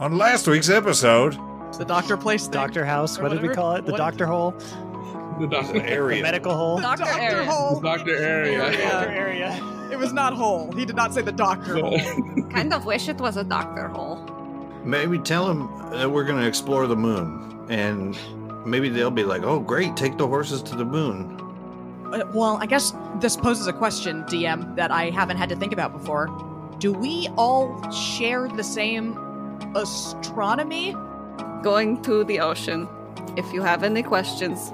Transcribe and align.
On 0.00 0.16
last 0.18 0.46
week's 0.48 0.68
episode, 0.68 1.36
The 1.78 1.84
doctor 1.86 2.16
place 2.16 2.42
thing? 2.44 2.52
Doctor 2.52 2.84
House. 2.84 3.18
Or 3.18 3.22
What 3.22 3.32
did 3.32 3.42
we 3.42 3.48
call 3.48 3.72
it? 3.76 3.86
The 3.86 3.92
What- 3.92 3.98
Doctor 3.98 4.26
Hole. 4.26 4.52
The 5.40 5.46
doctor 5.46 5.72
The 5.74 5.88
area. 5.90 6.22
medical 6.22 6.54
hole. 6.54 6.78
Doctor 6.78 7.04
Doctor 7.04 7.20
area. 7.20 7.50
hole. 7.50 7.80
Doctor 7.80 8.16
area. 8.16 8.58
Doctor 8.58 9.08
area. 9.10 9.60
It 9.90 9.98
was 9.98 10.12
not 10.12 10.34
hole. 10.34 10.70
He 10.72 10.84
did 10.84 10.96
not 10.96 11.14
say 11.14 11.22
the 11.22 11.32
doctor 11.32 11.78
hole. 11.80 11.98
Kind 12.50 12.72
of 12.74 12.84
wish 12.84 13.08
it 13.08 13.18
was 13.18 13.36
a 13.36 13.44
doctor 13.44 13.88
hole. 13.88 14.18
maybe 14.84 15.18
tell 15.18 15.48
him 15.48 15.68
that 15.92 16.10
we're 16.10 16.24
going 16.24 16.40
to 16.40 16.46
explore 16.46 16.86
the 16.88 16.96
moon. 16.96 17.64
And 17.70 18.16
maybe 18.66 18.88
they'll 18.88 19.10
be 19.12 19.22
like, 19.24 19.42
oh, 19.44 19.60
great, 19.60 19.96
take 19.96 20.18
the 20.18 20.26
horses 20.26 20.60
to 20.64 20.76
the 20.76 20.84
moon. 20.84 21.38
Uh, 22.12 22.24
well, 22.34 22.58
I 22.60 22.66
guess 22.66 22.92
this 23.20 23.36
poses 23.36 23.66
a 23.68 23.72
question, 23.72 24.24
DM, 24.24 24.74
that 24.76 24.90
I 24.90 25.10
haven't 25.10 25.36
had 25.38 25.48
to 25.50 25.56
think 25.56 25.72
about 25.72 25.92
before. 25.92 26.26
Do 26.78 26.92
we 26.92 27.28
all 27.36 27.80
share 27.90 28.48
the 28.48 28.64
same 28.64 29.14
astronomy? 29.74 30.96
Going 31.62 32.02
to 32.02 32.24
the 32.24 32.40
ocean. 32.40 32.88
If 33.36 33.52
you 33.52 33.62
have 33.62 33.82
any 33.82 34.02
questions, 34.02 34.72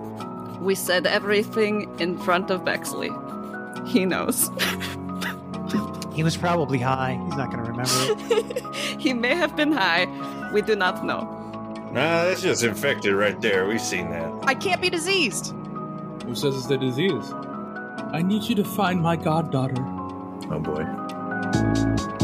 we 0.60 0.74
said 0.74 1.06
everything 1.06 1.88
in 2.00 2.18
front 2.18 2.50
of 2.50 2.64
Bexley. 2.64 3.10
He 3.86 4.04
knows. 4.06 4.50
He 6.18 6.24
was 6.24 6.36
probably 6.36 6.80
high. 6.80 7.12
He's 7.26 7.36
not 7.36 7.52
going 7.52 7.64
to 7.64 7.70
remember 7.70 7.92
it. 8.34 8.74
he 9.00 9.12
may 9.12 9.36
have 9.36 9.54
been 9.54 9.70
high. 9.70 10.08
We 10.52 10.62
do 10.62 10.74
not 10.74 11.04
know. 11.04 11.20
Nah, 11.92 12.24
that's 12.24 12.42
just 12.42 12.64
infected 12.64 13.14
right 13.14 13.40
there. 13.40 13.68
We've 13.68 13.80
seen 13.80 14.10
that. 14.10 14.32
I 14.42 14.54
can't 14.54 14.82
be 14.82 14.90
diseased. 14.90 15.54
Who 16.24 16.34
says 16.34 16.56
it's 16.56 16.68
a 16.70 16.76
disease? 16.76 17.32
I 18.12 18.22
need 18.22 18.42
you 18.42 18.56
to 18.56 18.64
find 18.64 19.00
my 19.00 19.14
goddaughter. 19.14 19.76
Oh, 20.50 20.58
boy. 20.58 22.17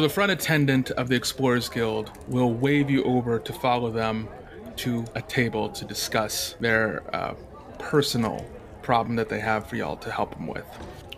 So 0.00 0.04
the 0.04 0.14
front 0.14 0.32
attendant 0.32 0.90
of 0.92 1.08
the 1.10 1.14
Explorers 1.14 1.68
Guild 1.68 2.10
will 2.26 2.54
wave 2.54 2.88
you 2.88 3.04
over 3.04 3.38
to 3.38 3.52
follow 3.52 3.90
them 3.90 4.30
to 4.76 5.04
a 5.14 5.20
table 5.20 5.68
to 5.68 5.84
discuss 5.84 6.54
their 6.58 7.02
uh, 7.14 7.34
personal 7.78 8.46
problem 8.80 9.14
that 9.16 9.28
they 9.28 9.40
have 9.40 9.66
for 9.66 9.76
y'all 9.76 9.98
to 9.98 10.10
help 10.10 10.34
them 10.34 10.46
with. 10.46 10.64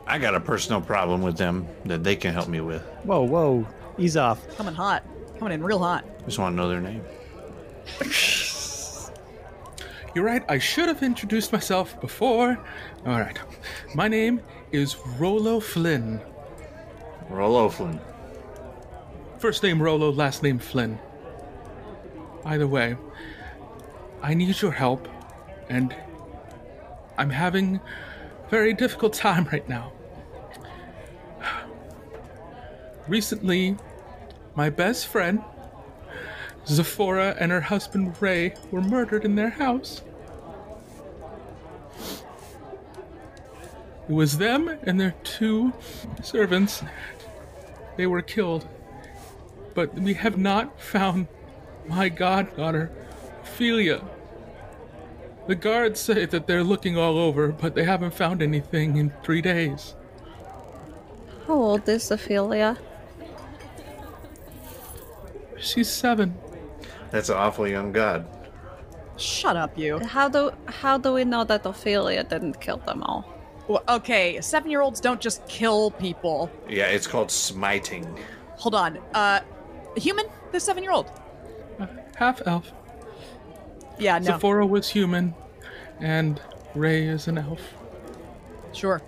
I 0.05 0.19
got 0.19 0.35
a 0.35 0.41
personal 0.41 0.81
problem 0.81 1.23
with 1.23 1.37
them 1.37 1.69
that 1.85 2.03
they 2.03 2.17
can 2.17 2.35
help 2.35 2.49
me 2.49 2.61
with. 2.61 2.83
Whoa, 3.05 3.23
whoa. 3.23 3.69
Ease 3.99 4.17
off. 4.17 4.45
Coming 4.57 4.75
hot. 4.75 5.05
Coming 5.39 5.55
in 5.55 5.63
real 5.63 5.79
hot. 5.79 6.05
Just 6.25 6.41
want 6.41 6.55
to 6.55 6.57
know 6.57 6.69
their 6.69 6.81
name. 6.81 7.05
You're 10.17 10.25
right, 10.25 10.43
I 10.49 10.59
should 10.59 10.89
have 10.89 11.05
introduced 11.05 11.53
myself 11.53 12.01
before. 12.01 12.59
All 13.07 13.21
right. 13.21 13.39
My 13.95 14.09
name 14.09 14.41
is 14.73 14.97
Rolo 15.21 15.61
Flynn. 15.61 16.21
Rolo 17.31 17.69
Flynn. 17.69 18.01
First 19.43 19.65
name 19.65 19.83
Rolo, 19.83 20.13
last 20.13 20.45
name 20.45 20.61
Flynn. 20.61 21.01
Either 22.45 22.69
way, 22.69 22.97
I 24.23 24.35
need 24.35 24.63
your 24.63 24.71
help, 24.71 25.09
and 25.69 25.93
I'm 27.19 27.31
having 27.31 27.81
a 28.47 28.49
very 28.51 28.73
difficult 28.73 29.15
time 29.15 29.49
right 29.51 29.69
now. 29.69 29.95
Recently, 33.09 33.77
my 34.55 34.71
best 34.71 35.09
friend, 35.09 35.43
Zephora, 36.69 37.35
and 37.37 37.51
her 37.51 37.63
husband 37.63 38.15
Ray 38.23 38.55
were 38.71 38.81
murdered 38.81 39.25
in 39.25 39.35
their 39.35 39.51
house. 39.51 40.03
It 44.09 44.13
was 44.15 44.39
them 44.39 44.69
and 44.85 45.01
their 45.01 45.17
two 45.25 45.73
servants. 46.23 46.85
They 47.97 48.07
were 48.07 48.23
killed 48.23 48.69
but 49.75 49.95
we 49.95 50.15
have 50.15 50.39
not 50.39 50.81
found 50.81 51.29
my 51.87 52.09
goddaughter, 52.09 52.91
Ophelia. 53.43 54.03
The 55.47 55.55
guards 55.55 56.01
say 56.01 56.27
that 56.27 56.47
they're 56.47 56.63
looking 56.63 56.97
all 56.97 57.19
over, 57.19 57.49
but 57.49 57.75
they 57.75 57.85
haven't 57.85 58.15
found 58.15 58.43
anything 58.43 58.97
in 58.97 59.13
three 59.25 59.43
days. 59.43 59.95
How 61.47 61.55
old 61.55 61.89
is 61.89 62.11
Ophelia? 62.11 62.79
She's 65.59 65.89
seven. 65.89 66.37
That's 67.11 67.29
an 67.29 67.37
awful 67.37 67.67
young 67.67 67.93
god. 67.93 68.27
Shut 69.17 69.57
up, 69.57 69.77
you. 69.77 69.99
How 69.99 70.29
do 70.29 70.53
how 70.67 70.99
do 70.99 71.13
we 71.13 71.25
know 71.25 71.45
that 71.45 71.67
Ophelia 71.67 72.25
didn't 72.25 72.61
kill 72.61 72.79
them 72.79 73.03
all? 73.03 73.29
Well, 73.69 73.83
okay, 73.89 74.41
seven 74.41 74.71
year 74.71 74.81
olds 74.81 75.01
don't 75.01 75.21
just 75.21 75.47
kill 75.47 75.91
people. 75.93 76.51
Yeah, 76.69 76.87
it's 76.87 77.07
called 77.07 77.31
smiting. 77.31 78.19
Hold 78.57 78.75
on. 78.75 78.99
Uh, 79.15 79.41
human? 79.97 80.27
The 80.53 80.61
seven 80.61 80.83
year 80.83 80.93
old? 80.93 81.11
Half 82.17 82.43
elf. 82.47 82.71
Yeah, 83.99 84.19
no. 84.19 84.25
Zephora 84.33 84.67
was 84.67 84.89
human, 84.89 85.35
and 86.01 86.41
Ray 86.75 87.07
is 87.07 87.29
an 87.29 87.39
elf. 87.39 87.61
Sure. 88.73 89.03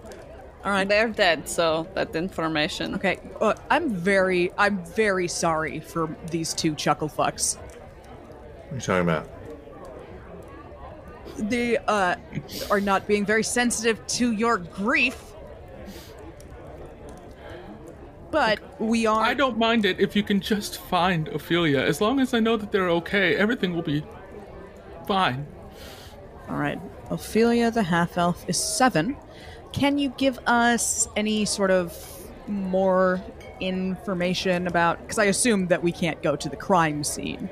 All 0.64 0.70
right. 0.70 0.88
They're 0.88 1.08
dead, 1.08 1.48
so 1.48 1.86
that 1.94 2.16
information. 2.16 2.94
Okay, 2.94 3.20
uh, 3.40 3.54
I'm 3.70 3.90
very, 3.90 4.50
I'm 4.56 4.82
very 4.84 5.28
sorry 5.28 5.80
for 5.80 6.14
these 6.30 6.54
two 6.54 6.74
chuckle 6.74 7.08
fucks. 7.08 7.56
What 7.56 8.72
are 8.72 8.74
you 8.76 8.80
talking 8.80 9.02
about? 9.02 9.28
They 11.36 11.76
uh, 11.76 12.16
are 12.70 12.80
not 12.80 13.06
being 13.06 13.26
very 13.26 13.42
sensitive 13.42 14.04
to 14.06 14.32
your 14.32 14.58
grief. 14.58 15.33
But 18.34 18.80
we 18.80 19.06
are. 19.06 19.22
I 19.22 19.32
don't 19.32 19.58
mind 19.58 19.84
it 19.84 20.00
if 20.00 20.16
you 20.16 20.24
can 20.24 20.40
just 20.40 20.78
find 20.78 21.28
Ophelia. 21.28 21.78
As 21.78 22.00
long 22.00 22.18
as 22.18 22.34
I 22.34 22.40
know 22.40 22.56
that 22.56 22.72
they're 22.72 22.90
okay, 22.90 23.36
everything 23.36 23.74
will 23.74 23.82
be 23.82 24.02
fine. 25.06 25.46
All 26.48 26.56
right. 26.56 26.80
Ophelia 27.10 27.70
the 27.70 27.84
half 27.84 28.18
elf 28.18 28.44
is 28.48 28.58
seven. 28.58 29.16
Can 29.72 29.98
you 29.98 30.12
give 30.18 30.40
us 30.48 31.06
any 31.14 31.44
sort 31.44 31.70
of 31.70 31.96
more 32.48 33.22
information 33.60 34.66
about? 34.66 35.00
Because 35.02 35.20
I 35.20 35.26
assume 35.26 35.68
that 35.68 35.84
we 35.84 35.92
can't 35.92 36.20
go 36.20 36.34
to 36.34 36.48
the 36.48 36.56
crime 36.56 37.04
scene. 37.04 37.48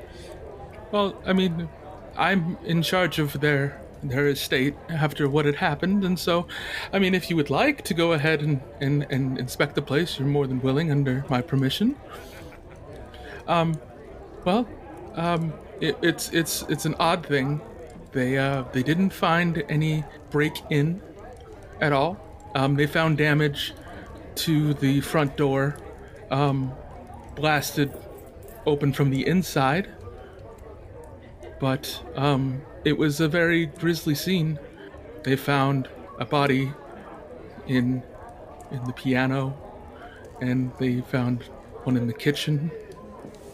Well, 0.91 1.15
I 1.25 1.31
mean, 1.31 1.69
I'm 2.17 2.57
in 2.65 2.81
charge 2.81 3.19
of 3.19 3.39
their 3.39 3.79
their 4.09 4.27
estate 4.27 4.75
after 4.89 5.29
what 5.29 5.45
had 5.45 5.55
happened, 5.55 6.03
and 6.03 6.17
so, 6.17 6.47
I 6.91 6.99
mean, 6.99 7.13
if 7.13 7.29
you 7.29 7.35
would 7.35 7.49
like 7.49 7.83
to 7.85 7.93
go 7.93 8.13
ahead 8.13 8.41
and, 8.41 8.61
and, 8.81 9.05
and 9.09 9.37
inspect 9.37 9.75
the 9.75 9.81
place, 9.81 10.19
you're 10.19 10.27
more 10.27 10.47
than 10.47 10.61
willing 10.61 10.91
under 10.91 11.25
my 11.29 11.41
permission. 11.41 11.95
Um, 13.47 13.79
well, 14.45 14.67
um, 15.15 15.53
it, 15.81 15.97
it's 16.01 16.29
it's 16.29 16.63
it's 16.69 16.85
an 16.85 16.95
odd 16.99 17.25
thing. 17.25 17.61
They 18.13 18.37
uh 18.37 18.63
they 18.71 18.83
didn't 18.83 19.09
find 19.09 19.63
any 19.67 20.03
break 20.29 20.53
in 20.69 21.01
at 21.81 21.91
all. 21.91 22.17
Um, 22.55 22.75
they 22.75 22.87
found 22.87 23.17
damage 23.17 23.73
to 24.35 24.73
the 24.75 25.01
front 25.01 25.35
door, 25.35 25.77
um, 26.31 26.73
blasted 27.35 27.93
open 28.65 28.93
from 28.93 29.09
the 29.09 29.27
inside 29.27 29.89
but 31.63 32.03
um, 32.17 32.61
it 32.85 32.97
was 32.97 33.19
a 33.19 33.27
very 33.27 33.65
grisly 33.65 34.15
scene. 34.15 34.59
They 35.23 35.35
found 35.35 35.89
a 36.19 36.25
body 36.25 36.71
in 37.67 38.03
in 38.71 38.83
the 38.85 38.93
piano, 38.93 39.55
and 40.41 40.71
they 40.79 41.01
found 41.01 41.43
one 41.83 41.95
in 41.95 42.07
the 42.07 42.13
kitchen, 42.13 42.71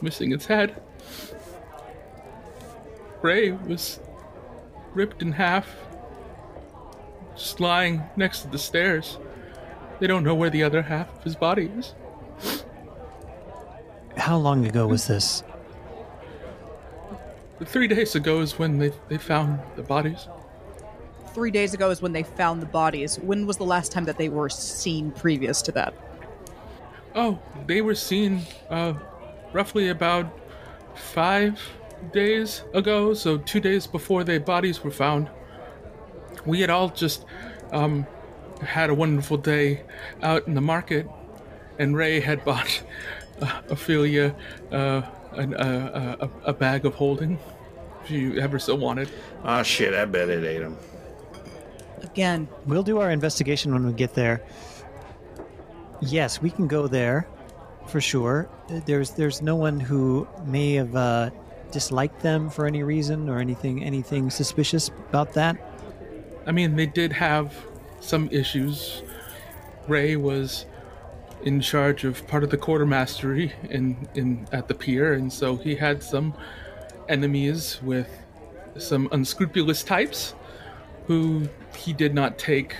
missing 0.01 0.31
its 0.31 0.45
head. 0.45 0.81
Ray 3.21 3.51
was 3.51 3.99
ripped 4.93 5.21
in 5.21 5.33
half, 5.33 5.67
just 7.35 7.59
lying 7.59 8.03
next 8.15 8.43
to 8.43 8.47
the 8.47 8.57
stairs. 8.57 9.17
They 9.99 10.07
don't 10.07 10.23
know 10.23 10.35
where 10.35 10.49
the 10.49 10.63
other 10.63 10.81
half 10.81 11.13
of 11.17 11.23
his 11.23 11.35
body 11.35 11.69
is. 11.77 11.93
How 14.15 14.37
long 14.37 14.65
ago 14.65 14.87
was 14.87 15.07
this? 15.07 15.43
Three 17.65 17.87
days 17.87 18.15
ago 18.15 18.39
is 18.39 18.57
when 18.57 18.79
they, 18.79 18.91
they 19.09 19.17
found 19.17 19.59
the 19.75 19.83
bodies. 19.83 20.27
Three 21.33 21.51
days 21.51 21.73
ago 21.73 21.89
is 21.89 22.01
when 22.01 22.13
they 22.13 22.23
found 22.23 22.61
the 22.61 22.65
bodies. 22.65 23.19
When 23.19 23.45
was 23.45 23.57
the 23.57 23.65
last 23.65 23.91
time 23.91 24.05
that 24.05 24.17
they 24.17 24.29
were 24.29 24.49
seen 24.49 25.11
previous 25.11 25.61
to 25.63 25.71
that? 25.73 25.93
Oh, 27.15 27.39
they 27.67 27.81
were 27.81 27.95
seen 27.95 28.41
uh, 28.69 28.93
roughly 29.51 29.89
about 29.89 30.39
five 30.95 31.59
days 32.13 32.63
ago, 32.73 33.13
so 33.13 33.37
two 33.37 33.59
days 33.59 33.87
before 33.87 34.23
their 34.23 34.39
bodies 34.39 34.83
were 34.83 34.91
found. 34.91 35.29
We 36.45 36.61
had 36.61 36.69
all 36.69 36.89
just 36.89 37.25
um, 37.71 38.07
had 38.61 38.89
a 38.89 38.93
wonderful 38.93 39.37
day 39.37 39.83
out 40.21 40.47
in 40.47 40.53
the 40.53 40.61
market, 40.61 41.07
and 41.77 41.95
Ray 41.95 42.19
had 42.21 42.43
bought 42.45 42.81
uh, 43.41 43.61
Ophelia 43.69 44.35
uh, 44.71 45.01
an, 45.33 45.53
uh, 45.53 46.15
a, 46.45 46.49
a 46.49 46.53
bag 46.53 46.85
of 46.85 46.95
holding. 46.95 47.39
If 48.03 48.11
you 48.11 48.39
ever 48.39 48.59
so 48.59 48.75
wanted. 48.75 49.09
Oh 49.43 49.61
shit! 49.63 49.93
I 49.93 50.05
bet 50.05 50.29
it 50.29 50.43
ate 50.43 50.61
him. 50.61 50.77
Again, 52.01 52.47
We'll 52.65 52.83
do 52.83 52.99
our 52.99 53.11
investigation 53.11 53.73
when 53.73 53.85
we 53.85 53.93
get 53.93 54.13
there. 54.13 54.41
Yes, 56.01 56.41
we 56.41 56.49
can 56.49 56.67
go 56.67 56.87
there 56.87 57.27
for 57.87 57.99
sure. 57.99 58.49
There's 58.85 59.11
there's 59.11 59.41
no 59.41 59.55
one 59.55 59.79
who 59.79 60.27
may 60.45 60.73
have 60.75 60.95
uh, 60.95 61.29
disliked 61.71 62.21
them 62.21 62.49
for 62.49 62.65
any 62.65 62.83
reason 62.83 63.29
or 63.29 63.39
anything 63.39 63.83
anything 63.83 64.29
suspicious 64.29 64.89
about 65.09 65.33
that. 65.33 65.57
I 66.45 66.51
mean, 66.51 66.75
they 66.75 66.85
did 66.85 67.11
have 67.13 67.53
some 67.99 68.29
issues. 68.31 69.03
Ray 69.87 70.15
was 70.15 70.65
in 71.43 71.61
charge 71.61 72.03
of 72.03 72.25
part 72.27 72.43
of 72.43 72.49
the 72.49 72.57
quartermastery 72.57 73.51
in, 73.69 74.07
in 74.15 74.47
at 74.51 74.67
the 74.67 74.73
pier, 74.73 75.13
and 75.13 75.31
so 75.31 75.55
he 75.55 75.75
had 75.75 76.03
some 76.03 76.33
enemies 77.07 77.79
with 77.81 78.09
some 78.77 79.07
unscrupulous 79.11 79.83
types 79.83 80.33
who 81.07 81.47
he 81.75 81.93
did 81.93 82.13
not 82.13 82.37
take 82.37 82.75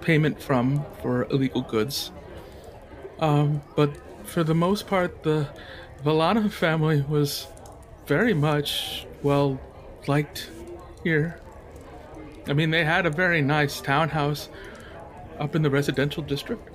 payment 0.00 0.40
from 0.40 0.84
for 1.02 1.24
illegal 1.24 1.62
goods. 1.62 2.10
Um, 3.18 3.62
but 3.76 3.90
for 4.24 4.42
the 4.44 4.54
most 4.54 4.86
part, 4.86 5.22
the 5.22 5.48
Valana 6.02 6.50
family 6.50 7.02
was 7.02 7.46
very 8.06 8.34
much 8.34 9.06
well 9.22 9.60
liked 10.06 10.50
here. 11.02 11.40
I 12.46 12.52
mean, 12.52 12.70
they 12.70 12.84
had 12.84 13.06
a 13.06 13.10
very 13.10 13.40
nice 13.40 13.80
townhouse 13.80 14.48
up 15.38 15.54
in 15.54 15.62
the 15.62 15.70
residential 15.70 16.22
district. 16.22 16.73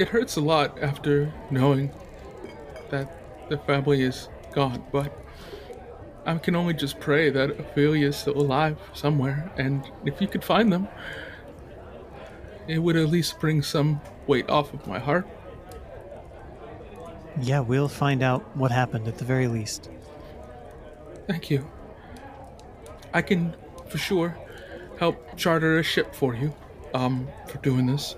It 0.00 0.08
hurts 0.08 0.36
a 0.36 0.40
lot 0.40 0.82
after 0.82 1.30
knowing 1.50 1.92
that 2.88 3.50
the 3.50 3.58
family 3.58 4.00
is 4.00 4.30
gone, 4.50 4.82
but 4.90 5.12
I 6.24 6.38
can 6.38 6.56
only 6.56 6.72
just 6.72 6.98
pray 7.00 7.28
that 7.28 7.50
Ophelia 7.60 8.08
is 8.08 8.16
still 8.16 8.38
alive 8.38 8.78
somewhere, 8.94 9.52
and 9.58 9.84
if 10.06 10.22
you 10.22 10.26
could 10.26 10.42
find 10.42 10.72
them, 10.72 10.88
it 12.66 12.78
would 12.78 12.96
at 12.96 13.10
least 13.10 13.38
bring 13.40 13.60
some 13.62 14.00
weight 14.26 14.48
off 14.48 14.72
of 14.72 14.86
my 14.86 14.98
heart. 14.98 15.28
Yeah, 17.42 17.60
we'll 17.60 17.86
find 17.86 18.22
out 18.22 18.56
what 18.56 18.70
happened 18.70 19.06
at 19.06 19.18
the 19.18 19.26
very 19.26 19.48
least. 19.48 19.90
Thank 21.26 21.50
you. 21.50 21.70
I 23.12 23.20
can, 23.20 23.54
for 23.90 23.98
sure, 23.98 24.34
help 24.98 25.36
charter 25.36 25.78
a 25.78 25.82
ship 25.82 26.14
for 26.14 26.34
you, 26.34 26.54
um, 26.94 27.28
for 27.48 27.58
doing 27.58 27.84
this. 27.84 28.16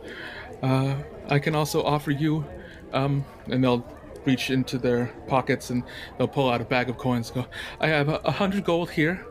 Uh, 0.62 0.94
I 1.28 1.38
can 1.38 1.54
also 1.54 1.82
offer 1.82 2.10
you, 2.10 2.44
um, 2.92 3.24
and 3.50 3.62
they'll 3.62 3.86
reach 4.24 4.50
into 4.50 4.78
their 4.78 5.06
pockets 5.26 5.70
and 5.70 5.82
they'll 6.16 6.28
pull 6.28 6.48
out 6.48 6.60
a 6.60 6.64
bag 6.64 6.88
of 6.88 6.96
coins. 6.98 7.30
Go, 7.30 7.46
I 7.80 7.88
have 7.88 8.08
a, 8.08 8.20
a 8.24 8.30
hundred 8.30 8.64
gold 8.64 8.90
here, 8.90 9.26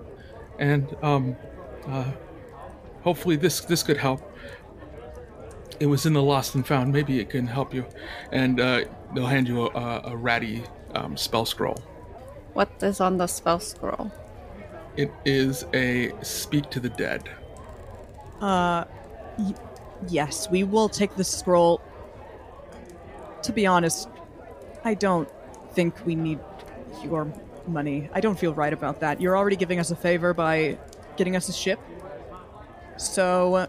and 0.59 0.95
um, 1.01 1.35
uh, 1.87 2.11
hopefully 3.01 3.35
this 3.35 3.61
this 3.61 3.83
could 3.83 3.97
help. 3.97 4.21
It 5.79 5.87
was 5.87 6.05
in 6.05 6.13
the 6.13 6.21
lost 6.21 6.55
and 6.55 6.65
found. 6.65 6.93
Maybe 6.93 7.19
it 7.19 7.29
can 7.29 7.47
help 7.47 7.73
you, 7.73 7.85
and 8.31 8.59
uh, 8.59 8.85
they'll 9.15 9.25
hand 9.25 9.47
you 9.47 9.63
a, 9.63 9.69
a, 9.69 10.01
a 10.11 10.15
ratty 10.15 10.63
um, 10.93 11.17
spell 11.17 11.45
scroll. 11.45 11.81
What 12.53 12.69
is 12.81 12.99
on 12.99 13.17
the 13.17 13.27
spell 13.27 13.59
scroll? 13.59 14.11
It 14.97 15.11
is 15.25 15.65
a 15.73 16.11
speak 16.21 16.69
to 16.71 16.79
the 16.79 16.89
dead. 16.89 17.29
Yes, 20.09 20.49
we 20.49 20.63
will 20.63 20.89
take 20.89 21.15
the 21.15 21.23
scroll. 21.23 21.81
To 23.43 23.51
be 23.51 23.65
honest, 23.65 24.07
I 24.83 24.93
don't 24.93 25.29
think 25.73 26.05
we 26.05 26.15
need 26.15 26.39
your 27.03 27.31
money. 27.67 28.09
I 28.13 28.19
don't 28.21 28.37
feel 28.37 28.53
right 28.53 28.73
about 28.73 28.99
that. 28.99 29.21
You're 29.21 29.37
already 29.37 29.55
giving 29.55 29.79
us 29.79 29.91
a 29.91 29.95
favor 29.95 30.33
by 30.33 30.77
getting 31.17 31.35
us 31.35 31.49
a 31.49 31.53
ship. 31.53 31.79
So 32.97 33.67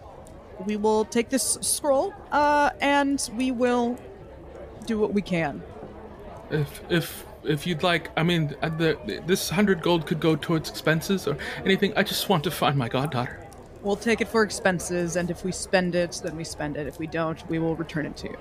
we 0.67 0.77
will 0.77 1.05
take 1.05 1.29
this 1.29 1.59
scroll 1.61 2.13
uh, 2.31 2.71
and 2.81 3.31
we 3.37 3.51
will 3.51 3.99
do 4.87 4.99
what 4.99 5.13
we 5.13 5.23
can. 5.23 5.63
If 6.51 6.83
if 6.91 7.25
if 7.45 7.67
you'd 7.67 7.83
like, 7.83 8.11
I 8.17 8.23
mean, 8.23 8.49
the, 8.61 9.23
this 9.27 9.49
hundred 9.49 9.83
gold 9.83 10.07
could 10.07 10.21
go 10.21 10.37
towards 10.37 10.71
expenses 10.71 11.27
or 11.27 11.37
anything. 11.65 11.93
I 11.97 12.03
just 12.03 12.29
want 12.29 12.45
to 12.45 12.51
find 12.51 12.77
my 12.77 12.89
goddaughter. 12.89 13.42
We'll 13.83 13.97
take 13.97 14.21
it 14.21 14.29
for 14.29 14.43
expenses, 14.43 15.17
and 15.17 15.31
if 15.31 15.45
we 15.45 15.53
spend 15.53 15.95
it, 15.95 16.21
then 16.23 16.37
we 16.37 16.45
spend 16.45 16.77
it. 16.77 16.87
If 16.87 16.99
we 16.99 17.07
don't, 17.07 17.49
we 17.49 17.59
will 17.59 17.75
return 17.75 18.07
it 18.07 18.17
to 18.19 18.29
you. 18.29 18.39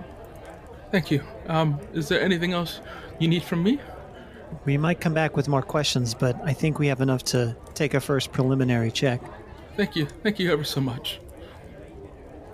Thank 0.91 1.09
you. 1.09 1.23
Um, 1.47 1.79
is 1.93 2.07
there 2.09 2.21
anything 2.21 2.53
else 2.53 2.81
you 3.17 3.27
need 3.27 3.43
from 3.43 3.63
me? 3.63 3.79
We 4.65 4.77
might 4.77 4.99
come 4.99 5.13
back 5.13 5.35
with 5.35 5.47
more 5.47 5.61
questions, 5.61 6.13
but 6.13 6.39
I 6.43 6.53
think 6.53 6.77
we 6.77 6.87
have 6.87 7.01
enough 7.01 7.23
to 7.25 7.55
take 7.73 7.93
a 7.93 7.99
first 8.01 8.31
preliminary 8.31 8.91
check. 8.91 9.21
Thank 9.77 9.95
you. 9.95 10.05
Thank 10.21 10.37
you 10.37 10.51
ever 10.51 10.65
so 10.65 10.81
much. 10.81 11.19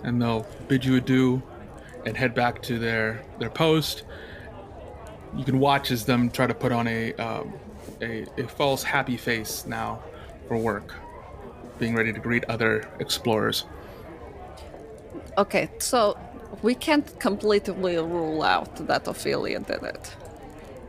And 0.03 0.21
they'll 0.21 0.45
bid 0.67 0.85
you 0.85 0.95
adieu 0.95 1.41
and 2.05 2.15
head 2.15 2.35
back 2.35 2.61
to 2.63 2.77
their 2.77 3.25
their 3.39 3.49
post. 3.49 4.03
You 5.35 5.43
can 5.43 5.59
watch 5.59 5.91
as 5.91 6.05
them 6.05 6.29
try 6.29 6.47
to 6.47 6.53
put 6.53 6.71
on 6.71 6.87
a 6.87 7.13
um, 7.15 7.53
a, 8.01 8.25
a 8.37 8.47
false 8.47 8.83
happy 8.83 9.17
face 9.17 9.65
now 9.65 10.01
for 10.47 10.57
work, 10.57 10.93
being 11.79 11.95
ready 11.95 12.11
to 12.13 12.19
greet 12.19 12.43
other 12.45 12.87
explorers. 12.99 13.65
Okay, 15.37 15.69
so 15.79 16.17
we 16.61 16.73
can't 16.73 17.19
completely 17.19 17.97
rule 17.97 18.41
out 18.43 18.75
that 18.87 19.07
Ophelia 19.07 19.59
did 19.59 19.83
it. 19.83 20.15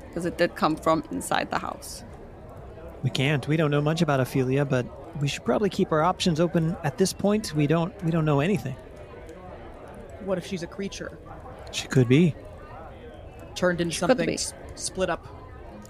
Because 0.09 0.25
it 0.25 0.39
did 0.39 0.55
come 0.57 0.77
from 0.77 1.05
inside 1.11 1.51
the 1.51 1.59
house. 1.59 2.03
We 3.03 3.11
can't. 3.11 3.47
We 3.47 3.57
don't 3.57 3.71
know 3.71 3.81
much 3.83 4.03
about 4.03 4.21
Ophelia, 4.21 4.65
but 4.65 4.87
we 5.21 5.29
should 5.29 5.45
probably 5.45 5.69
keep 5.69 5.93
our 5.93 6.03
options 6.03 6.41
open 6.41 6.77
at 6.83 6.99
this 6.99 7.13
point. 7.13 7.55
We 7.55 7.67
don't 7.67 7.93
we 8.05 8.11
don't 8.11 8.25
know 8.25 8.41
anything. 8.41 8.75
What 10.25 10.39
if 10.39 10.47
she's 10.47 10.63
a 10.63 10.67
creature 10.67 11.17
She 11.71 11.87
could 11.87 12.09
be. 12.09 12.35
turned 13.55 13.81
into 13.81 13.95
She 13.95 14.01
could 14.01 14.09
something 14.09 14.27
be. 14.27 14.39
split 14.75 15.11
up? 15.11 15.27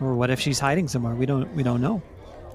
Or 0.01 0.15
what 0.15 0.31
if 0.31 0.39
she's 0.41 0.59
hiding 0.59 0.87
somewhere? 0.89 1.15
We 1.15 1.25
don't 1.27 1.53
we 1.55 1.63
don't 1.63 1.81
know. 1.81 2.03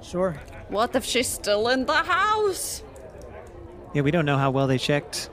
Sure. 0.03 0.39
What 0.69 0.95
if 0.95 1.03
she's 1.05 1.27
still 1.27 1.67
in 1.69 1.85
the 1.85 1.93
house? 1.93 2.83
Yeah, 3.93 4.01
we 4.01 4.11
don't 4.11 4.25
know 4.25 4.37
how 4.37 4.51
well 4.51 4.67
they 4.67 4.77
checked 4.77 5.29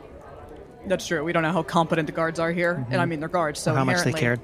That's 0.87 1.07
true. 1.07 1.23
We 1.25 1.33
don't 1.33 1.43
know 1.43 1.53
how 1.53 1.63
competent 1.63 2.07
the 2.07 2.13
guards 2.13 2.39
are 2.41 2.53
here, 2.53 2.87
and 2.91 3.01
I 3.01 3.05
mean 3.05 3.21
they're 3.21 3.29
guards, 3.29 3.61
so 3.61 3.73
or 3.73 3.77
how 3.77 3.85
much 3.85 4.03
they 4.03 4.13
cared. 4.13 4.41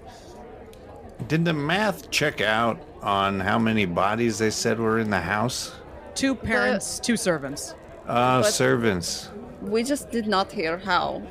Did 1.28 1.44
the 1.46 1.52
math 1.54 2.10
check 2.10 2.40
out 2.42 2.78
on 3.02 3.40
how 3.40 3.58
many 3.58 3.86
bodies 3.86 4.38
they 4.38 4.50
said 4.50 4.78
were 4.78 4.98
in 4.98 5.08
the 5.10 5.20
house? 5.20 5.72
Two 6.14 6.34
parents, 6.34 6.98
two 7.00 7.16
servants. 7.16 7.74
Uh, 8.06 8.42
But- 8.42 8.52
servants. 8.52 9.30
We 9.62 9.82
just 9.82 10.10
did 10.10 10.26
not 10.26 10.52
hear 10.52 10.76
how 10.78 11.22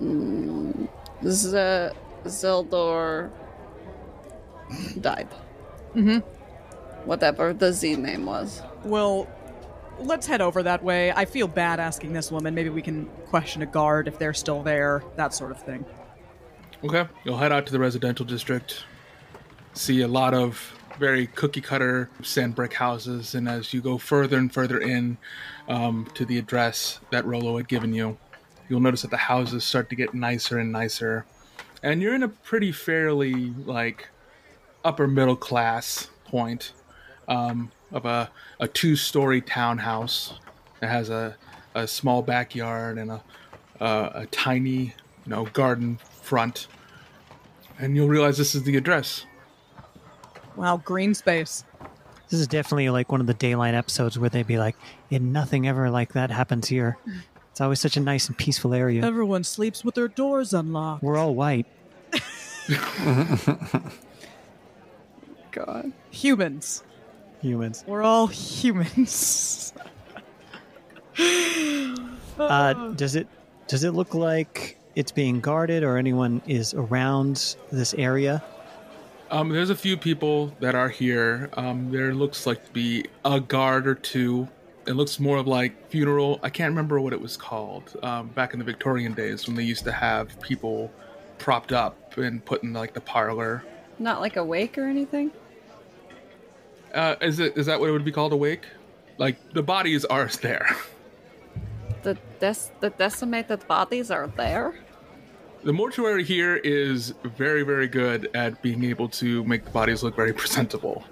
mm, 0.00 0.88
Z- 1.24 1.90
Zeldor 2.24 3.30
died. 5.00 5.28
Mm-hmm. 5.94 6.18
Whatever 7.06 7.54
the 7.54 7.72
Z 7.72 7.96
name 7.96 8.26
was. 8.26 8.62
Well, 8.84 9.28
let's 9.98 10.26
head 10.26 10.40
over 10.40 10.62
that 10.64 10.82
way. 10.82 11.12
I 11.12 11.24
feel 11.24 11.48
bad 11.48 11.80
asking 11.80 12.12
this 12.12 12.30
woman. 12.30 12.54
Maybe 12.54 12.68
we 12.68 12.82
can 12.82 13.06
question 13.26 13.62
a 13.62 13.66
guard 13.66 14.08
if 14.08 14.18
they're 14.18 14.34
still 14.34 14.62
there, 14.62 15.02
that 15.16 15.32
sort 15.32 15.52
of 15.52 15.62
thing. 15.62 15.84
Okay. 16.84 17.06
You'll 17.24 17.38
head 17.38 17.52
out 17.52 17.64
to 17.66 17.72
the 17.72 17.78
residential 17.78 18.26
district. 18.26 18.84
See 19.72 20.02
a 20.02 20.08
lot 20.08 20.34
of 20.34 20.74
very 20.98 21.26
cookie 21.28 21.60
cutter 21.60 22.10
sand 22.22 22.54
brick 22.54 22.74
houses, 22.74 23.34
and 23.34 23.48
as 23.48 23.72
you 23.72 23.80
go 23.80 23.98
further 23.98 24.38
and 24.38 24.52
further 24.52 24.80
in 24.80 25.18
um, 25.68 26.08
to 26.14 26.24
the 26.24 26.38
address 26.38 27.00
that 27.10 27.24
Rolo 27.24 27.56
had 27.56 27.68
given 27.68 27.92
you, 27.94 28.16
you'll 28.68 28.80
notice 28.80 29.02
that 29.02 29.10
the 29.10 29.16
houses 29.16 29.64
start 29.64 29.90
to 29.90 29.96
get 29.96 30.14
nicer 30.14 30.58
and 30.58 30.72
nicer. 30.72 31.24
And 31.82 32.02
you're 32.02 32.14
in 32.14 32.22
a 32.22 32.28
pretty 32.28 32.72
fairly 32.72 33.50
like 33.64 34.08
upper 34.84 35.06
middle 35.06 35.36
class 35.36 36.08
point 36.24 36.72
um, 37.28 37.70
of 37.92 38.04
a, 38.04 38.30
a 38.60 38.68
two 38.68 38.96
story 38.96 39.40
townhouse 39.40 40.34
that 40.80 40.88
has 40.88 41.10
a, 41.10 41.36
a 41.74 41.86
small 41.86 42.22
backyard 42.22 42.98
and 42.98 43.10
a, 43.10 43.22
a, 43.80 44.10
a 44.14 44.26
tiny 44.30 44.70
you 44.70 44.94
know 45.26 45.44
garden 45.46 45.98
front. 46.22 46.68
And 47.78 47.94
you'll 47.96 48.08
realize 48.08 48.38
this 48.38 48.54
is 48.54 48.62
the 48.62 48.76
address. 48.76 49.26
Wow, 50.56 50.78
green 50.78 51.14
space. 51.14 51.64
This 52.28 52.40
is 52.40 52.46
definitely 52.48 52.88
like 52.90 53.12
one 53.12 53.20
of 53.20 53.26
the 53.26 53.34
Dateline 53.34 53.74
episodes 53.74 54.18
where 54.18 54.30
they'd 54.30 54.46
be 54.46 54.58
like, 54.58 54.76
"And 55.10 55.32
nothing 55.32 55.68
ever 55.68 55.90
like 55.90 56.14
that 56.14 56.30
happens 56.30 56.68
here." 56.68 56.96
It's 57.50 57.60
always 57.60 57.80
such 57.80 57.96
a 57.96 58.00
nice 58.00 58.28
and 58.28 58.36
peaceful 58.36 58.74
area. 58.74 59.04
Everyone 59.04 59.44
sleeps 59.44 59.84
with 59.84 59.94
their 59.94 60.08
doors 60.08 60.52
unlocked. 60.52 61.02
We're 61.02 61.16
all 61.16 61.34
white. 61.34 61.66
God. 65.52 65.92
Humans. 66.10 66.82
Humans. 67.46 67.84
We're 67.86 68.02
all 68.02 68.26
humans. 68.26 69.72
Uh, 72.38 72.92
does 72.92 73.16
it 73.16 73.26
does 73.66 73.82
it 73.82 73.92
look 73.92 74.12
like 74.12 74.76
it's 74.94 75.10
being 75.10 75.40
guarded 75.40 75.82
or 75.82 75.96
anyone 75.96 76.42
is 76.46 76.74
around 76.74 77.56
this 77.72 77.94
area? 77.94 78.44
Um, 79.30 79.48
there's 79.48 79.70
a 79.70 79.74
few 79.74 79.96
people 79.96 80.54
that 80.60 80.74
are 80.74 80.90
here. 80.90 81.48
Um, 81.54 81.90
there 81.90 82.12
looks 82.12 82.46
like 82.46 82.62
to 82.66 82.70
be 82.72 83.06
a 83.24 83.40
guard 83.40 83.86
or 83.86 83.94
two. 83.94 84.48
It 84.86 84.92
looks 84.92 85.18
more 85.18 85.38
of 85.38 85.46
like 85.46 85.88
funeral. 85.88 86.38
I 86.42 86.50
can't 86.50 86.68
remember 86.68 87.00
what 87.00 87.14
it 87.14 87.20
was 87.22 87.38
called 87.38 87.96
um, 88.02 88.28
back 88.28 88.52
in 88.52 88.58
the 88.58 88.64
Victorian 88.66 89.14
days 89.14 89.46
when 89.46 89.56
they 89.56 89.64
used 89.64 89.84
to 89.84 89.92
have 89.92 90.38
people 90.42 90.92
propped 91.38 91.72
up 91.72 92.18
and 92.18 92.44
put 92.44 92.62
in 92.62 92.74
like 92.74 92.92
the 92.92 93.00
parlor. 93.00 93.64
Not 93.98 94.20
like 94.20 94.36
a 94.36 94.44
wake 94.44 94.76
or 94.76 94.84
anything? 94.84 95.30
Uh, 96.96 97.14
is 97.20 97.38
it 97.38 97.56
is 97.58 97.66
that 97.66 97.78
what 97.78 97.90
it 97.90 97.92
would 97.92 98.04
be 98.04 98.10
called? 98.10 98.32
Awake? 98.32 98.64
Like 99.18 99.36
the 99.52 99.62
bodies 99.62 100.04
are 100.06 100.26
there. 100.26 100.74
The 102.02 102.16
des- 102.40 102.72
the 102.80 102.90
decimated 102.90 103.66
bodies 103.68 104.10
are 104.10 104.28
there? 104.28 104.74
The 105.62 105.72
mortuary 105.72 106.24
here 106.24 106.56
is 106.56 107.12
very, 107.24 107.62
very 107.62 107.88
good 107.88 108.30
at 108.34 108.62
being 108.62 108.84
able 108.84 109.08
to 109.10 109.44
make 109.44 109.64
the 109.64 109.70
bodies 109.70 110.02
look 110.02 110.14
very 110.16 110.32
presentable. 110.32 111.04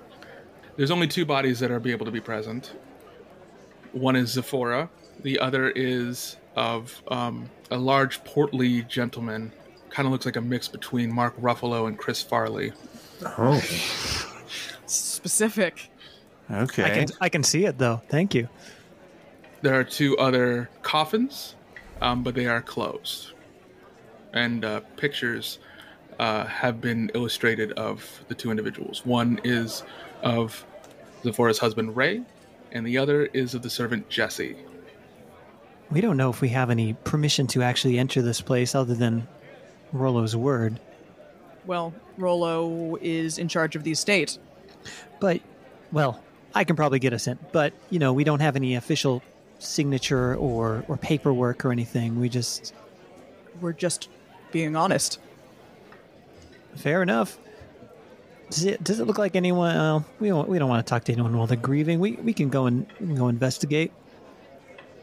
There's 0.77 0.91
only 0.91 1.09
two 1.09 1.25
bodies 1.25 1.61
that 1.61 1.71
are 1.71 1.81
be 1.81 1.91
able 1.91 2.07
to 2.07 2.13
be 2.13 2.21
present. 2.21 2.73
One 3.93 4.17
is 4.17 4.31
Zephora. 4.31 4.89
The 5.23 5.39
other 5.39 5.71
is 5.71 6.37
of 6.57 7.03
um, 7.09 7.51
a 7.71 7.77
large, 7.77 8.23
portly 8.25 8.83
gentleman. 8.83 9.53
Kind 9.91 10.07
of 10.07 10.13
looks 10.13 10.25
like 10.25 10.37
a 10.37 10.41
mix 10.41 10.69
between 10.69 11.13
Mark 11.13 11.37
Ruffalo 11.41 11.89
and 11.89 11.99
Chris 11.99 12.23
Farley. 12.23 12.73
Oh, 13.39 13.61
Specific. 14.87 15.91
okay. 16.51 16.85
I 16.85 16.91
can 16.91 17.09
I 17.21 17.29
can 17.29 17.43
see 17.43 17.65
it 17.65 17.79
though. 17.79 18.03
Thank 18.09 18.35
you. 18.35 18.49
There 19.63 19.79
are 19.79 19.85
two 19.85 20.17
other 20.19 20.69
coffins, 20.83 21.57
um, 22.03 22.23
but 22.23 22.35
they 22.35 22.47
are 22.47 22.61
closed. 22.61 23.33
And 24.35 24.65
uh, 24.65 24.81
pictures 24.97 25.59
uh, 26.19 26.45
have 26.45 26.81
been 26.81 27.11
illustrated 27.15 27.73
of 27.73 28.25
the 28.29 28.35
two 28.35 28.51
individuals. 28.51 29.07
One 29.07 29.41
is 29.43 29.83
of 30.23 30.65
Zephora's 31.23 31.59
husband, 31.59 31.97
Ray, 31.97 32.23
and 32.73 32.87
the 32.87 32.99
other 32.99 33.27
is 33.27 33.55
of 33.55 33.63
the 33.63 33.71
servant, 33.71 34.09
Jesse. 34.09 34.57
We 35.91 36.01
don't 36.01 36.17
know 36.17 36.31
if 36.31 36.41
we 36.41 36.49
have 36.51 36.71
any 36.71 36.95
permission 36.95 37.47
to 37.49 37.63
actually 37.63 37.99
enter 37.99 38.21
this 38.21 38.41
place 38.41 38.75
other 38.75 38.95
than 38.95 39.29
Rollo's 39.93 40.35
word. 40.35 40.81
Well, 41.67 41.95
Rollo 42.19 42.97
is 43.01 43.39
in 43.39 43.49
charge 43.49 43.77
of 43.77 43.85
the 43.85 43.93
estate. 43.93 44.39
But 45.21 45.41
well, 45.93 46.23
I 46.55 46.65
can 46.65 46.77
probably 46.77 46.99
get 46.99 47.13
us 47.13 47.27
in. 47.27 47.39
But 47.53 47.73
you 47.91 47.99
know, 47.99 48.13
we 48.13 48.25
don't 48.25 48.41
have 48.41 48.57
any 48.57 48.75
official 48.75 49.23
signature 49.59 50.35
or 50.37 50.85
or 50.89 50.97
paperwork 50.97 51.65
or 51.65 51.73
anything. 51.73 52.21
We 52.21 52.29
just 52.29 52.75
We're 53.61 53.73
just 53.73 54.09
being 54.53 54.77
honest. 54.77 55.19
fair 56.77 57.03
enough. 57.03 57.39
Does 58.51 58.65
it 58.65 58.85
does 58.85 59.01
it 59.01 59.07
look 59.07 59.19
like 59.19 59.37
anyone? 59.37 59.75
Uh, 59.75 60.03
we 60.21 60.29
don't 60.29 60.49
we 60.49 60.59
don't 60.59 60.69
want 60.69 60.85
to 60.87 60.89
talk 60.89 61.05
to 61.05 61.13
anyone 61.13 61.37
while 61.37 61.47
they're 61.47 61.57
grieving. 61.57 61.99
We 61.99 62.13
we 62.13 62.33
can 62.33 62.51
go 62.51 62.67
and 62.67 62.89
can 62.99 63.15
go 63.15 63.29
investigate. 63.29 63.93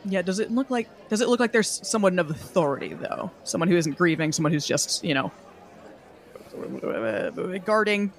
Yeah, 0.06 0.22
does 0.22 0.40
it 0.40 0.52
look 0.52 0.70
like 0.70 0.88
does 1.10 1.22
it 1.22 1.28
look 1.28 1.40
like 1.40 1.52
there's 1.52 1.88
someone 1.88 2.18
of 2.20 2.30
authority 2.30 2.94
though? 2.94 3.32
Someone 3.44 3.68
who 3.68 3.78
isn't 3.78 3.98
grieving, 3.98 4.32
someone 4.32 4.52
who's 4.54 4.66
just, 4.66 5.04
you 5.04 5.14
know, 5.14 5.32
guarding. 7.66 8.12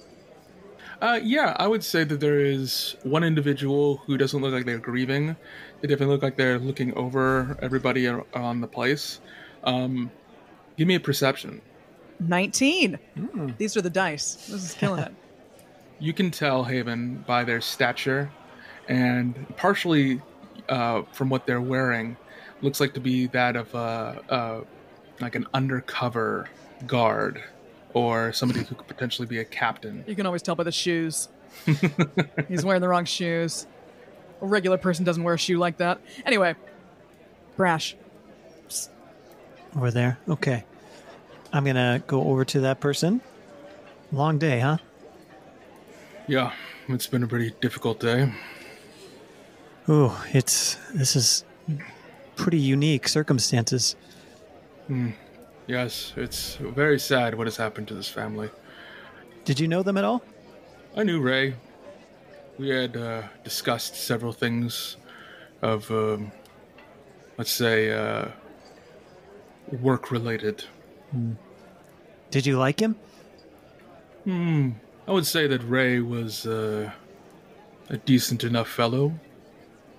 Uh, 1.03 1.19
yeah, 1.21 1.57
I 1.57 1.67
would 1.67 1.83
say 1.83 2.05
that 2.05 2.21
there 2.21 2.39
is 2.39 2.95
one 3.03 3.25
individual 3.25 3.97
who 4.07 4.17
doesn't 4.17 4.41
look 4.41 4.53
like 4.53 4.65
they're 4.65 4.79
grieving. 4.79 5.35
They 5.81 5.89
definitely 5.89 6.15
look 6.15 6.23
like 6.23 6.37
they're 6.37 6.61
looking 6.61 6.95
over 6.95 7.59
everybody 7.61 8.07
on 8.07 8.61
the 8.61 8.69
place. 8.69 9.21
Um, 9.65 10.13
give 10.77 10.87
me 10.87 10.95
a 10.95 11.01
perception. 11.01 11.61
19. 12.21 13.01
These 13.59 13.77
are 13.77 13.83
the 13.83 13.91
dice. 13.91 14.47
This 14.49 14.63
is 14.63 14.75
killing 14.75 15.03
it. 15.03 15.13
you 15.99 16.13
can 16.13 16.31
tell 16.31 16.63
Haven 16.63 17.25
by 17.27 17.43
their 17.43 17.61
stature, 17.61 18.31
and 18.89 19.57
partially 19.57 20.23
uh, 20.69 21.03
from 21.11 21.29
what 21.29 21.49
they're 21.49 21.61
wearing, 21.61 22.17
looks 22.61 22.79
like 22.79 22.95
to 22.95 23.01
be 23.01 23.27
that 23.27 23.57
of 23.57 23.75
a, 23.75 24.23
uh, 24.29 24.61
like 25.21 25.35
an 25.35 25.49
undercover 25.53 26.49
guard 26.87 27.43
or 27.95 28.33
somebody 28.33 28.61
who 28.61 28.75
could 28.75 28.87
potentially 28.87 29.27
be 29.27 29.39
a 29.39 29.45
captain. 29.45 30.05
You 30.07 30.15
can 30.15 30.27
always 30.27 30.43
tell 30.43 30.55
by 30.55 30.65
the 30.65 30.73
shoes. 30.73 31.29
He's 32.49 32.65
wearing 32.65 32.81
the 32.81 32.89
wrong 32.89 33.05
shoes. 33.05 33.67
A 34.41 34.47
regular 34.47 34.79
person 34.79 35.05
doesn't 35.05 35.23
wear 35.23 35.35
a 35.35 35.39
shoe 35.39 35.59
like 35.59 35.77
that. 35.79 36.01
Anyway, 36.25 36.55
Brash. 37.57 37.97
Over 39.77 39.91
there. 39.91 40.19
Okay. 40.29 40.65
I'm 41.53 41.65
gonna 41.65 42.03
go 42.07 42.25
over 42.25 42.45
to 42.47 42.61
that 42.61 42.81
person. 42.81 43.21
Long 44.11 44.39
day, 44.39 44.61
huh? 44.61 44.79
Yeah, 46.27 46.53
it's 46.89 47.07
been 47.07 47.23
a 47.23 47.27
pretty 47.27 47.55
difficult 47.61 48.01
day. 48.01 48.33
Ooh, 49.89 50.13
it's 50.33 50.77
this 50.95 51.17
is 51.17 51.45
pretty 52.37 52.59
unique 52.59 53.09
circumstances. 53.09 53.97
Hmm. 54.87 55.11
Yes, 55.67 56.13
it's 56.17 56.57
very 56.57 56.99
sad 56.99 57.35
what 57.35 57.47
has 57.47 57.57
happened 57.57 57.89
to 57.89 57.95
this 57.95 58.09
family. 58.09 58.51
Did 59.45 59.61
you 59.61 59.69
know 59.69 59.83
them 59.83 59.97
at 59.97 60.05
all? 60.05 60.23
I 60.97 61.03
knew 61.03 61.21
Ray. 61.21 61.55
We 62.59 62.69
had 62.69 62.97
uh, 62.97 63.23
discussed 63.45 63.97
several 63.97 64.33
things 64.33 64.97
of, 65.63 65.91
um, 65.91 66.33
let's 67.39 67.51
say, 67.51 67.91
uh, 67.93 68.29
work 69.81 70.11
related. 70.11 70.65
Did 72.31 72.47
you 72.47 72.59
like 72.59 72.81
him? 72.81 72.97
Hmm. 74.25 74.71
I 75.09 75.13
would 75.13 75.27
say 75.27 75.47
that 75.47 75.63
Ray 75.65 76.01
was 76.01 76.47
uh, 76.47 76.91
a 77.89 77.97
decent 77.97 78.45
enough 78.45 78.69
fellow. 78.69 79.13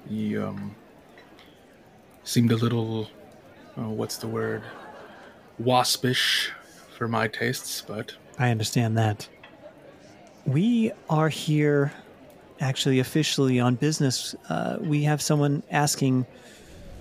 He 0.08 0.38
um, 0.38 0.75
seemed 2.24 2.51
a 2.51 2.55
little, 2.55 3.10
oh, 3.77 3.89
what's 3.89 4.17
the 4.17 4.27
word? 4.27 4.63
Waspish 5.62 6.51
for 6.98 7.07
my 7.07 7.27
tastes, 7.27 7.81
but 7.81 8.13
I 8.39 8.50
understand 8.50 8.98
that. 8.98 9.27
We 10.45 10.91
are 11.10 11.29
here 11.29 11.93
actually 12.60 13.00
officially 13.00 13.60
on 13.60 13.75
business. 13.75 14.36
Uh, 14.50 14.77
we 14.79 15.03
have 15.03 15.22
someone 15.22 15.63
asking 15.72 16.25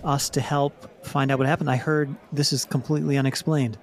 us 0.05 0.29
to 0.31 0.41
help 0.41 1.05
find 1.07 1.31
out 1.31 1.39
what 1.39 1.47
happened. 1.47 1.71
I 1.71 1.77
heard 1.77 2.15
this 2.33 2.53
is 2.53 2.65
completely 2.65 3.17
unexplained. 3.17 3.79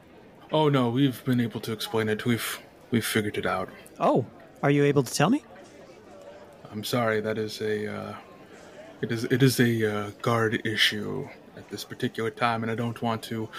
oh 0.51 0.69
no, 0.69 0.89
we've 0.89 1.23
been 1.25 1.39
able 1.39 1.59
to 1.61 1.71
explain 1.71 2.09
it. 2.09 2.25
We've 2.25 2.59
we've 2.91 3.05
figured 3.05 3.37
it 3.37 3.45
out. 3.45 3.69
Oh, 3.99 4.25
are 4.63 4.71
you 4.71 4.83
able 4.83 5.03
to 5.03 5.13
tell 5.13 5.29
me? 5.29 5.43
I'm 6.71 6.83
sorry, 6.83 7.21
that 7.21 7.37
is 7.37 7.61
a 7.61 7.87
uh, 7.93 8.13
it 9.01 9.11
is 9.11 9.23
it 9.25 9.41
is 9.43 9.59
a 9.59 9.71
uh, 9.91 10.11
guard 10.21 10.61
issue 10.65 11.27
at 11.57 11.69
this 11.69 11.83
particular 11.83 12.29
time, 12.29 12.63
and 12.63 12.71
I 12.71 12.75
don't 12.75 13.01
want 13.01 13.23
to 13.23 13.49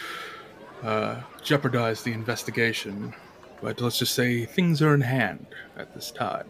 uh, 0.82 1.20
jeopardize 1.42 2.02
the 2.02 2.12
investigation. 2.12 3.14
But 3.62 3.80
let's 3.80 3.98
just 3.98 4.14
say 4.14 4.46
things 4.46 4.80
are 4.80 4.94
in 4.94 5.02
hand 5.02 5.46
at 5.76 5.94
this 5.94 6.10
time. 6.10 6.46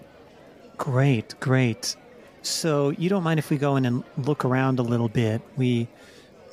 Great, 0.76 1.34
great. 1.40 1.96
So 2.42 2.90
you 2.90 3.08
don't 3.08 3.22
mind 3.22 3.38
if 3.38 3.50
we 3.50 3.58
go 3.58 3.76
in 3.76 3.84
and 3.84 4.04
look 4.16 4.44
around 4.44 4.78
a 4.78 4.82
little 4.82 5.08
bit? 5.08 5.42
We, 5.56 5.88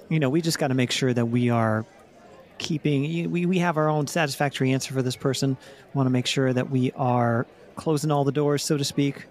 you 0.09 0.19
know, 0.19 0.29
we 0.29 0.41
just 0.41 0.59
got 0.59 0.67
to 0.69 0.73
make 0.73 0.91
sure 0.91 1.13
that 1.13 1.27
we 1.27 1.49
are 1.49 1.85
keeping. 2.57 3.31
We 3.31 3.45
we 3.45 3.59
have 3.59 3.77
our 3.77 3.87
own 3.87 4.07
satisfactory 4.07 4.71
answer 4.71 4.93
for 4.93 5.01
this 5.01 5.15
person. 5.15 5.57
Want 5.93 6.07
to 6.07 6.11
make 6.11 6.25
sure 6.25 6.51
that 6.51 6.69
we 6.69 6.91
are 6.93 7.45
closing 7.75 8.11
all 8.11 8.23
the 8.23 8.31
doors, 8.31 8.63
so 8.63 8.77
to 8.77 8.83
speak. 8.83 9.27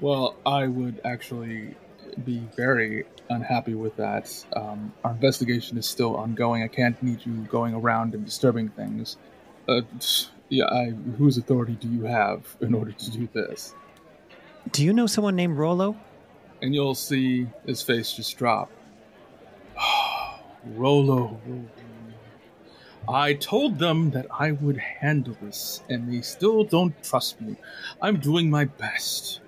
Well, 0.00 0.34
I 0.44 0.66
would 0.66 1.00
actually 1.04 1.76
be 2.24 2.42
very 2.56 3.04
unhappy 3.32 3.74
with 3.74 3.96
that. 3.96 4.44
Um, 4.54 4.92
our 5.04 5.12
investigation 5.12 5.76
is 5.78 5.86
still 5.86 6.16
ongoing. 6.16 6.62
I 6.62 6.68
can't 6.68 7.00
need 7.02 7.24
you 7.26 7.32
going 7.50 7.74
around 7.74 8.14
and 8.14 8.24
disturbing 8.24 8.68
things. 8.70 9.16
Uh, 9.68 9.82
yeah, 10.48 10.66
I, 10.66 10.90
whose 11.18 11.38
authority 11.38 11.74
do 11.74 11.88
you 11.88 12.04
have 12.04 12.56
in 12.60 12.74
order 12.74 12.92
to 12.92 13.10
do 13.10 13.28
this? 13.32 13.74
Do 14.70 14.84
you 14.84 14.92
know 14.92 15.06
someone 15.06 15.34
named 15.34 15.56
Rollo? 15.58 15.96
and 16.62 16.72
you'll 16.74 16.94
see 16.94 17.46
his 17.66 17.82
face 17.82 18.14
just 18.14 18.38
drop. 18.38 18.70
Rolo, 20.64 21.40
Rolo. 21.46 21.66
I 23.08 23.34
told 23.34 23.80
them 23.80 24.12
that 24.12 24.26
I 24.30 24.52
would 24.52 24.76
handle 24.76 25.36
this, 25.42 25.82
and 25.88 26.10
they 26.10 26.20
still 26.20 26.62
don't 26.62 26.94
trust 27.02 27.40
me. 27.40 27.56
I'm 28.00 28.20
doing 28.20 28.48
my 28.48 28.66
best. 28.66 29.40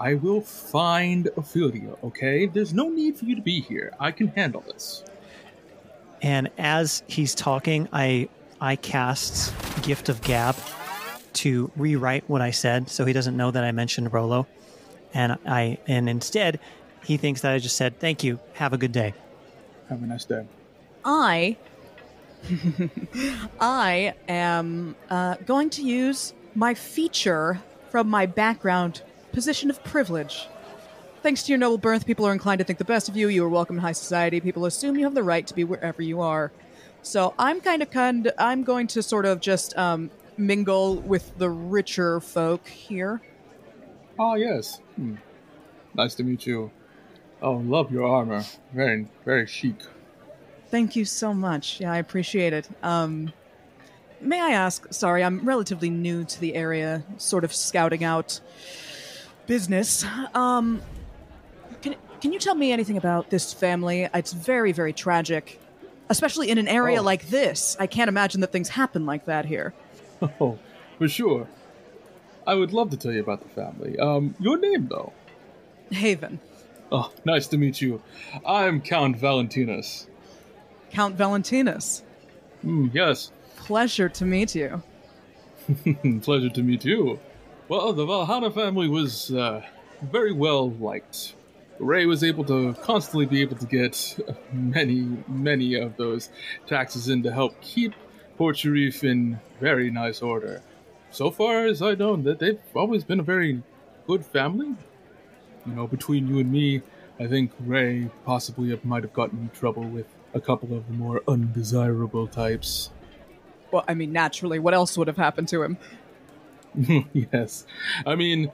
I 0.00 0.14
will 0.14 0.40
find 0.40 1.28
Ophelia, 1.36 1.94
okay? 2.02 2.46
There's 2.46 2.74
no 2.74 2.88
need 2.88 3.16
for 3.16 3.24
you 3.24 3.36
to 3.36 3.42
be 3.42 3.60
here. 3.60 3.92
I 4.00 4.10
can 4.10 4.28
handle 4.28 4.62
this. 4.62 5.04
And 6.22 6.50
as 6.58 7.02
he's 7.06 7.34
talking, 7.34 7.88
I 7.92 8.28
I 8.60 8.76
cast 8.76 9.52
Gift 9.82 10.08
of 10.08 10.22
Gab 10.22 10.56
to 11.34 11.70
rewrite 11.76 12.24
what 12.28 12.40
I 12.40 12.50
said, 12.50 12.88
so 12.88 13.04
he 13.04 13.12
doesn't 13.12 13.36
know 13.36 13.50
that 13.50 13.62
I 13.62 13.72
mentioned 13.72 14.12
Rolo. 14.12 14.46
And 15.12 15.38
I 15.46 15.78
and 15.86 16.08
instead, 16.08 16.60
he 17.04 17.16
thinks 17.16 17.42
that 17.42 17.52
I 17.52 17.58
just 17.58 17.76
said 17.76 18.00
thank 18.00 18.24
you. 18.24 18.40
Have 18.54 18.72
a 18.72 18.78
good 18.78 18.92
day. 18.92 19.14
Have 19.88 20.02
a 20.02 20.06
nice 20.06 20.24
day. 20.24 20.46
I 21.04 21.56
I 23.60 24.14
am 24.28 24.96
uh, 25.10 25.36
going 25.46 25.70
to 25.70 25.82
use 25.82 26.32
my 26.54 26.74
feature 26.74 27.60
from 27.90 28.08
my 28.08 28.26
background 28.26 29.02
position 29.34 29.68
of 29.68 29.82
privilege. 29.82 30.46
Thanks 31.22 31.42
to 31.42 31.52
your 31.52 31.58
noble 31.58 31.78
birth, 31.78 32.06
people 32.06 32.26
are 32.26 32.32
inclined 32.32 32.60
to 32.60 32.64
think 32.64 32.78
the 32.78 32.84
best 32.84 33.08
of 33.08 33.16
you. 33.16 33.28
You 33.28 33.44
are 33.44 33.48
welcome 33.48 33.76
in 33.76 33.82
high 33.82 33.92
society. 33.92 34.40
People 34.40 34.64
assume 34.64 34.96
you 34.96 35.04
have 35.04 35.14
the 35.14 35.22
right 35.22 35.46
to 35.46 35.54
be 35.54 35.64
wherever 35.64 36.02
you 36.02 36.20
are. 36.20 36.52
So 37.02 37.34
I'm 37.38 37.60
kind 37.60 37.82
of 37.82 37.90
kind. 37.90 38.30
I'm 38.38 38.62
going 38.62 38.86
to 38.88 39.02
sort 39.02 39.26
of 39.26 39.40
just 39.40 39.76
um, 39.76 40.10
mingle 40.36 40.96
with 40.96 41.36
the 41.36 41.50
richer 41.50 42.20
folk 42.20 42.68
here. 42.68 43.20
Ah, 44.18 44.34
yes. 44.34 44.80
Hmm. 44.96 45.16
Nice 45.94 46.14
to 46.16 46.22
meet 46.22 46.46
you. 46.46 46.70
Oh, 47.42 47.54
love 47.54 47.90
your 47.90 48.06
armor. 48.06 48.44
Very, 48.72 49.08
very 49.24 49.46
chic. 49.46 49.76
Thank 50.70 50.96
you 50.96 51.04
so 51.04 51.34
much. 51.34 51.80
Yeah, 51.80 51.92
I 51.92 51.98
appreciate 51.98 52.52
it. 52.52 52.68
Um, 52.82 53.32
may 54.20 54.40
I 54.40 54.50
ask? 54.50 54.92
Sorry, 54.92 55.24
I'm 55.24 55.46
relatively 55.46 55.90
new 55.90 56.24
to 56.24 56.40
the 56.40 56.54
area, 56.54 57.02
sort 57.16 57.44
of 57.44 57.54
scouting 57.54 58.04
out 58.04 58.40
business. 59.46 60.04
Um, 60.34 60.80
can 61.82 61.94
can 62.20 62.32
you 62.32 62.38
tell 62.38 62.54
me 62.54 62.72
anything 62.72 62.96
about 62.96 63.30
this 63.30 63.52
family? 63.52 64.08
It's 64.14 64.32
very, 64.32 64.72
very 64.72 64.92
tragic, 64.92 65.60
especially 66.08 66.50
in 66.50 66.58
an 66.58 66.68
area 66.68 67.00
Oh. 67.00 67.02
like 67.04 67.28
this. 67.28 67.76
I 67.78 67.86
can't 67.86 68.08
imagine 68.08 68.40
that 68.40 68.52
things 68.52 68.68
happen 68.70 69.06
like 69.06 69.26
that 69.26 69.44
here. 69.46 69.74
Oh, 70.40 70.58
for 70.98 71.08
sure. 71.08 71.46
I 72.46 72.54
would 72.54 72.72
love 72.72 72.90
to 72.90 72.96
tell 72.96 73.12
you 73.12 73.20
about 73.20 73.42
the 73.42 73.48
family. 73.48 73.98
Um, 73.98 74.34
your 74.38 74.56
name, 74.58 74.86
though? 74.88 75.12
Haven, 75.90 76.40
Oh, 76.92 77.12
nice 77.24 77.46
to 77.48 77.58
meet 77.58 77.80
you. 77.82 78.00
I'm 78.46 78.80
Count 78.80 79.16
Valentinus. 79.16 80.06
Count 80.92 81.16
Valentinus. 81.16 82.02
Hmm, 82.62 82.86
yes. 82.92 83.32
Pleasure 83.56 84.08
to 84.10 84.24
meet 84.24 84.54
you. 84.54 84.82
Pleasure 86.22 86.50
to 86.50 86.62
meet 86.62 86.84
you. 86.84 87.18
Well, 87.66 87.94
the 87.94 88.04
Valhalla 88.04 88.50
family 88.50 88.88
was 88.88 89.30
uh, 89.30 89.62
very 90.02 90.32
well 90.32 90.70
liked. 90.72 91.34
Ray 91.78 92.04
was 92.04 92.22
able 92.22 92.44
to 92.44 92.74
constantly 92.74 93.24
be 93.24 93.40
able 93.40 93.56
to 93.56 93.64
get 93.64 94.18
many, 94.52 95.16
many 95.28 95.74
of 95.76 95.96
those 95.96 96.28
taxes 96.66 97.08
in 97.08 97.22
to 97.22 97.32
help 97.32 97.58
keep 97.62 97.94
Port 98.36 98.58
Sharif 98.58 99.02
in 99.02 99.40
very 99.60 99.90
nice 99.90 100.20
order. 100.20 100.60
So 101.10 101.30
far 101.30 101.64
as 101.64 101.80
I 101.80 101.94
know, 101.94 102.16
that 102.16 102.38
they've 102.38 102.60
always 102.74 103.02
been 103.02 103.20
a 103.20 103.24
very 103.24 103.62
good 104.06 104.26
family. 104.26 104.74
You 105.64 105.72
know, 105.72 105.86
between 105.86 106.28
you 106.28 106.40
and 106.40 106.52
me, 106.52 106.82
I 107.18 107.26
think 107.26 107.50
Ray 107.60 108.10
possibly 108.26 108.78
might 108.84 109.04
have 109.04 109.14
gotten 109.14 109.38
in 109.38 109.48
trouble 109.50 109.84
with 109.84 110.06
a 110.34 110.40
couple 110.40 110.76
of 110.76 110.86
the 110.86 110.92
more 110.92 111.22
undesirable 111.26 112.26
types. 112.26 112.90
Well, 113.70 113.84
I 113.88 113.94
mean, 113.94 114.12
naturally, 114.12 114.58
what 114.58 114.74
else 114.74 114.98
would 114.98 115.08
have 115.08 115.16
happened 115.16 115.48
to 115.48 115.62
him? 115.62 115.78
yes. 117.12 117.66
I 118.06 118.14
mean, 118.14 118.50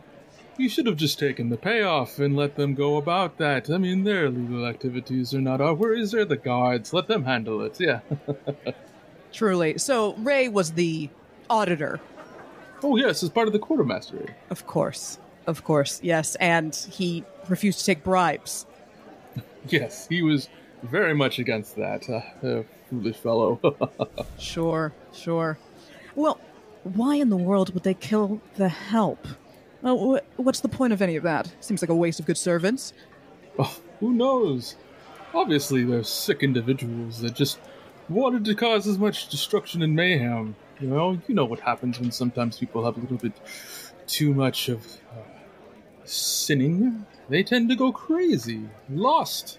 you 0.56 0.68
should 0.68 0.86
have 0.86 0.96
just 0.96 1.18
taken 1.18 1.48
the 1.48 1.56
payoff 1.56 2.18
and 2.18 2.36
let 2.36 2.56
them 2.56 2.74
go 2.74 2.96
about 2.96 3.38
that. 3.38 3.70
I 3.70 3.78
mean, 3.78 4.04
their 4.04 4.28
legal 4.30 4.66
activities 4.66 5.32
are 5.34 5.40
not 5.40 5.60
our 5.60 5.74
worries, 5.74 6.12
they're 6.12 6.24
the 6.24 6.36
guards. 6.36 6.92
Let 6.92 7.06
them 7.08 7.24
handle 7.24 7.62
it, 7.62 7.80
yeah. 7.80 8.00
Truly. 9.32 9.78
So 9.78 10.14
Ray 10.16 10.48
was 10.48 10.72
the 10.72 11.08
auditor, 11.48 12.00
oh, 12.82 12.96
yes, 12.96 13.22
as 13.22 13.30
part 13.30 13.46
of 13.46 13.52
the 13.52 13.58
quartermastery. 13.58 14.30
of 14.50 14.66
course. 14.66 15.18
Of 15.46 15.64
course, 15.64 16.00
yes, 16.02 16.36
and 16.36 16.74
he 16.74 17.24
refused 17.48 17.80
to 17.80 17.84
take 17.86 18.04
bribes. 18.04 18.66
Yes, 19.68 20.06
he 20.08 20.22
was 20.22 20.48
very 20.82 21.14
much 21.14 21.38
against 21.38 21.76
that. 21.76 22.08
Uh, 22.08 22.46
uh, 22.46 22.62
foolish 22.88 23.16
fellow. 23.16 23.60
Sure, 24.38 24.92
sure. 25.12 25.58
Well, 26.14 26.40
why 26.84 27.16
in 27.16 27.28
the 27.30 27.36
world 27.36 27.74
would 27.74 27.82
they 27.82 27.94
kill 27.94 28.40
the 28.56 28.68
help? 28.68 29.26
Well, 29.82 30.16
wh- 30.16 30.40
what's 30.40 30.60
the 30.60 30.68
point 30.68 30.92
of 30.92 31.02
any 31.02 31.16
of 31.16 31.22
that? 31.24 31.52
Seems 31.60 31.82
like 31.82 31.88
a 31.90 31.94
waste 31.94 32.20
of 32.20 32.26
good 32.26 32.38
servants. 32.38 32.92
oh, 33.58 33.78
who 34.00 34.12
knows? 34.12 34.76
Obviously, 35.34 35.84
they're 35.84 36.02
sick 36.02 36.42
individuals 36.42 37.20
that 37.20 37.34
just 37.34 37.58
wanted 38.08 38.44
to 38.44 38.54
cause 38.54 38.86
as 38.86 38.98
much 38.98 39.28
destruction 39.28 39.82
and 39.82 39.94
mayhem. 39.94 40.56
You 40.80 40.88
know, 40.88 41.20
you 41.28 41.34
know 41.34 41.44
what 41.44 41.60
happens 41.60 42.00
when 42.00 42.10
sometimes 42.10 42.58
people 42.58 42.84
have 42.84 42.96
a 42.96 43.00
little 43.00 43.18
bit 43.18 43.32
too 44.06 44.34
much 44.34 44.68
of 44.68 44.84
uh, 45.12 45.22
sinning. 46.04 47.06
They 47.28 47.42
tend 47.42 47.68
to 47.68 47.76
go 47.76 47.92
crazy, 47.92 48.68
lost, 48.88 49.58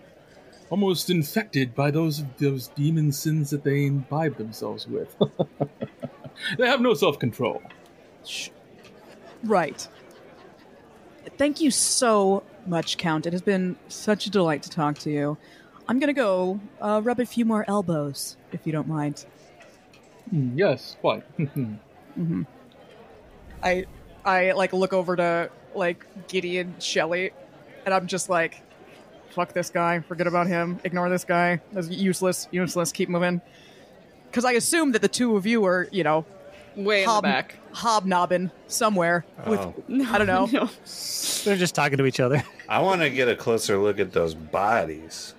almost 0.70 1.10
infected 1.10 1.74
by 1.74 1.92
those 1.92 2.24
those 2.38 2.68
demon 2.68 3.12
sins 3.12 3.50
that 3.52 3.64
they 3.64 3.86
imbibe 3.86 4.38
themselves 4.38 4.88
with. 4.88 5.16
they 6.58 6.68
have 6.68 6.82
no 6.82 6.94
self 6.94 7.20
control. 7.20 7.62
Right. 9.44 9.88
Thank 11.38 11.62
you 11.62 11.72
so 11.72 12.44
much, 12.66 12.98
Count. 12.98 13.26
It 13.26 13.34
has 13.34 13.42
been 13.42 13.76
such 13.88 14.26
a 14.26 14.30
delight 14.30 14.64
to 14.64 14.70
talk 14.70 14.98
to 15.00 15.12
you. 15.12 15.38
I'm 15.88 16.00
gonna 16.00 16.14
go 16.14 16.60
uh, 16.80 17.02
rub 17.04 17.20
a 17.20 17.26
few 17.26 17.46
more 17.46 17.66
elbows, 17.68 18.38
if 18.52 18.66
you 18.66 18.72
don't 18.72 18.88
mind. 18.88 19.26
Hmm, 20.30 20.58
yes, 20.58 20.98
quite. 21.02 21.24
Mm-hmm. 21.38 21.74
Mm-hmm. 22.18 22.42
I 23.64 23.86
I 24.26 24.52
like 24.52 24.74
look 24.74 24.94
over 24.94 25.16
to 25.16 25.50
like 25.74 26.06
Gideon 26.28 26.76
Shelley 26.80 27.32
and 27.86 27.94
I'm 27.94 28.08
just 28.08 28.30
like 28.30 28.62
fuck 29.32 29.54
this 29.54 29.70
guy, 29.70 30.00
forget 30.02 30.28
about 30.28 30.48
him, 30.48 30.80
ignore 30.84 31.10
this 31.10 31.24
guy. 31.24 31.62
That's 31.72 31.90
useless, 31.90 32.48
useless, 32.52 32.92
keep 32.92 33.10
moving. 33.10 33.42
Cuz 34.32 34.46
I 34.46 34.54
assume 34.54 34.92
that 34.94 35.02
the 35.02 35.08
two 35.08 35.36
of 35.36 35.46
you 35.46 35.66
are, 35.66 35.88
you 35.92 36.04
know, 36.04 36.26
Way 36.76 37.04
in 37.04 37.10
hob- 37.10 37.24
the 37.24 37.28
back. 37.30 37.56
hobnobbing 37.74 38.50
somewhere 38.68 39.26
with 39.46 39.60
Oh. 39.60 39.74
I 40.10 40.18
don't 40.18 40.28
know. 40.28 40.48
No. 40.52 40.70
They're 41.44 41.58
just 41.58 41.76
talking 41.76 41.98
to 41.98 42.06
each 42.06 42.20
other. 42.20 42.44
I 42.70 42.80
want 42.82 43.02
to 43.02 43.10
get 43.10 43.28
a 43.28 43.36
closer 43.36 43.78
look 43.78 44.00
at 44.00 44.14
those 44.14 44.34
bodies. 44.34 45.34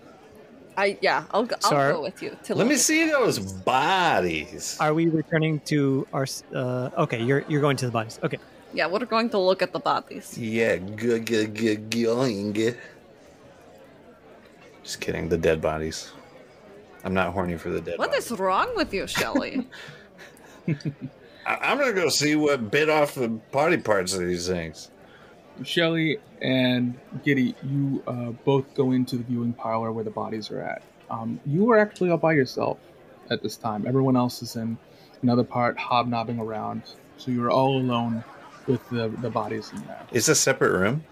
I 0.77 0.97
yeah, 1.03 1.25
I'll 1.33 1.45
go, 1.45 1.57
I'll 1.65 1.71
Sorry. 1.71 1.93
go 1.93 2.03
with 2.03 2.23
you. 2.23 2.37
To 2.45 2.55
Let 2.55 2.67
me 2.67 2.75
look. 2.75 2.83
see 2.83 3.09
those 3.09 3.39
bodies. 3.39 4.77
Are 4.81 4.95
we 4.95 5.07
returning 5.09 5.61
to 5.73 6.07
our? 6.13 6.23
s- 6.25 6.45
Uh, 6.55 6.89
okay, 7.05 7.21
you're 7.23 7.45
you're 7.49 7.61
going 7.61 7.77
to 7.77 7.87
the 7.87 7.93
bodies. 7.93 8.19
Okay. 8.23 8.39
Yeah, 8.75 8.87
we're 8.87 9.05
going 9.05 9.29
to 9.31 9.39
look 9.39 9.61
at 9.61 9.73
the 9.75 9.79
bodies. 9.81 10.37
Yeah, 10.39 10.77
good, 10.77 11.27
good, 11.27 11.55
good, 11.55 11.91
going. 11.91 12.55
Just 14.83 14.99
kidding. 15.01 15.29
The 15.29 15.37
dead 15.37 15.61
bodies. 15.61 16.11
I'm 17.05 17.15
not 17.15 17.33
horny 17.33 17.57
for 17.59 17.71
the 17.71 17.81
dead. 17.81 17.99
What 17.99 18.11
bodies. 18.11 18.31
is 18.31 18.39
wrong 18.39 18.75
with 18.77 18.93
you, 18.95 19.07
Shelly? 19.07 19.69
I- 20.69 20.75
I'm 21.47 21.79
gonna 21.79 21.93
go 21.93 22.09
see 22.09 22.37
what 22.37 22.71
bit 22.71 22.89
off 22.89 23.15
the 23.15 23.29
body 23.29 23.79
parts 23.79 24.15
of 24.15 24.21
these 24.21 24.47
things. 24.47 24.91
Shelly 25.65 26.19
and 26.41 26.99
Giddy, 27.25 27.55
you 27.63 28.03
uh, 28.07 28.31
both 28.45 28.73
go 28.75 28.93
into 28.93 29.17
the 29.17 29.25
viewing 29.25 29.53
parlor 29.53 29.93
where 29.93 30.05
the 30.05 30.11
bodies 30.11 30.51
are 30.51 30.61
at. 30.63 30.83
Um, 31.11 31.41
you 31.45 31.71
are 31.71 31.79
actually 31.79 32.11
all 32.11 32.17
by 32.17 32.33
yourself 32.33 32.79
at 33.31 33.43
this 33.43 33.57
time. 33.57 33.87
Everyone 33.87 34.17
else 34.17 34.43
is 34.43 34.57
in 34.57 34.79
another 35.23 35.45
part, 35.45 35.79
hobnobbing 35.79 36.39
around. 36.39 36.83
So 37.19 37.31
you're 37.31 37.51
all 37.51 37.77
alone 37.79 38.25
with 38.67 38.89
the, 38.91 39.09
the 39.21 39.31
bodies 39.31 39.71
in 39.73 39.87
there. 39.87 40.07
It's 40.11 40.29
a 40.29 40.35
separate 40.35 40.73
room. 40.73 41.05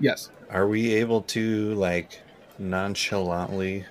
Yes. 0.00 0.30
Are 0.50 0.66
we 0.66 0.94
able 0.94 1.22
to 1.22 1.74
like 1.74 2.20
nonchalantly 2.58 3.84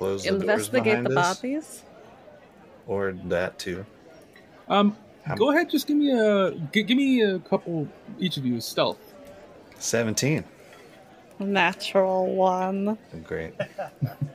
close 0.00 0.22
the 0.24 0.30
doors 0.30 0.40
Investigate 0.42 0.84
behind 0.84 1.06
the 1.06 1.20
us? 1.20 1.36
bodies. 1.40 1.82
or 2.86 3.12
that 3.26 3.58
too? 3.58 3.84
Um, 4.68 4.96
How- 5.24 5.34
go 5.36 5.50
ahead, 5.50 5.68
just 5.70 5.86
give 5.86 5.96
me 5.98 6.10
a 6.10 6.52
give 6.72 6.88
me 6.96 7.20
a 7.22 7.38
couple 7.40 7.86
each 8.18 8.36
of 8.38 8.46
you 8.46 8.60
stealth. 8.60 8.98
Seventeen. 9.78 10.44
Natural 11.38 12.26
one. 12.34 12.96
Great. 13.24 13.54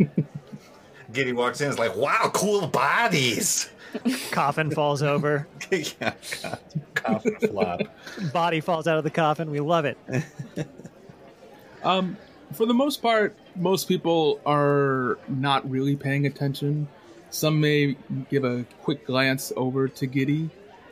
Giddy 1.13 1.34
walks 1.34 1.62
in. 1.62 1.69
Is 1.69 1.80
like, 1.80 1.95
wow, 1.95 2.30
cool 2.34 2.67
bodies. 2.67 3.69
Coffin 4.32 4.69
falls 4.71 5.01
over. 5.01 5.47
yeah, 5.71 6.13
God, 6.41 6.60
coffin 6.95 7.36
flop. 7.39 7.82
Body 8.34 8.60
falls 8.60 8.88
out 8.88 8.97
of 8.97 9.04
the 9.04 9.10
coffin. 9.12 9.49
We 9.51 9.60
love 9.62 9.86
it. 9.86 9.97
Um, 11.84 12.17
for 12.54 12.66
the 12.66 12.74
most 12.74 13.02
part, 13.02 13.36
most 13.56 13.88
people 13.88 14.40
are 14.46 15.18
not 15.28 15.70
really 15.70 15.96
paying 15.96 16.26
attention. 16.26 16.88
Some 17.30 17.60
may 17.60 17.98
give 18.30 18.44
a 18.44 18.66
quick 18.84 19.06
glance 19.06 19.52
over 19.58 19.88
to 19.88 20.06
Giddy 20.06 20.50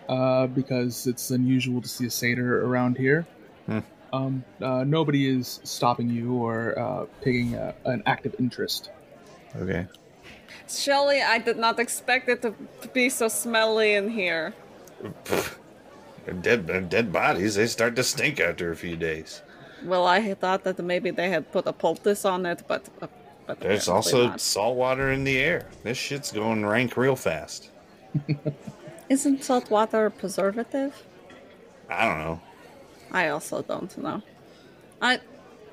uh, 0.10 0.48
because 0.48 1.08
it's 1.08 1.32
unusual 1.32 1.82
to 1.82 1.88
see 1.88 2.08
a 2.08 2.10
satyr 2.10 2.66
around 2.66 2.98
here. 2.98 3.26
Hmm. 3.66 3.80
Um, 4.12 4.44
uh, 4.62 4.84
nobody 4.84 5.28
is 5.28 5.60
stopping 5.64 6.10
you 6.10 6.34
or 6.34 6.78
uh, 6.78 7.06
taking 7.22 7.56
a, 7.56 7.74
an 7.86 8.04
active 8.06 8.36
interest. 8.40 8.92
Okay. 9.56 9.88
Shelly, 10.70 11.22
I 11.22 11.40
did 11.40 11.58
not 11.58 11.80
expect 11.80 12.30
it 12.30 12.42
to 12.42 12.54
to 12.82 12.88
be 12.90 13.10
so 13.10 13.28
smelly 13.28 13.94
in 13.94 14.10
here. 14.10 14.54
They're 16.26 16.34
dead, 16.36 16.68
they're 16.68 16.82
dead 16.82 17.12
bodies. 17.12 17.56
They 17.56 17.68
start 17.68 17.96
to 17.98 18.04
stink 18.04 18.40
after 18.40 18.72
a 18.72 18.76
few 18.76 18.96
days. 18.96 19.42
Well, 19.84 20.06
I 20.08 20.34
thought 20.34 20.64
that 20.64 20.80
maybe 20.80 21.12
they 21.12 21.30
had 21.30 21.52
put 21.52 21.68
a 21.68 21.74
poultice 21.74 22.26
on 22.26 22.46
it, 22.46 22.64
but 22.68 22.88
uh, 23.02 23.08
but 23.46 23.60
There's 23.60 23.90
also 23.90 24.28
not. 24.28 24.42
salt 24.42 24.78
water 24.78 25.12
in 25.12 25.24
the 25.24 25.38
air. 25.38 25.68
This 25.84 25.98
shit's 25.98 26.32
going 26.32 26.66
rank 26.66 26.96
real 26.96 27.16
fast. 27.16 27.70
isn't 29.10 29.44
salt 29.44 29.70
water 29.70 30.06
a 30.06 30.12
preservative? 30.12 31.04
I 31.90 32.06
don't 32.08 32.20
know. 32.20 32.42
I 33.12 33.28
also 33.30 33.62
don't 33.62 33.96
know. 33.98 34.22
I 35.02 35.20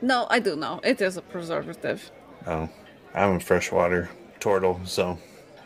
no, 0.03 0.27
I 0.31 0.41
do 0.41 0.57
know 0.57 0.81
it 0.83 1.01
is 1.01 1.17
a 1.17 1.23
preservative. 1.23 2.11
Oh, 2.47 2.69
I'm 3.15 3.37
a 3.37 3.41
freshwater 3.41 4.09
turtle, 4.41 4.81
so 4.85 5.19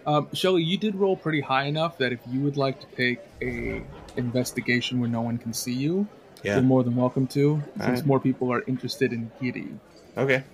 Um, 0.07 0.29
Shelly, 0.35 0.63
you 0.63 0.77
did 0.77 0.95
roll 0.97 1.17
pretty 1.17 1.41
high 1.41 1.65
enough 1.65 1.97
that 1.99 2.13
if 2.13 2.21
you 2.31 2.41
would 2.41 2.57
like 2.59 2.79
to 2.81 2.87
take 2.95 3.21
a 3.41 3.83
investigation 4.17 5.01
where 5.01 5.09
no 5.09 5.23
one 5.23 5.39
can 5.39 5.53
see 5.55 5.73
you, 5.73 6.07
yeah. 6.45 6.55
you're 6.55 6.63
more 6.63 6.83
than 6.85 6.95
welcome 6.97 7.27
to. 7.29 7.63
Since 7.77 7.83
Alright. 7.83 8.07
more 8.07 8.21
people 8.21 8.53
are 8.53 8.63
interested 8.67 9.13
in 9.13 9.31
Giddy, 9.41 9.69
Okay. 10.17 10.45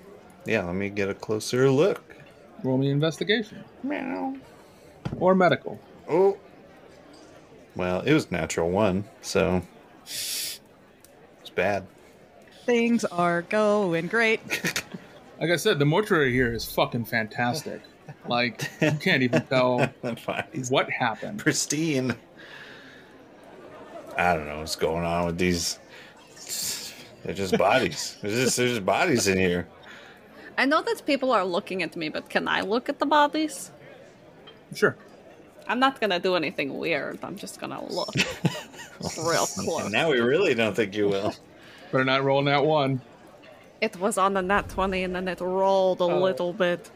Yeah, 0.46 0.64
let 0.64 0.74
me 0.74 0.88
get 0.88 1.09
a 1.11 1.14
closer 1.14 1.70
look. 1.70 2.03
roll 2.64 2.79
me 2.79 2.90
investigation 2.90 3.62
Meow. 3.83 4.37
or 5.18 5.35
medical. 5.35 5.79
Oh. 6.09 6.38
Well, 7.76 8.00
it 8.00 8.12
was 8.14 8.31
natural 8.31 8.70
one, 8.70 9.05
so 9.20 9.62
it's 10.05 10.61
bad. 11.55 11.87
Things 12.66 13.05
are 13.07 13.42
going 13.42 14.07
great. 14.07 14.40
Like 15.40 15.53
I 15.53 15.57
said, 15.57 15.79
the 15.79 15.87
mortuary 15.87 16.35
here 16.35 16.53
is 16.53 16.66
fucking 16.66 17.07
fantastic. 17.07 17.81
Like 18.29 18.70
you 18.83 18.90
can't 19.00 19.22
even 19.22 19.40
tell 19.48 19.79
what 20.68 20.90
happened. 20.90 21.38
pristine. 21.38 22.14
I 24.16 24.35
don't 24.35 24.46
know 24.46 24.59
what's 24.61 24.77
going 24.77 25.05
on 25.05 25.27
with 25.27 25.38
these. 25.38 25.79
They're 27.25 27.35
just 27.35 27.57
bodies. 27.59 28.16
There's 28.23 28.35
just, 28.44 28.57
there's 28.57 28.70
just 28.73 28.85
bodies 28.87 29.29
in 29.29 29.38
here. 29.38 29.68
I 30.59 30.64
know 30.66 30.83
that 30.83 31.05
people 31.07 31.33
are 31.33 31.44
looking 31.44 31.83
at 31.83 31.96
me, 31.96 32.09
but 32.09 32.29
can 32.29 32.49
I 32.49 32.61
look 32.62 32.88
at 32.88 32.99
the 32.99 33.07
bodies? 33.07 33.70
Sure. 34.75 34.96
I'm 35.68 35.79
not 35.79 36.01
gonna 36.01 36.18
do 36.18 36.35
anything 36.35 36.77
weird. 36.79 37.18
I'm 37.23 37.37
just 37.37 37.61
gonna 37.61 37.83
look 37.92 38.14
real 39.18 39.46
close. 39.46 39.90
Now 39.90 40.11
we 40.11 40.20
really 40.20 40.55
don't 40.55 40.75
think 40.75 40.94
you 40.94 41.09
will. 41.09 41.35
Better 41.92 42.05
not 42.05 42.25
roll 42.25 42.42
that 42.44 42.64
one. 42.64 43.01
It 43.81 43.96
was 43.99 44.18
on 44.18 44.35
the 44.35 44.42
nat 44.42 44.68
20 44.68 45.05
and 45.05 45.14
then 45.14 45.29
it 45.29 45.40
rolled 45.40 46.01
a 46.01 46.05
Oh. 46.05 46.20
little 46.20 46.53
bit. 46.53 46.90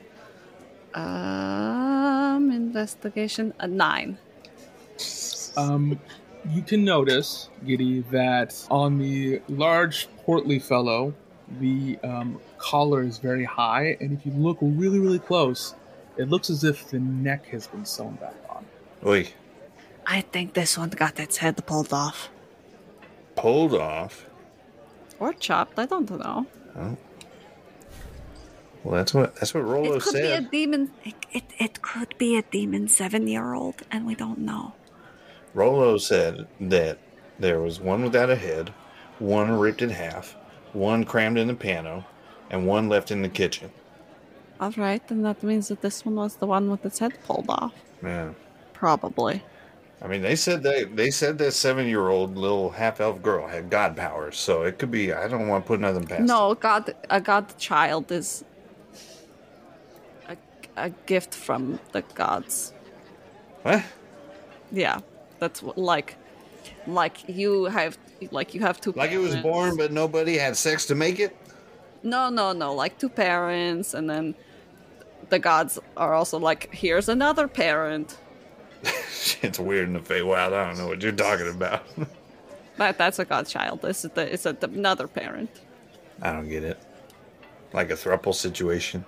Um, 0.95 2.51
investigation, 2.51 3.53
a 3.59 3.67
nine. 3.67 4.19
Um, 5.57 5.99
you 6.51 6.63
can 6.63 6.85
notice, 6.85 7.49
Giddy, 7.67 8.01
that 8.11 8.67
on 8.71 8.99
the 8.99 9.41
large 9.49 10.09
portly 10.25 10.59
fellow, 10.59 11.15
the 11.61 11.99
um, 12.03 12.41
collar 12.59 13.03
is 13.03 13.19
very 13.19 13.45
high, 13.45 13.97
and 14.01 14.13
if 14.13 14.25
you 14.27 14.33
look 14.33 14.59
really, 14.61 14.99
really 14.99 15.19
close, 15.19 15.75
it 16.17 16.29
looks 16.29 16.51
as 16.51 16.65
if 16.65 16.89
the 16.91 16.99
neck 16.99 17.47
has 17.47 17.67
been 17.67 17.85
sewn 17.85 18.15
back 18.15 18.35
on. 18.49 18.65
Oi, 19.07 19.29
I 20.07 20.21
think 20.21 20.55
this 20.55 20.77
one 20.79 20.91
got 20.91 21.19
its 21.19 21.39
head 21.39 21.65
pulled 21.67 21.93
off. 21.93 22.29
pulled 23.37 23.75
off. 23.75 24.27
Or 25.19 25.33
chopped, 25.33 25.79
I 25.79 25.87
don't 25.87 26.11
know. 26.11 26.47
Well, 28.83 28.97
that's 28.97 29.15
what 29.15 29.35
that's 29.37 29.55
what 29.55 29.65
Rolo 29.65 29.95
it 29.95 30.03
could 30.03 30.13
be 30.13 30.21
a 30.21 30.37
said. 30.37 30.51
demon. 30.51 30.91
It, 31.05 31.15
it, 31.33 31.45
it 31.59 31.83
could 31.83 32.17
be 32.19 32.37
a 32.37 32.43
demon 32.43 32.89
seven 32.89 33.27
year 33.29 33.55
old, 33.55 33.83
and 33.91 34.05
we 34.07 34.15
don't 34.15 34.41
know. 34.41 34.75
Rolo 35.55 35.97
said 35.99 36.47
that 36.61 36.99
there 37.39 37.61
was 37.61 37.81
one 37.81 38.03
without 38.03 38.29
a 38.29 38.37
head, 38.37 38.71
one 39.19 39.53
ripped 39.53 39.83
in 39.83 39.91
half, 39.91 40.37
one 40.73 41.05
crammed 41.05 41.39
in 41.39 41.47
the 41.47 41.55
piano, 41.55 42.05
and 42.51 42.67
one 42.67 42.89
left 42.89 43.11
in 43.11 43.23
the 43.23 43.29
kitchen. 43.29 43.71
Alright, 44.61 45.09
then 45.09 45.23
that 45.23 45.43
means 45.43 45.69
that 45.69 45.81
this 45.81 46.05
one 46.05 46.17
was 46.17 46.37
the 46.37 46.47
one 46.47 46.71
with 46.71 46.85
its 46.85 46.99
head 46.99 47.13
pulled 47.25 47.47
off. 47.49 47.75
Yeah. 48.03 48.31
Probably. 48.73 49.43
I 50.03 50.07
mean, 50.07 50.23
they 50.23 50.37
said 50.37 50.63
they 50.63 50.85
they 50.85 51.11
said 51.11 51.39
that 51.39 51.53
seven 51.53 51.87
year 51.87 52.09
old 52.09 52.37
little 52.37 52.71
half 52.71 53.01
elf 53.01 53.23
girl 53.23 53.49
had 53.49 53.71
god 53.71 53.97
powers, 53.97 54.37
so 54.37 54.63
it 54.63 54.79
could 54.79 54.91
be. 54.91 55.13
I 55.13 55.29
don't 55.29 55.49
want 55.49 55.65
to 55.65 55.69
put 55.69 55.81
nothing 55.81 56.07
past. 56.07 56.23
No, 56.23 56.55
God, 56.55 56.95
a 57.09 57.21
God 57.21 57.57
child 57.57 58.13
is 58.13 58.45
a, 60.29 60.37
a 60.77 60.91
gift 61.07 61.35
from 61.35 61.81
the 61.93 62.03
gods. 62.03 62.75
What? 63.63 63.83
Yeah, 64.71 65.01
that's 65.39 65.63
what, 65.63 65.79
like, 65.79 66.17
like 66.87 67.29
you 67.29 67.65
have, 67.65 67.99
like 68.31 68.55
you 68.55 68.61
have 68.61 68.81
two. 68.81 68.93
Like 68.93 69.11
it 69.13 69.19
was 69.19 69.37
born, 69.37 69.77
but 69.77 69.93
nobody 69.93 70.37
had 70.37 70.57
sex 70.57 70.87
to 70.87 70.95
make 70.95 71.21
it. 71.21 71.37
No, 72.03 72.29
no, 72.29 72.53
no. 72.53 72.75
Like 72.75 72.99
two 72.99 73.09
parents, 73.09 73.95
and 73.95 74.09
then 74.09 74.35
the 75.31 75.39
gods 75.39 75.79
are 75.97 76.15
also 76.15 76.39
like, 76.39 76.73
here's 76.75 77.09
another 77.09 77.49
parent. 77.49 78.19
it's 79.43 79.59
weird 79.59 79.89
in 79.89 79.95
the 79.95 80.01
Feywild. 80.01 80.53
I 80.53 80.67
don't 80.67 80.79
know 80.79 80.89
what 80.89 81.03
you're 81.03 81.13
talking 81.13 81.49
about. 81.49 81.83
That 82.77 82.99
that's 82.99 83.19
a 83.21 83.25
godchild. 83.25 83.83
This 83.83 84.05
is 84.05 84.11
the 84.13 84.33
it's 84.33 84.47
a, 84.47 84.57
another 84.63 85.07
parent. 85.07 85.51
I 86.21 86.33
don't 86.33 86.49
get 86.49 86.65
it. 86.65 86.79
Like 87.73 87.91
a 87.91 87.95
thruple 87.95 88.35
situation. 88.35 89.05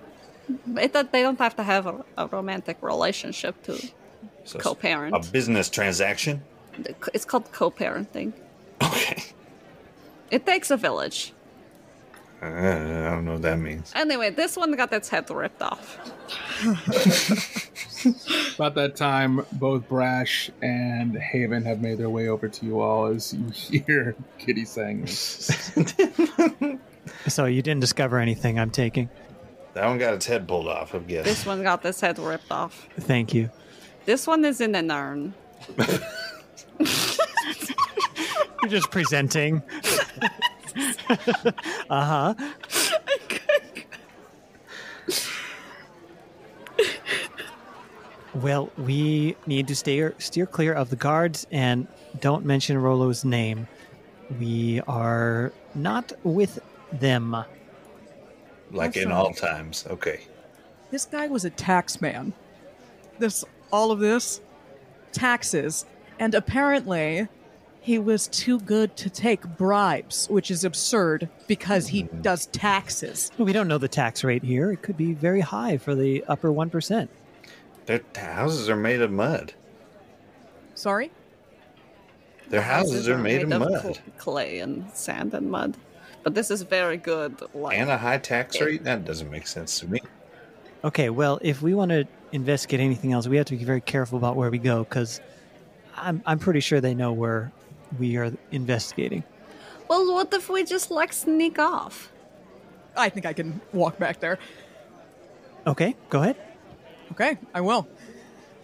It, 0.75 0.93
they 0.93 1.21
don't 1.21 1.39
have 1.39 1.55
to 1.57 1.63
have 1.63 1.85
a, 1.85 2.05
a 2.17 2.27
romantic 2.27 2.77
relationship 2.81 3.61
to 3.63 3.91
So 4.47 4.59
co-parent. 4.59 5.15
A 5.15 5.31
business 5.31 5.69
transaction. 5.69 6.41
It's 7.13 7.25
called 7.25 7.51
co-parenting. 7.51 8.33
Okay. 8.81 9.23
It 10.31 10.45
takes 10.45 10.71
a 10.71 10.77
village. 10.77 11.33
Uh, 12.41 12.45
I 12.45 13.09
don't 13.09 13.25
know 13.25 13.33
what 13.33 13.41
that 13.41 13.57
means. 13.57 13.91
Anyway, 13.95 14.29
this 14.29 14.55
one 14.55 14.71
got 14.75 14.93
its 14.93 15.09
head 15.09 15.29
ripped 15.29 15.61
off. 15.61 15.97
About 18.55 18.75
that 18.75 18.95
time, 18.95 19.43
both 19.53 19.87
Brash 19.89 20.51
and 20.61 21.17
Haven 21.17 21.65
have 21.65 21.81
made 21.81 21.97
their 21.97 22.09
way 22.11 22.27
over 22.27 22.47
to 22.47 22.65
you 22.65 22.79
all 22.79 23.07
as 23.07 23.33
you 23.33 23.81
hear 23.87 24.15
Kitty 24.37 24.65
saying 24.65 25.01
this. 25.01 25.71
So 27.27 27.45
you 27.45 27.61
didn't 27.61 27.81
discover 27.81 28.19
anything, 28.19 28.59
I'm 28.59 28.69
taking. 28.69 29.09
That 29.73 29.85
one 29.85 29.97
got 29.97 30.13
its 30.13 30.25
head 30.25 30.47
pulled 30.47 30.67
off, 30.67 30.93
I 30.95 30.99
guess. 30.99 31.25
This 31.25 31.45
one 31.45 31.63
got 31.63 31.85
its 31.85 32.01
head 32.01 32.19
ripped 32.19 32.51
off. 32.51 32.87
Thank 32.99 33.33
you. 33.33 33.49
This 34.07 34.25
one 34.25 34.45
is 34.45 34.61
in 34.61 34.71
the 34.71 34.79
narn. 34.79 35.33
You're 38.61 38.69
just 38.69 38.89
presenting. 38.89 39.61
uh 41.89 41.89
huh. 41.89 42.33
Well, 48.33 48.71
we 48.77 49.35
need 49.45 49.67
to 49.67 49.75
steer 49.75 50.15
steer 50.19 50.45
clear 50.45 50.71
of 50.71 50.89
the 50.89 50.95
guards 50.95 51.45
and 51.51 51.85
don't 52.21 52.45
mention 52.45 52.77
Rolo's 52.77 53.25
name. 53.25 53.67
We 54.39 54.79
are 54.87 55.51
not 55.75 56.13
with 56.23 56.59
them. 56.93 57.35
like 58.71 58.93
That's 58.93 59.05
in 59.05 59.11
all 59.11 59.33
times. 59.33 59.85
Okay. 59.89 60.21
This 60.91 61.03
guy 61.03 61.27
was 61.27 61.43
a 61.43 61.49
tax 61.49 61.99
man. 61.99 62.31
This 63.19 63.43
all 63.71 63.91
of 63.91 63.99
this 63.99 64.41
taxes, 65.11 65.85
and 66.19 66.33
apparently 66.33 67.27
he 67.81 67.99
was 67.99 68.27
too 68.27 68.59
good 68.59 68.97
to 68.97 69.09
take 69.09 69.41
bribes, 69.57 70.27
which 70.29 70.51
is 70.51 70.63
absurd 70.63 71.29
because 71.47 71.87
he 71.87 72.01
hmm. 72.01 72.21
does 72.21 72.47
taxes. 72.47 73.31
We 73.37 73.53
don't 73.53 73.67
know 73.67 73.77
the 73.77 73.87
tax 73.87 74.23
rate 74.23 74.43
here. 74.43 74.71
It 74.71 74.81
could 74.81 74.97
be 74.97 75.13
very 75.13 75.41
high 75.41 75.77
for 75.77 75.95
the 75.95 76.23
upper 76.27 76.49
1%. 76.49 77.07
Their 77.85 78.01
houses 78.13 78.69
are 78.69 78.75
made 78.75 79.01
of 79.01 79.11
mud. 79.11 79.53
Sorry? 80.75 81.11
Their 82.49 82.61
houses 82.61 83.07
are 83.07 83.17
made 83.17 83.43
of 83.43 83.49
cl- 83.49 83.59
mud. 83.59 83.99
clay 84.17 84.59
and 84.59 84.89
sand 84.93 85.33
and 85.33 85.49
mud. 85.49 85.77
But 86.23 86.35
this 86.35 86.51
is 86.51 86.63
very 86.63 86.97
good. 86.97 87.41
Like, 87.53 87.77
And 87.77 87.89
a 87.89 87.97
high 87.97 88.17
tax 88.17 88.59
rate? 88.59 88.83
That 88.83 89.05
doesn't 89.05 89.31
make 89.31 89.47
sense 89.47 89.79
to 89.79 89.87
me. 89.87 90.01
Okay, 90.83 91.09
well, 91.09 91.39
if 91.41 91.61
we 91.61 91.73
want 91.73 91.91
to 91.91 92.05
investigate 92.31 92.79
anything 92.79 93.13
else, 93.13 93.27
we 93.27 93.37
have 93.37 93.45
to 93.47 93.55
be 93.55 93.63
very 93.63 93.81
careful 93.81 94.17
about 94.17 94.35
where 94.35 94.49
we 94.49 94.57
go 94.57 94.83
because 94.83 95.21
I'm, 95.95 96.21
I'm 96.25 96.39
pretty 96.39 96.59
sure 96.59 96.81
they 96.81 96.93
know 96.93 97.13
where 97.13 97.51
we 97.99 98.17
are 98.17 98.31
investigating. 98.51 99.23
well, 99.87 100.13
what 100.13 100.33
if 100.33 100.49
we 100.49 100.63
just 100.63 100.91
like 100.91 101.13
sneak 101.13 101.59
off? 101.59 102.11
I 102.95 103.09
think 103.09 103.25
I 103.25 103.33
can 103.33 103.61
walk 103.73 103.97
back 103.97 104.19
there. 104.19 104.39
Okay, 105.65 105.95
go 106.09 106.21
ahead. 106.21 106.37
Okay, 107.11 107.37
I 107.53 107.61
will. 107.61 107.87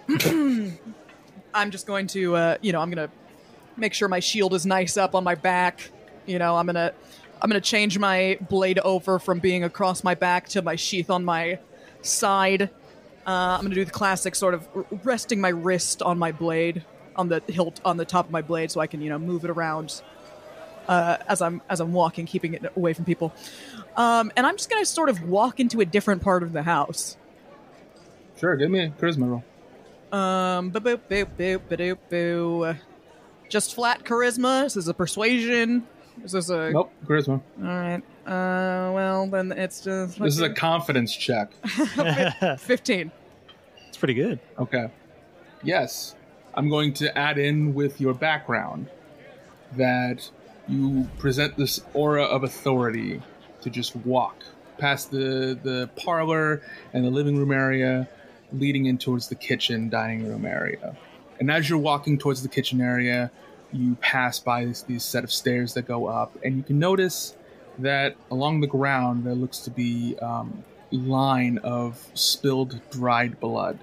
I'm 1.54 1.71
just 1.71 1.86
going 1.86 2.08
to, 2.08 2.36
uh, 2.36 2.58
you 2.62 2.71
know, 2.71 2.82
I'm 2.82 2.89
gonna 2.89 3.10
make 3.78 3.93
sure 3.93 4.08
my 4.08 4.19
shield 4.19 4.54
is 4.54 4.65
nice 4.65 4.97
up 4.97 5.15
on 5.15 5.23
my 5.23 5.36
back. 5.36 5.91
You 6.26 6.39
know, 6.39 6.58
I'm 6.58 6.65
gonna, 6.65 6.93
I'm 7.41 7.49
gonna 7.49 7.62
change 7.62 7.97
my 7.99 8.38
blade 8.49 8.80
over 8.80 9.19
from 9.19 9.39
being 9.39 9.63
across 9.63 10.04
my 10.04 10.15
back 10.15 10.49
to 10.49 10.62
my 10.62 10.76
sheath 10.76 11.10
on 11.10 11.23
my 11.23 11.60
side. 12.02 12.69
Uh, 13.26 13.58
I'm 13.58 13.62
gonna 13.62 13.76
do 13.76 13.86
the 13.86 13.92
classic 13.92 14.36
sort 14.36 14.54
of 14.54 14.68
resting 15.04 15.40
my 15.40 15.50
wrist 15.50 16.02
on 16.02 16.18
my 16.18 16.32
blade, 16.32 16.84
on 17.16 17.30
the 17.30 17.42
hilt, 17.48 17.80
on 17.86 17.98
the 17.98 18.06
top 18.06 18.26
of 18.26 18.32
my 18.32 18.42
blade, 18.42 18.72
so 18.72 18.82
I 18.82 18.88
can 18.88 19.02
you 19.02 19.10
know 19.10 19.20
move 19.20 19.46
it 19.46 19.50
around 19.50 20.02
uh, 20.88 21.18
as 21.28 21.42
I'm 21.42 21.62
as 21.70 21.80
I'm 21.80 21.94
walking, 21.94 22.26
keeping 22.26 22.54
it 22.54 22.72
away 22.76 22.94
from 22.94 23.06
people. 23.06 23.34
Um, 23.96 24.32
and 24.36 24.46
I'm 24.46 24.58
just 24.58 24.70
gonna 24.70 24.86
sort 24.86 25.10
of 25.10 25.24
walk 25.24 25.60
into 25.60 25.80
a 25.80 25.86
different 25.86 26.22
part 26.22 26.44
of 26.44 26.54
the 26.54 26.64
house. 26.64 27.18
Sure, 28.38 28.56
give 28.56 28.70
me 28.70 28.80
a 28.80 28.90
charisma 28.90 29.30
roll. 29.30 29.44
Um, 30.12 30.72
boop 30.72 30.82
boop 30.82 31.00
boop 31.10 31.28
boop 31.38 31.60
boop 31.70 31.98
boo. 32.10 32.76
Just 33.50 33.74
flat 33.76 34.04
charisma. 34.04 34.64
This 34.64 34.78
is 34.78 34.88
a 34.88 34.94
persuasion. 34.94 35.88
This 36.17 36.34
is 36.34 36.49
a 36.49 36.71
Nope, 36.71 36.91
charisma. 37.06 37.41
all 37.60 37.63
right. 37.63 38.02
Uh, 38.26 38.91
well 38.93 39.28
then 39.28 39.52
it's 39.52 39.82
just 39.82 40.19
This 40.19 40.36
is 40.36 40.41
a 40.41 40.49
confidence 40.54 41.15
check. 41.15 41.52
fifteen. 42.60 43.12
It's 43.88 43.97
pretty 43.97 44.13
good. 44.13 44.39
Okay. 44.60 44.88
Yes, 45.63 46.15
I'm 46.54 46.69
going 46.69 46.93
to 46.95 47.17
add 47.17 47.38
in 47.38 47.73
with 47.73 47.99
your 48.02 48.13
background 48.13 48.88
that 49.76 50.30
you 50.67 51.08
present 51.19 51.58
this 51.58 51.82
aura 51.93 52.23
of 52.23 52.43
authority 52.43 53.21
to 53.62 53.69
just 53.69 53.95
walk 53.95 54.43
past 54.78 55.12
the 55.12 55.58
the 55.62 55.89
parlor 55.95 56.62
and 56.93 57.04
the 57.06 57.10
living 57.10 57.38
room 57.38 57.52
area, 57.52 58.08
leading 58.52 58.86
in 58.86 58.97
towards 58.97 59.28
the 59.30 59.36
kitchen 59.36 59.89
dining 59.89 60.28
room 60.28 60.45
area. 60.45 60.95
And 61.39 61.52
as 61.52 61.69
you're 61.69 61.80
walking 61.80 62.17
towards 62.17 62.43
the 62.43 62.49
kitchen 62.49 62.80
area, 62.82 63.32
you 63.74 63.96
pass 63.96 64.40
by 64.40 64.66
this, 64.66 64.84
these 64.84 65.04
set 65.04 65.24
of 65.24 65.32
stairs 65.32 65.74
that 65.74 65.84
go 65.88 66.08
up, 66.08 66.38
and 66.44 66.58
you 66.58 66.64
can 66.64 66.80
notice 66.80 67.36
that 67.80 68.16
along 68.30 68.62
the 68.62 68.68
ground 68.68 69.26
there 69.26 69.34
looks 69.34 69.60
to 69.60 69.72
be 69.72 70.16
um, 70.22 70.64
line 70.92 71.58
of 71.60 72.08
spilled 72.14 72.80
dried 72.92 73.40
blood. 73.40 73.80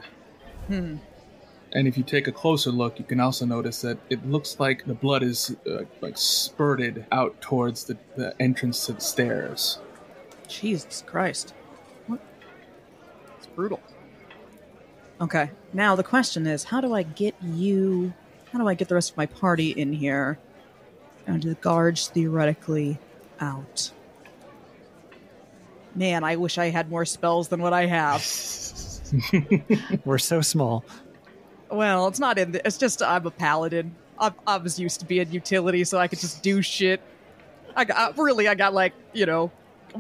And 1.73 1.87
if 1.87 1.97
you 1.97 2.03
take 2.05 2.27
a 2.27 2.33
closer 2.33 2.71
look, 2.71 2.99
you 2.99 3.05
can 3.05 3.21
also 3.21 3.47
notice 3.47 3.81
that 3.83 3.99
it 4.09 4.27
looks 4.27 4.59
like 4.59 4.85
the 4.87 4.95
blood 4.95 5.23
is 5.23 5.57
uh, 5.71 5.83
like 6.01 6.17
spurted 6.17 7.07
out 7.13 7.41
towards 7.41 7.85
the, 7.85 7.97
the 8.17 8.35
entrance 8.41 8.87
to 8.87 8.93
the 8.93 9.01
stairs. 9.01 9.79
Jesus 10.49 11.05
Christ. 11.07 11.55
What? 12.07 12.21
It's 13.39 13.47
brutal. 13.47 13.81
Okay, 15.21 15.51
now 15.73 15.95
the 15.95 16.03
question 16.03 16.47
is 16.47 16.65
how 16.65 16.81
do 16.81 16.95
I 16.95 17.03
get 17.03 17.35
you, 17.43 18.13
how 18.53 18.59
do 18.59 18.69
I 18.69 18.75
get 18.75 18.89
the 18.89 18.95
rest 18.95 19.13
of 19.13 19.17
my 19.17 19.27
party 19.27 19.71
in 19.71 19.93
here 19.93 20.39
and 21.27 21.43
the 21.43 21.55
guards 21.55 22.09
theoretically 22.09 22.99
out? 23.41 23.91
Man, 25.95 26.25
I 26.25 26.37
wish 26.37 26.59
I 26.59 26.71
had 26.71 26.91
more 26.91 27.05
spells 27.05 27.49
than 27.49 27.61
what 27.61 27.73
I 27.73 27.87
have. 27.87 28.21
We're 30.05 30.19
so 30.19 30.41
small. 30.41 30.85
Well, 31.71 32.09
it's 32.09 32.19
not 32.19 32.39
in. 32.39 32.53
The, 32.53 32.67
it's 32.67 32.79
just 32.79 33.03
I'm 33.03 33.27
a 33.27 33.31
paladin. 33.31 33.95
I, 34.19 34.33
I 34.47 34.57
was 34.59 34.79
used 34.79 35.01
to 35.01 35.07
being 35.07 35.31
utility, 35.31 35.85
so 35.85 35.99
I 35.99 36.09
could 36.09 36.21
just 36.21 36.43
do 36.43 36.63
shit. 36.63 37.01
I 37.75 37.85
got 37.85 38.19
really, 38.19 38.49
I 38.49 38.55
got 38.55 38.75
like 38.75 38.93
you 39.13 39.27
know, 39.27 39.51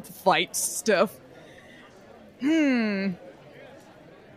fight 0.02 0.54
stuff. 0.56 1.16
Hmm. 2.40 3.10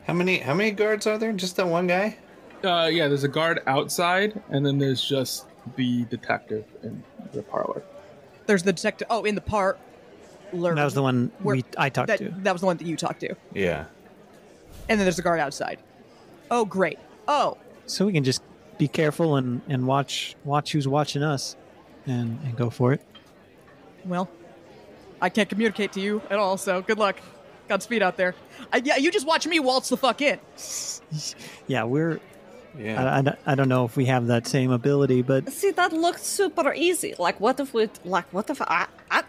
How 0.05 0.13
many 0.13 0.39
how 0.39 0.53
many 0.53 0.71
guards 0.71 1.07
are 1.07 1.17
there? 1.17 1.33
Just 1.33 1.55
that 1.57 1.67
one 1.67 1.87
guy? 1.87 2.17
Uh, 2.63 2.89
yeah, 2.91 3.07
there's 3.07 3.23
a 3.23 3.27
guard 3.29 3.61
outside, 3.67 4.41
and 4.49 4.65
then 4.65 4.77
there's 4.77 5.03
just 5.03 5.45
the 5.75 6.05
detective 6.05 6.65
in 6.81 7.03
the 7.33 7.41
parlor. 7.43 7.83
There's 8.45 8.63
the 8.63 8.73
detective. 8.73 9.07
Oh, 9.09 9.23
in 9.23 9.35
the 9.35 9.41
parlor. 9.41 9.77
That 10.53 10.83
was 10.83 10.93
the 10.93 11.01
one 11.01 11.31
Where- 11.41 11.55
we 11.55 11.63
I 11.77 11.89
talked 11.89 12.07
That, 12.09 12.19
to. 12.19 12.29
that 12.43 12.51
was 12.51 12.61
the 12.61 12.67
one 12.67 12.77
that 12.77 12.85
you 12.85 12.95
talked 12.95 13.21
to. 13.21 13.35
Yeah. 13.53 13.85
And 14.87 14.99
then 14.99 15.05
there's 15.05 15.17
a 15.17 15.23
guard 15.23 15.39
outside. 15.39 15.79
Oh, 16.51 16.63
great. 16.63 16.99
Oh, 17.27 17.57
So 17.87 18.05
we 18.05 18.13
can 18.13 18.23
just 18.23 18.43
be 18.77 18.87
careful 18.87 19.35
and, 19.37 19.61
and 19.67 19.87
watch 19.87 20.35
watch 20.43 20.71
who's 20.73 20.87
watching 20.87 21.23
us 21.23 21.55
and, 22.05 22.39
and 22.43 22.55
go 22.55 22.69
for 22.69 22.93
it. 22.93 23.01
well, 24.05 24.29
I 25.21 25.29
can't 25.29 25.49
communicate 25.49 25.91
to 25.93 26.01
you 26.01 26.21
at 26.29 26.37
all. 26.37 26.57
So 26.57 26.81
good 26.81 26.99
luck. 26.99 27.17
Godspeed 27.69 28.03
out 28.03 28.17
there. 28.17 28.35
I, 28.73 28.77
yeah, 28.83 28.97
you 28.97 29.09
just 29.09 29.25
watch 29.25 29.47
me 29.47 29.59
waltz 29.59 29.89
the 29.89 29.97
fuck 29.97 30.21
in. 30.21 30.39
Yeah, 31.67 31.83
we're 31.85 32.19
Yeah. 32.77 33.03
I, 33.03 33.17
I, 33.19 33.21
don't- 33.21 33.39
I 33.45 33.55
don't 33.55 33.69
know 33.69 33.85
if 33.85 33.95
we 33.95 34.05
have 34.05 34.27
that 34.27 34.47
same 34.47 34.71
ability, 34.71 35.21
but 35.21 35.51
See, 35.51 35.71
that 35.71 35.93
looked 35.93 36.21
super 36.21 36.73
easy. 36.73 37.13
Like, 37.19 37.39
what 37.39 37.59
if 37.59 37.73
we, 37.73 37.89
like, 38.03 38.31
what 38.33 38.49
if 38.49 38.61
I, 38.61 38.87
I 39.11 39.23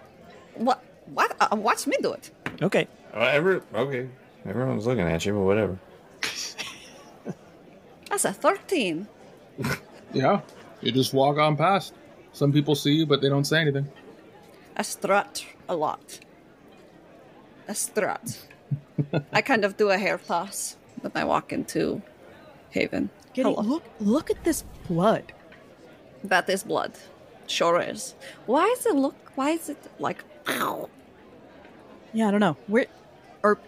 what, 0.54 0.82
what? 1.12 1.36
Uh, 1.40 1.56
watch 1.56 1.86
me 1.86 1.96
do 2.00 2.12
it. 2.14 2.30
okay. 2.62 2.88
Well, 3.14 3.28
every, 3.28 3.60
okay. 3.74 4.08
Everyone's 4.46 4.86
looking 4.86 5.06
at 5.06 5.24
you, 5.26 5.32
but 5.34 5.40
whatever. 5.40 5.78
That's 8.10 8.24
a 8.24 8.32
13. 8.32 9.06
Yeah, 10.12 10.42
you 10.80 10.92
just 10.92 11.12
walk 11.12 11.38
on 11.38 11.56
past. 11.56 11.92
Some 12.32 12.52
people 12.52 12.76
see 12.76 12.92
you, 12.92 13.04
but 13.04 13.20
they 13.20 13.28
don't 13.28 13.44
say 13.44 13.58
anything. 13.60 13.88
I 14.76 14.82
strut 14.82 15.44
a 15.68 15.74
lot. 15.74 16.20
I 17.66 17.72
strut. 17.72 18.38
I 19.32 19.42
kind 19.42 19.64
of 19.64 19.76
do 19.76 19.90
a 19.90 19.98
hair 19.98 20.18
toss 20.18 20.76
when 21.00 21.10
I 21.16 21.24
walk 21.24 21.52
into 21.52 22.00
Haven. 22.70 23.10
Giddy, 23.34 23.50
Hello. 23.52 23.62
look, 23.62 23.82
look 24.00 24.30
at 24.30 24.42
this 24.44 24.64
blood. 24.88 25.32
That 26.22 26.48
is 26.48 26.62
blood. 26.62 26.92
Sure 27.46 27.80
is. 27.80 28.14
Why 28.46 28.64
is 28.68 28.86
it 28.86 28.94
look, 28.94 29.14
why 29.34 29.50
is 29.50 29.68
it 29.68 29.76
like, 29.98 30.24
ow? 30.48 30.88
Yeah, 32.12 32.28
I 32.28 32.30
don't 32.30 32.40
know. 32.40 32.56
Where 32.68 32.86
are 33.42 33.58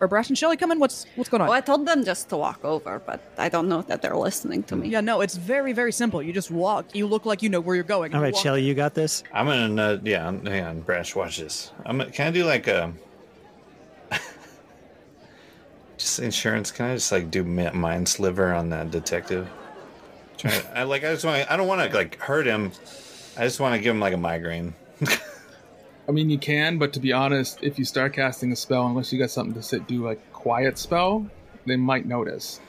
are 0.00 0.08
Brash 0.08 0.28
and 0.28 0.36
Shelly 0.36 0.56
coming? 0.56 0.80
What's 0.80 1.06
what's 1.14 1.30
going 1.30 1.40
on? 1.40 1.48
Well, 1.48 1.56
I 1.56 1.60
told 1.60 1.86
them 1.86 2.04
just 2.04 2.28
to 2.30 2.36
walk 2.36 2.64
over, 2.64 2.98
but 3.06 3.20
I 3.38 3.48
don't 3.48 3.68
know 3.68 3.82
that 3.82 4.02
they're 4.02 4.16
listening 4.16 4.64
to 4.64 4.76
me. 4.76 4.88
Yeah, 4.88 5.00
no, 5.00 5.20
it's 5.20 5.36
very 5.36 5.72
very 5.72 5.92
simple. 5.92 6.20
You 6.20 6.32
just 6.32 6.50
walk. 6.50 6.94
You 6.94 7.06
look 7.06 7.24
like 7.24 7.40
you 7.42 7.48
know 7.48 7.60
where 7.60 7.76
you're 7.76 7.84
going. 7.84 8.12
All 8.14 8.20
right, 8.20 8.28
You 8.28 8.32
walk- 8.34 8.42
Shelly, 8.42 8.62
you 8.64 8.74
got 8.74 8.94
this. 8.94 9.22
I'm 9.32 9.46
gonna 9.46 9.80
uh, 9.82 9.98
yeah, 10.02 10.24
I'm- 10.24 10.44
hang 10.44 10.64
on, 10.64 10.80
Brash, 10.80 11.14
watch 11.14 11.38
this. 11.38 11.70
I'm 11.86 11.98
gonna- 11.98 12.10
can 12.10 12.26
I 12.26 12.30
do 12.32 12.44
like 12.44 12.66
a 12.66 12.92
just 16.04 16.18
insurance? 16.18 16.70
Can 16.70 16.86
I 16.86 16.94
just 16.94 17.10
like 17.10 17.30
do 17.30 17.42
mind 17.42 18.08
sliver 18.08 18.52
on 18.52 18.68
that 18.70 18.90
detective? 18.90 19.48
I 20.74 20.82
like 20.82 21.02
I 21.04 21.12
just 21.12 21.24
want 21.24 21.50
I 21.50 21.56
don't 21.56 21.66
want 21.66 21.90
to 21.90 21.96
like 21.96 22.18
hurt 22.20 22.46
him. 22.46 22.72
I 23.36 23.44
just 23.44 23.58
want 23.58 23.74
to 23.74 23.80
give 23.80 23.94
him 23.94 24.00
like 24.00 24.12
a 24.12 24.18
migraine. 24.18 24.74
I 26.08 26.12
mean, 26.12 26.28
you 26.28 26.38
can, 26.38 26.76
but 26.76 26.92
to 26.92 27.00
be 27.00 27.12
honest, 27.12 27.58
if 27.62 27.78
you 27.78 27.86
start 27.86 28.12
casting 28.12 28.52
a 28.52 28.56
spell, 28.56 28.86
unless 28.86 29.10
you 29.10 29.18
got 29.18 29.30
something 29.30 29.54
to 29.54 29.62
sit, 29.62 29.86
do 29.86 30.04
like 30.04 30.32
quiet 30.34 30.76
spell, 30.76 31.26
they 31.64 31.76
might 31.76 32.04
notice. 32.04 32.60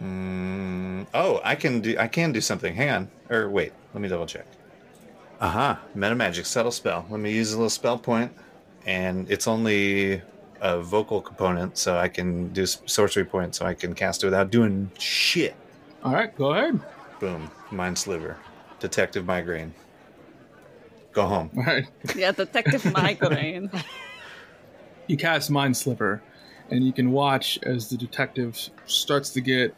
Mm, 0.00 1.06
oh, 1.12 1.40
I 1.42 1.56
can 1.56 1.80
do 1.80 1.96
I 1.98 2.06
can 2.06 2.30
do 2.30 2.40
something. 2.40 2.74
Hang 2.74 2.90
on. 2.90 3.10
Or 3.28 3.50
wait, 3.50 3.72
let 3.92 4.00
me 4.00 4.08
double 4.08 4.26
check. 4.26 4.46
Aha, 5.40 5.80
meta 5.94 6.14
magic 6.14 6.46
subtle 6.46 6.70
spell. 6.70 7.04
Let 7.10 7.18
me 7.18 7.32
use 7.32 7.52
a 7.52 7.56
little 7.56 7.70
spell 7.70 7.98
point, 7.98 8.30
and 8.86 9.28
it's 9.28 9.48
only 9.48 10.22
a 10.60 10.80
vocal 10.80 11.20
component, 11.20 11.78
so 11.78 11.96
I 11.96 12.08
can 12.08 12.52
do 12.52 12.66
sorcery 12.66 13.24
point, 13.24 13.54
so 13.54 13.66
I 13.66 13.74
can 13.74 13.94
cast 13.94 14.22
it 14.22 14.26
without 14.26 14.50
doing 14.50 14.90
shit. 14.98 15.54
All 16.02 16.12
right, 16.12 16.34
go 16.36 16.52
ahead. 16.52 16.80
Boom, 17.18 17.50
mind 17.70 17.98
sliver, 17.98 18.36
detective 18.78 19.26
migraine. 19.26 19.74
Go 21.12 21.26
home. 21.26 21.50
All 21.56 21.64
right. 21.64 21.86
Yeah, 22.14 22.32
Detective 22.32 22.84
Migraine. 22.92 23.70
You 25.06 25.16
cast 25.16 25.50
Mind 25.50 25.76
Sliver, 25.76 26.22
and 26.70 26.86
you 26.86 26.92
can 26.92 27.10
watch 27.10 27.58
as 27.64 27.90
the 27.90 27.96
detective 27.96 28.70
starts 28.86 29.30
to 29.30 29.40
get 29.40 29.74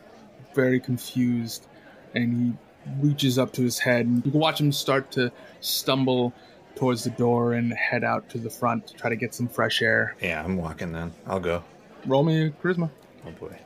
very 0.55 0.79
confused, 0.79 1.67
and 2.15 2.35
he 2.35 2.53
reaches 3.01 3.39
up 3.39 3.51
to 3.55 3.63
his 3.63 3.79
head, 3.79 4.05
and 4.05 4.17
you 4.27 4.31
can 4.31 4.39
watch 4.39 4.61
him 4.61 4.73
start 4.73 5.11
to 5.13 5.33
stumble 5.63 6.35
towards 6.75 7.05
the 7.05 7.11
door 7.11 7.53
and 7.55 7.73
head 7.75 8.05
out 8.05 8.29
to 8.31 8.39
the 8.39 8.51
front 8.51 8.87
to 8.89 8.95
try 8.95 9.11
to 9.11 9.17
get 9.17 9.35
some 9.35 9.49
fresh 9.49 9.83
air. 9.83 10.17
Yeah, 10.23 10.43
I'm 10.45 10.57
walking 10.57 10.93
then. 10.93 11.13
I'll 11.27 11.41
go. 11.41 11.63
Roll 12.07 12.25
me 12.25 12.47
a 12.47 12.51
charisma 12.51 12.91
Oh 13.25 13.31
boy, 13.31 13.57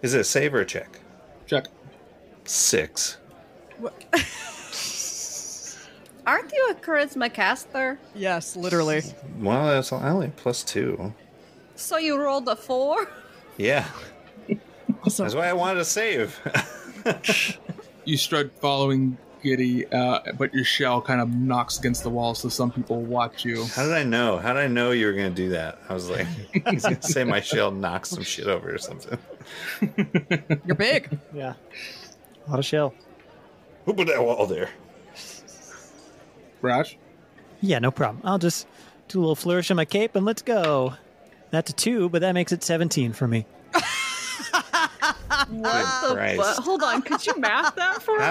is 0.00 0.14
it 0.14 0.20
a 0.20 0.24
save 0.24 0.54
or 0.54 0.60
a 0.60 0.64
check? 0.64 0.98
check. 1.46 1.66
Six. 2.44 3.18
What? 3.78 3.92
Aren't 6.26 6.52
you 6.52 6.68
a 6.70 6.74
charisma 6.74 7.32
caster? 7.32 7.98
Yes, 8.14 8.56
literally. 8.56 9.02
Well, 9.38 9.66
that's 9.66 9.92
only 9.92 10.28
plus 10.36 10.62
two. 10.62 11.12
So 11.74 11.98
you 11.98 12.16
rolled 12.16 12.48
a 12.48 12.56
four? 12.56 13.08
Yeah, 13.58 13.86
that's 15.04 15.34
why 15.34 15.48
I 15.48 15.52
wanted 15.52 15.80
to 15.80 15.84
save. 15.84 16.38
You 18.04 18.16
start 18.16 18.50
following 18.60 19.16
Giddy, 19.42 19.86
uh, 19.92 20.20
but 20.38 20.54
your 20.54 20.64
shell 20.64 21.00
kind 21.02 21.20
of 21.20 21.28
knocks 21.30 21.78
against 21.78 22.02
the 22.02 22.10
wall, 22.10 22.34
so 22.34 22.48
some 22.48 22.70
people 22.70 23.02
watch 23.02 23.44
you. 23.44 23.64
How 23.66 23.82
did 23.84 23.92
I 23.92 24.04
know? 24.04 24.38
How 24.38 24.52
did 24.52 24.60
I 24.62 24.66
know 24.68 24.90
you 24.92 25.06
were 25.06 25.12
going 25.12 25.34
to 25.34 25.34
do 25.34 25.50
that? 25.50 25.78
I 25.88 25.94
was 25.94 26.08
like, 26.08 26.26
he's 26.70 26.82
going 26.82 26.96
to 26.96 27.02
say 27.02 27.24
my 27.24 27.40
shell 27.40 27.70
knocks 27.70 28.10
some 28.10 28.22
shit 28.22 28.46
over 28.46 28.72
or 28.74 28.78
something. 28.78 29.18
You're 30.66 30.76
big. 30.76 31.18
Yeah. 31.34 31.54
A 32.46 32.50
lot 32.50 32.58
of 32.58 32.64
shell. 32.64 32.94
Who 33.84 33.94
put 33.94 34.06
that 34.08 34.22
wall 34.24 34.46
there? 34.46 34.70
Brash? 36.60 36.96
Yeah, 37.60 37.78
no 37.80 37.90
problem. 37.90 38.22
I'll 38.24 38.38
just 38.38 38.66
do 39.08 39.18
a 39.18 39.20
little 39.20 39.34
flourish 39.36 39.70
on 39.70 39.76
my 39.76 39.84
cape 39.84 40.14
and 40.16 40.24
let's 40.24 40.42
go. 40.42 40.94
That's 41.50 41.70
a 41.70 41.72
two, 41.74 42.08
but 42.08 42.20
that 42.22 42.32
makes 42.32 42.52
it 42.52 42.62
17 42.62 43.12
for 43.12 43.26
me. 43.28 43.46
What 45.48 46.08
the 46.08 46.14
Christ. 46.14 46.56
fu- 46.56 46.62
Hold 46.62 46.82
on, 46.82 47.02
could 47.02 47.26
you 47.26 47.38
math 47.38 47.74
that 47.76 48.02
for 48.02 48.18
me? 48.18 48.24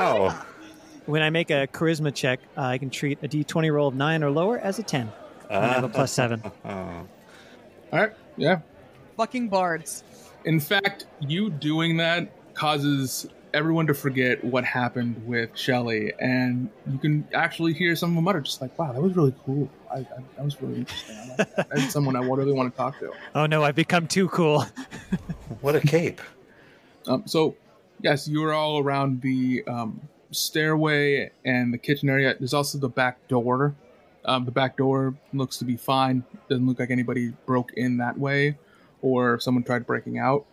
How? 1.06 1.12
When 1.12 1.22
I 1.22 1.30
make 1.30 1.50
a 1.50 1.68
charisma 1.68 2.14
check, 2.14 2.40
uh, 2.58 2.62
I 2.62 2.78
can 2.78 2.90
treat 2.90 3.20
a 3.24 3.28
d20 3.28 3.72
roll 3.72 3.88
of 3.88 3.96
9 3.96 4.24
or 4.24 4.32
lower 4.32 4.60
as 4.60 4.80
a 4.80 4.84
10. 4.84 5.12
And 5.50 5.66
I 5.66 5.74
have 5.74 5.84
a 5.84 5.90
plus 5.90 6.12
7. 6.12 6.42
Oh. 6.66 7.08
All 7.94 8.00
right. 8.00 8.14
Yeah. 8.38 8.62
Fucking 9.18 9.50
bards. 9.50 10.04
In 10.46 10.60
fact, 10.60 11.06
you 11.20 11.50
doing 11.50 11.98
that 11.98 12.32
causes 12.54 13.28
everyone 13.54 13.86
to 13.88 13.94
forget 13.94 14.44
what 14.44 14.64
happened 14.64 15.22
with 15.28 15.50
Shelly, 15.58 16.14
and 16.20 16.70
you 16.90 16.98
can 16.98 17.28
actually 17.34 17.74
hear 17.74 17.96
some 17.96 18.12
of 18.12 18.16
them 18.16 18.24
mutter, 18.24 18.42
just 18.42 18.62
like, 18.62 18.78
"Wow, 18.80 18.94
that 18.94 19.02
was 19.02 19.16
really 19.16 19.34
cool. 19.46 19.70
I, 19.92 20.00
I, 20.00 20.06
that 20.38 20.46
was 20.46 20.62
really 20.62 20.80
interesting. 20.80 21.18
I. 21.38 21.46
That's 21.70 21.92
someone 21.92 22.16
I 22.16 22.22
really 22.22 22.54
want 22.54 22.74
to 22.74 22.78
talk 22.78 22.98
to." 23.00 23.12
Oh 23.36 23.46
no, 23.46 23.64
I've 23.64 23.76
become 23.76 24.08
too 24.08 24.30
cool. 24.30 24.66
What 25.62 25.76
a 25.76 25.82
cape. 25.82 26.22
Um, 27.08 27.24
so, 27.26 27.56
yes, 28.02 28.28
you 28.28 28.44
are 28.46 28.54
all 28.54 28.80
around 28.80 29.22
the 29.22 29.64
um, 29.68 30.00
stairway 30.32 31.32
and 31.46 31.74
the 31.74 31.78
kitchen 31.78 32.10
area. 32.10 32.36
There's 32.38 32.54
also 32.54 32.78
the 32.78 32.90
back 32.90 33.28
door. 33.28 33.76
Um, 34.26 34.46
the 34.46 34.52
back 34.52 34.78
door 34.78 35.16
looks 35.34 35.58
to 35.58 35.66
be 35.66 35.78
fine. 35.78 36.24
Doesn't 36.50 36.66
look 36.66 36.80
like 36.80 36.92
anybody 36.92 37.34
broke 37.46 37.74
in 37.74 37.98
that 37.98 38.18
way, 38.18 38.58
or 39.02 39.40
someone 39.40 39.64
tried 39.64 39.86
breaking 39.86 40.20
out. 40.20 40.46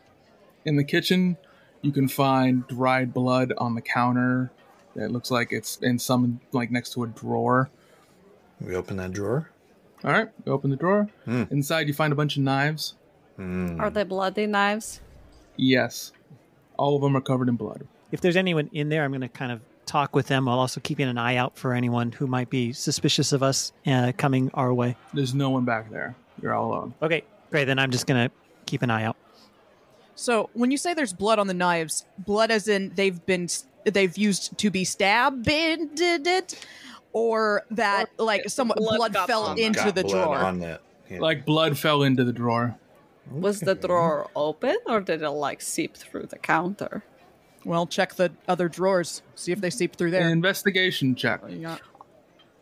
In 0.65 0.77
the 0.77 0.85
kitchen, 0.85 1.37
you 1.83 1.93
can 1.93 2.09
find 2.09 2.67
dried 2.67 3.13
blood 3.13 3.53
on 3.59 3.75
the 3.75 3.83
counter. 3.83 4.51
It 4.97 5.11
looks 5.11 5.31
like 5.31 5.53
it's 5.53 5.77
in 5.79 5.99
some 5.99 6.41
like 6.53 6.71
next 6.71 6.93
to 6.95 7.05
a 7.05 7.07
drawer. 7.07 7.71
We 8.61 8.75
open 8.75 8.97
that 8.97 9.13
drawer. 9.13 9.51
All 10.05 10.13
right, 10.13 10.29
you 10.45 10.53
open 10.53 10.71
the 10.71 10.77
drawer. 10.77 11.09
Hmm. 11.25 11.45
Inside, 11.51 11.89
you 11.89 11.95
find 11.95 12.13
a 12.13 12.17
bunch 12.17 12.37
of 12.37 12.43
knives. 12.43 12.95
Mm. 13.39 13.81
Are 13.81 13.91
they 13.91 14.05
bloody 14.05 14.47
knives? 14.47 15.01
Yes, 15.57 16.13
all 16.77 16.97
of 16.97 17.03
them 17.03 17.17
are 17.17 17.21
covered 17.21 17.49
in 17.49 17.57
blood. 17.57 17.87
If 18.11 18.21
there's 18.21 18.37
anyone 18.37 18.71
in 18.73 18.89
there, 18.89 19.05
I'm 19.05 19.11
going 19.11 19.21
to 19.21 19.29
kind 19.29 19.53
of 19.53 19.61
talk 19.87 20.15
with 20.15 20.27
them 20.27 20.47
while 20.47 20.59
also 20.59 20.81
keeping 20.81 21.09
an 21.09 21.19
eye 21.19 21.37
out 21.37 21.57
for 21.57 21.73
anyone 21.73 22.13
who 22.13 22.27
might 22.27 22.51
be 22.51 22.73
suspicious 22.73 23.33
of 23.33 23.43
us 23.43 23.73
uh, 23.87 24.13
coming 24.17 24.51
our 24.55 24.73
way. 24.73 24.97
There's 25.15 25.35
no 25.35 25.51
one 25.51 25.65
back 25.65 25.91
there. 25.91 26.15
You're 26.43 26.55
all 26.55 26.73
alone. 26.73 26.95
Okay, 27.03 27.25
great. 27.51 27.65
Then 27.65 27.79
I'm 27.79 27.91
just 27.91 28.07
going 28.07 28.29
to 28.29 28.35
keep 28.67 28.83
an 28.83 28.91
eye 28.91 29.05
out. 29.05 29.17
So 30.15 30.51
when 30.53 30.71
you 30.71 30.77
say 30.77 30.95
there's 30.95 31.13
blood 31.13 31.39
on 31.39 31.47
the 31.47 31.55
knives, 31.55 32.05
blood 32.19 32.51
as 32.51 32.67
in 32.67 32.93
they've 32.97 33.25
been 33.25 33.49
they've 33.85 34.17
used 34.19 34.59
to 34.59 34.71
be 34.71 34.85
stabbed 34.85 35.47
it, 35.49 36.67
or 37.13 37.65
that 37.71 38.07
like 38.19 38.49
some 38.49 38.73
blood 38.77 39.13
blood, 39.13 39.27
fell 39.29 39.45
on 39.45 39.59
into 39.59 39.79
Got 39.79 39.95
the 39.95 40.03
blood 40.03 40.25
drawer. 40.25 40.39
On 40.39 40.59
that. 40.59 40.83
Yeah. 41.09 41.21
Like 41.21 41.47
blood 41.47 41.79
fell 41.79 42.03
into 42.03 42.25
the 42.25 42.33
drawer. 42.33 42.77
Was 43.31 43.61
the 43.61 43.75
drawer 43.75 44.29
open 44.35 44.77
or 44.87 45.01
did 45.01 45.23
it 45.23 45.31
like 45.31 45.61
seep 45.61 45.97
through 45.97 46.27
the 46.27 46.39
counter? 46.39 47.05
Well, 47.69 47.87
check 47.87 48.15
the 48.15 48.33
other 48.49 48.67
drawers, 48.67 49.21
see 49.35 49.53
if 49.53 49.61
they 49.61 49.69
seep 49.69 49.95
through 49.97 50.07
An 50.09 50.13
there. 50.13 50.31
investigation 50.31 51.15
check. 51.15 51.43
You 51.49 51.59
got- 51.61 51.83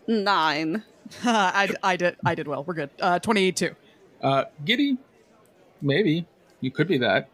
Nine. 0.08 0.82
I, 1.24 1.72
I 1.80 1.94
did 1.96 2.16
I 2.24 2.34
did 2.34 2.48
well. 2.48 2.64
We're 2.64 2.74
good. 2.74 2.90
Uh, 3.00 3.20
Twenty 3.20 3.52
two. 3.52 3.76
Uh, 4.20 4.44
Giddy, 4.64 4.98
maybe 5.80 6.26
you 6.60 6.72
could 6.72 6.88
be 6.88 6.98
that. 6.98 7.28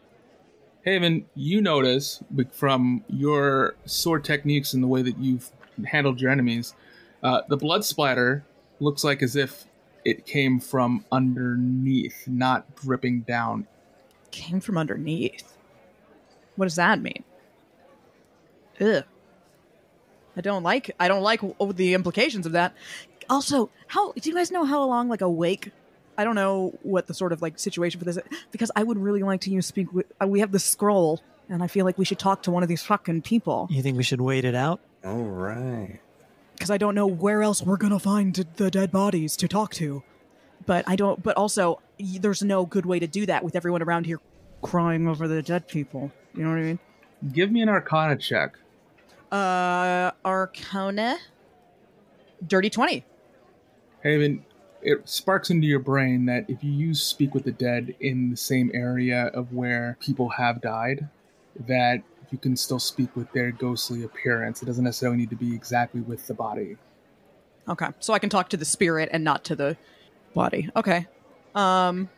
Haven, 0.85 1.25
you 1.35 1.63
notice 1.63 2.23
from 2.53 3.05
your 3.09 3.75
sword 3.87 4.23
techniques 4.25 4.75
and 4.75 4.83
the 4.83 4.87
way 4.89 5.01
that 5.01 5.17
you've 5.19 5.51
handled 5.87 6.21
your 6.21 6.31
enemies, 6.31 6.75
uh, 7.23 7.41
the 7.49 7.57
blood 7.57 7.85
splatter 7.87 8.45
looks 8.81 9.03
like 9.05 9.23
as 9.23 9.35
if 9.37 9.65
it 10.05 10.27
came 10.27 10.59
from 10.61 11.05
underneath, 11.11 12.25
not 12.27 12.75
dripping 12.77 13.21
down. 13.21 13.67
Came 14.31 14.61
from 14.61 14.77
underneath. 14.77 15.57
What 16.57 16.67
does 16.67 16.77
that 16.77 17.01
mean? 17.01 17.25
Ugh. 18.81 19.05
I 20.37 20.41
don't 20.41 20.63
like 20.63 20.91
I 20.99 21.09
don't 21.09 21.23
like 21.23 21.41
w- 21.43 21.73
the 21.73 21.95
implications 21.95 22.47
of 22.47 22.53
that. 22.53 22.75
Also, 23.29 23.71
how 23.87 24.13
do 24.13 24.29
you 24.29 24.35
guys 24.35 24.51
know 24.51 24.65
how 24.65 24.83
long 24.85 25.09
like 25.09 25.21
a 25.21 25.29
wake? 25.29 25.71
I 26.19 26.25
don't 26.25 26.35
know 26.35 26.79
what 26.83 27.07
the 27.07 27.15
sort 27.15 27.33
of 27.33 27.41
like 27.43 27.59
situation 27.59 27.99
for 27.99 28.05
this 28.05 28.17
is, 28.17 28.23
because 28.51 28.71
I 28.77 28.83
would 28.83 28.99
really 28.99 29.23
like 29.23 29.41
to 29.43 29.51
use 29.51 29.67
speak 29.67 29.93
with 29.93 30.07
uh, 30.23 30.27
we 30.27 30.41
have 30.41 30.53
the 30.53 30.59
scroll 30.59 31.21
and 31.49 31.63
I 31.63 31.67
feel 31.67 31.85
like 31.85 31.99
we 31.99 32.05
should 32.05 32.19
talk 32.19 32.43
to 32.45 32.51
one 32.51 32.63
of 32.63 32.69
these 32.69 32.83
fucking 32.83 33.23
people 33.23 33.67
You 33.71 33.83
think 33.83 33.97
we 33.97 34.03
should 34.03 34.21
wait 34.21 34.45
it 34.45 34.55
out? 34.55 34.81
All 35.05 35.23
right. 35.25 36.01
because 36.55 36.71
I 36.71 36.79
don't 36.79 36.95
know 36.95 37.07
where 37.07 37.43
else 37.43 37.63
we're 37.63 37.77
going 37.77 37.93
to 37.93 37.99
find 37.99 38.35
the 38.57 38.71
dead 38.71 38.91
bodies 38.93 39.37
to 39.39 39.49
talk 39.49 39.73
to. 39.75 40.03
But 40.65 40.85
I 40.87 40.97
don't 40.97 41.23
but 41.23 41.37
also 41.37 41.81
there's 41.99 42.43
no 42.43 42.65
good 42.67 42.87
way 42.87 42.99
to 42.99 43.07
do 43.07 43.27
that 43.27 43.45
with 43.45 43.55
everyone 43.57 43.83
around 43.83 44.07
here 44.07 44.21
crying 44.63 45.09
over 45.09 45.29
the 45.29 45.43
dead 45.43 45.69
people. 45.69 46.11
You 46.35 46.45
know 46.45 46.51
what 46.51 46.59
I 46.59 46.63
mean? 46.63 46.79
Give 47.33 47.51
me 47.51 47.61
an 47.63 47.69
arcana 47.69 48.17
check. 48.17 48.57
Uh, 49.33 50.13
Arcana. 50.25 51.17
Dirty 52.47 52.71
20. 52.71 53.05
Haven, 54.03 54.45
it 54.83 55.09
sparks 55.09 55.49
into 55.51 55.67
your 55.67 55.79
brain 55.79 56.27
that 56.27 56.45
if 56.49 56.63
you 56.63 56.71
use 56.71 57.03
Speak 57.03 57.35
with 57.35 57.45
the 57.45 57.53
Dead 57.53 57.95
in 58.01 58.31
the 58.31 58.37
same 58.37 58.71
area 58.75 59.27
of 59.29 59.53
where 59.53 59.97
people 60.01 60.29
have 60.31 60.61
died, 60.61 61.09
that 61.67 62.03
you 62.31 62.39
can 62.39 62.57
still 62.57 62.79
speak 62.79 63.15
with 63.15 63.31
their 63.33 63.53
ghostly 63.53 64.03
appearance. 64.03 64.63
It 64.63 64.67
doesn't 64.67 64.85
necessarily 64.85 65.19
need 65.19 65.31
to 65.31 65.37
be 65.37 65.55
exactly 65.55 66.01
with 66.01 66.27
the 66.27 66.35
body. 66.35 66.77
Okay. 67.69 67.89
So 68.01 68.13
I 68.13 68.19
can 68.19 68.31
talk 68.31 68.49
to 68.51 68.57
the 68.57 68.65
spirit 68.65 69.09
and 69.13 69.23
not 69.23 69.45
to 69.45 69.57
the 69.57 69.77
body. 70.35 70.69
Okay. 70.75 71.07
Um, 71.55 72.09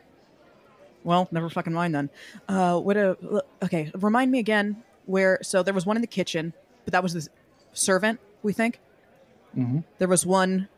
well, 1.03 1.27
never 1.31 1.49
fucking 1.49 1.73
mind 1.73 1.93
then. 1.93 2.09
Uh, 2.47 2.79
what 2.79 2.97
a, 2.97 3.43
okay. 3.63 3.91
Remind 3.93 4.31
me 4.31 4.39
again 4.39 4.83
where, 5.05 5.39
so 5.43 5.61
there 5.61 5.73
was 5.73 5.85
one 5.85 5.97
in 5.97 6.01
the 6.01 6.07
kitchen, 6.07 6.53
but 6.85 6.91
that 6.93 7.03
was 7.03 7.13
the 7.13 7.27
servant, 7.73 8.19
we 8.43 8.53
think. 8.53 8.79
Mhm. 9.57 9.83
There 9.97 10.07
was 10.07 10.25
one 10.25 10.69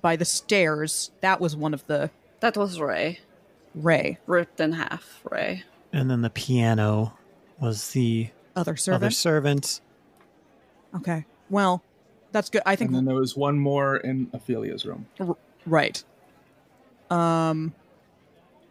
by 0.00 0.16
the 0.16 0.24
stairs. 0.24 1.10
That 1.20 1.40
was 1.40 1.54
one 1.56 1.72
of 1.74 1.86
the 1.86 2.10
That 2.40 2.56
was 2.56 2.80
Ray. 2.80 3.20
Ray. 3.74 4.18
Ripped 4.26 4.60
in 4.60 4.72
half, 4.72 5.20
Ray. 5.30 5.64
And 5.92 6.10
then 6.10 6.22
the 6.22 6.30
piano 6.30 7.14
was 7.60 7.90
the 7.92 8.30
Other 8.54 8.76
servant. 8.76 9.02
other 9.04 9.10
servant. 9.10 9.64
servant. 9.64 9.80
okay. 11.02 11.24
Well, 11.50 11.82
that's 12.32 12.50
good. 12.50 12.62
I 12.66 12.76
think 12.76 12.88
And 12.88 12.96
then 12.96 13.04
there 13.06 13.14
was 13.14 13.36
one 13.36 13.58
more 13.58 13.96
in 13.98 14.30
Ophelia's 14.34 14.84
room. 14.84 15.06
R- 15.20 15.36
right. 15.66 16.02
Um. 17.10 17.74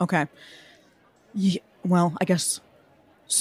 Okay. 0.02 0.28
Ye- 1.34 1.62
well, 1.86 2.14
I 2.20 2.26
guess 2.26 2.60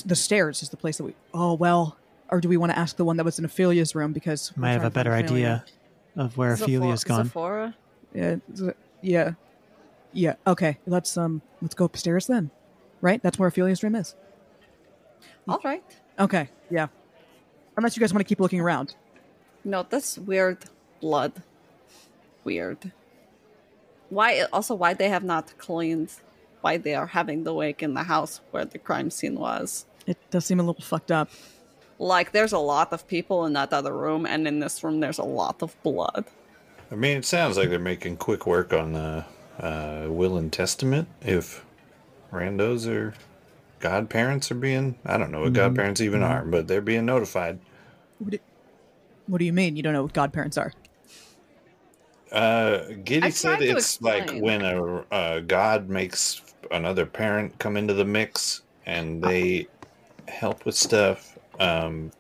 the 0.06 0.14
stairs 0.16 0.62
is 0.62 0.68
the 0.70 0.76
place 0.76 0.98
that 0.98 1.04
we. 1.04 1.14
Oh 1.32 1.54
well. 1.54 1.96
Or 2.30 2.40
do 2.40 2.48
we 2.48 2.56
want 2.56 2.72
to 2.72 2.78
ask 2.78 2.96
the 2.96 3.04
one 3.04 3.16
that 3.18 3.24
was 3.24 3.38
in 3.38 3.44
Ophelia's 3.44 3.94
room 3.94 4.12
because 4.12 4.52
we're 4.56 4.62
Might 4.62 4.72
have 4.72 4.84
a 4.84 4.90
better 4.90 5.12
Ophelia. 5.14 5.64
idea 5.64 5.64
of 6.16 6.36
where 6.36 6.52
Ophelia's 6.54 7.00
Zephor- 7.00 7.08
gone. 7.08 7.24
Zephora? 7.26 7.74
Yeah. 8.14 8.36
Yeah. 9.02 9.32
Yeah. 10.12 10.34
Okay. 10.46 10.78
Let's 10.86 11.16
um. 11.16 11.42
Let's 11.60 11.74
go 11.74 11.84
upstairs 11.84 12.26
then. 12.26 12.50
Right. 13.00 13.22
That's 13.22 13.38
where 13.38 13.48
Ophelia's 13.48 13.82
room 13.82 13.94
is. 13.94 14.14
All 15.48 15.60
right. 15.64 15.84
Okay. 16.18 16.48
Yeah. 16.70 16.86
Unless 17.76 17.96
you 17.96 18.00
guys 18.00 18.12
want 18.12 18.20
to 18.20 18.28
keep 18.28 18.40
looking 18.40 18.60
around. 18.60 18.94
No, 19.64 19.82
this 19.82 20.16
weird 20.18 20.64
blood. 21.00 21.42
Weird. 22.44 22.92
Why 24.10 24.42
also 24.52 24.74
why 24.74 24.94
they 24.94 25.08
have 25.08 25.24
not 25.24 25.56
cleaned 25.58 26.12
why 26.60 26.76
they 26.78 26.94
are 26.94 27.08
having 27.08 27.44
the 27.44 27.52
wake 27.52 27.82
in 27.82 27.92
the 27.94 28.04
house 28.04 28.40
where 28.50 28.64
the 28.64 28.78
crime 28.78 29.10
scene 29.10 29.34
was. 29.38 29.84
It 30.06 30.16
does 30.30 30.44
seem 30.46 30.60
a 30.60 30.62
little 30.62 30.80
fucked 30.82 31.10
up. 31.10 31.28
Like 31.98 32.32
there's 32.32 32.52
a 32.52 32.58
lot 32.58 32.92
of 32.92 33.06
people 33.06 33.46
in 33.46 33.52
that 33.54 33.72
other 33.72 33.96
room 33.96 34.26
and 34.26 34.46
in 34.48 34.58
this 34.60 34.82
room 34.82 35.00
there's 35.00 35.18
a 35.18 35.24
lot 35.24 35.62
of 35.62 35.80
blood. 35.82 36.24
I 36.90 36.96
mean, 36.96 37.16
it 37.16 37.24
sounds 37.24 37.56
like 37.56 37.70
they're 37.70 37.78
making 37.78 38.18
quick 38.18 38.46
work 38.46 38.72
on 38.72 38.92
the 38.92 39.24
uh, 39.58 40.06
will 40.08 40.36
and 40.36 40.52
testament. 40.52 41.08
If 41.22 41.64
randos 42.32 42.86
or 42.86 43.14
godparents 43.80 44.50
are 44.50 44.56
being, 44.56 44.96
I 45.04 45.16
don't 45.16 45.30
know 45.30 45.42
what 45.42 45.52
godparents 45.52 46.00
even 46.00 46.22
are, 46.22 46.44
but 46.44 46.68
they're 46.68 46.80
being 46.80 47.06
notified. 47.06 47.58
What 48.18 48.30
do, 48.32 48.38
what 49.26 49.38
do 49.38 49.44
you 49.44 49.52
mean? 49.52 49.76
You 49.76 49.82
don't 49.82 49.92
know 49.92 50.02
what 50.02 50.12
godparents 50.12 50.58
are? 50.58 50.72
Uh, 52.32 52.88
Giddy 53.04 53.26
I 53.26 53.30
said 53.30 53.62
it's 53.62 54.00
like 54.02 54.30
when 54.32 54.62
a, 54.62 55.04
a 55.12 55.40
god 55.40 55.88
makes 55.88 56.42
another 56.70 57.06
parent 57.06 57.58
come 57.58 57.76
into 57.76 57.94
the 57.94 58.04
mix 58.04 58.62
and 58.86 59.22
they 59.22 59.68
help 60.26 60.64
with 60.66 60.74
stuff. 60.74 61.33
Um, 61.58 62.10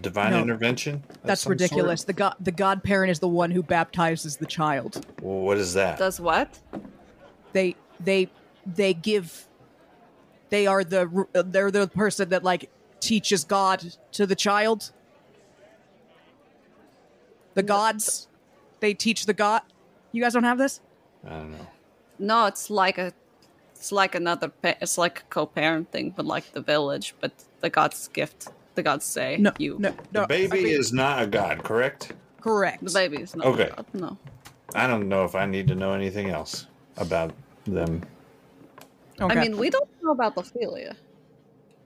divine 0.00 0.32
No. 0.32 0.42
intervention. 0.42 1.02
That's 1.22 1.46
ridiculous. 1.46 2.00
sort? 2.00 2.06
The 2.08 2.12
god 2.12 2.34
the 2.40 2.52
godparent 2.52 3.10
is 3.10 3.18
the 3.20 3.28
one 3.28 3.50
who 3.50 3.62
baptizes 3.62 4.36
the 4.36 4.46
child. 4.46 5.00
Well, 5.20 5.40
what 5.40 5.58
is 5.58 5.74
that? 5.74 5.98
Does 5.98 6.20
what? 6.20 6.58
They 7.52 7.76
they 8.00 8.28
they 8.66 8.94
give 8.94 9.48
they 10.50 10.66
are 10.66 10.84
the 10.84 11.26
they're 11.46 11.70
the 11.70 11.88
person 11.88 12.28
that 12.30 12.44
like 12.44 12.70
teaches 13.00 13.44
God 13.44 13.84
to 14.12 14.26
the 14.26 14.36
child. 14.36 14.92
The 17.54 17.62
gods 17.62 18.28
they 18.80 18.94
teach 18.94 19.26
the 19.26 19.34
god. 19.34 19.62
You 20.12 20.22
guys 20.22 20.34
don't 20.34 20.44
have 20.44 20.58
this? 20.58 20.80
I 21.26 21.30
don't 21.30 21.52
know. 21.52 21.66
No, 22.18 22.46
it's 22.46 22.70
like 22.70 22.98
a 22.98 23.12
It's 23.84 23.92
like 23.92 24.14
another. 24.14 24.48
Pa- 24.48 24.76
it's 24.80 24.96
like 24.96 25.18
a 25.18 25.22
co-parenting, 25.24 26.16
but 26.16 26.24
like 26.24 26.50
the 26.54 26.62
village. 26.62 27.14
But 27.20 27.32
the 27.60 27.68
gods 27.68 28.08
gift. 28.08 28.48
The 28.76 28.82
gods 28.82 29.04
say 29.04 29.36
No, 29.38 29.52
you. 29.58 29.76
no, 29.78 29.94
no. 30.10 30.22
the 30.22 30.26
baby 30.26 30.46
I 30.46 30.62
think- 30.62 30.68
is 30.80 30.90
not 30.90 31.22
a 31.22 31.26
god, 31.26 31.62
correct? 31.62 32.12
correct. 32.40 32.82
The 32.82 32.90
baby 32.90 33.18
is 33.18 33.36
not. 33.36 33.44
Okay. 33.48 33.64
a 33.64 33.76
god, 33.76 33.86
No. 33.92 34.16
I 34.74 34.86
don't 34.86 35.06
know 35.10 35.26
if 35.26 35.34
I 35.34 35.44
need 35.44 35.68
to 35.68 35.74
know 35.74 35.92
anything 35.92 36.30
else 36.30 36.66
about 36.96 37.34
them. 37.66 38.04
Okay. 39.20 39.38
I 39.38 39.42
mean, 39.42 39.58
we 39.58 39.68
don't 39.68 39.88
know 40.02 40.12
about 40.12 40.38
Ophelia. 40.38 40.96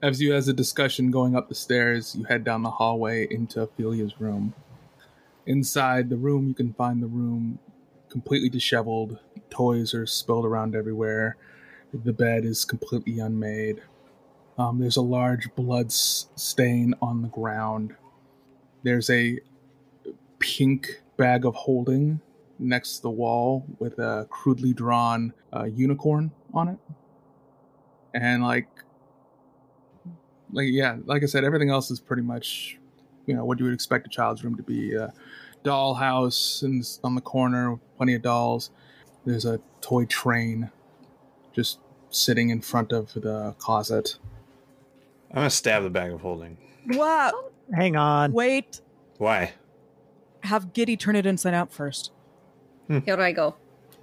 As 0.01 0.21
you 0.21 0.31
has 0.31 0.47
a 0.47 0.53
discussion 0.53 1.11
going 1.11 1.35
up 1.35 1.49
the 1.49 1.53
stairs, 1.55 2.15
you 2.15 2.23
head 2.23 2.45
down 2.45 2.63
the 2.63 2.71
hallway 2.71 3.27
into 3.29 3.59
Ophelia's 3.61 4.21
room. 4.21 4.53
Inside 5.45 6.09
the 6.09 6.15
room, 6.15 6.47
you 6.47 6.53
can 6.53 6.71
find 6.71 7.03
the 7.03 7.07
room 7.07 7.59
completely 8.07 8.47
disheveled. 8.47 9.19
Toys 9.49 9.93
are 9.93 10.05
spilled 10.05 10.45
around 10.45 10.77
everywhere. 10.77 11.35
The 11.93 12.13
bed 12.13 12.45
is 12.45 12.65
completely 12.65 13.19
unmade. 13.19 13.81
Um, 14.57 14.79
there's 14.79 14.97
a 14.97 15.01
large 15.01 15.53
blood 15.55 15.91
stain 15.91 16.93
on 17.01 17.21
the 17.21 17.29
ground. 17.29 17.95
There's 18.83 19.09
a 19.09 19.39
pink 20.39 21.01
bag 21.17 21.45
of 21.45 21.55
holding 21.55 22.21
next 22.59 22.97
to 22.97 23.01
the 23.03 23.09
wall 23.09 23.65
with 23.79 23.99
a 23.99 24.27
crudely 24.29 24.73
drawn 24.73 25.33
uh, 25.53 25.63
unicorn 25.63 26.31
on 26.53 26.67
it. 26.69 26.77
And 28.13 28.43
like 28.43 28.67
like 30.51 30.67
yeah, 30.69 30.97
like 31.05 31.23
I 31.23 31.25
said, 31.25 31.43
everything 31.43 31.69
else 31.69 31.91
is 31.91 31.99
pretty 31.99 32.23
much, 32.23 32.77
you 33.25 33.35
know, 33.35 33.45
what 33.45 33.59
you 33.59 33.65
would 33.65 33.73
expect 33.73 34.07
a 34.07 34.09
child's 34.09 34.43
room 34.43 34.55
to 34.57 34.63
be. 34.63 34.93
A 34.95 35.13
doll 35.63 35.93
house 35.93 36.61
and 36.63 36.83
on 37.03 37.15
the 37.15 37.21
corner, 37.21 37.79
plenty 37.97 38.15
of 38.15 38.21
dolls. 38.21 38.71
There's 39.25 39.45
a 39.45 39.59
toy 39.81 40.05
train, 40.05 40.71
just 41.53 41.79
sitting 42.09 42.49
in 42.49 42.61
front 42.61 42.91
of 42.91 43.13
the 43.13 43.55
closet. 43.57 44.17
I'm 45.31 45.35
gonna 45.37 45.49
stab 45.49 45.83
the 45.83 45.89
bag 45.89 46.11
of 46.11 46.21
holding. 46.21 46.57
What? 46.87 47.35
Hang 47.73 47.95
on. 47.95 48.31
Wait. 48.33 48.81
Why? 49.17 49.53
Have 50.43 50.73
Giddy 50.73 50.97
turn 50.97 51.15
it 51.15 51.25
inside 51.25 51.53
out 51.53 51.71
first. 51.71 52.11
Hmm. 52.87 52.99
Here 52.99 53.19
I 53.19 53.31
go. 53.31 53.55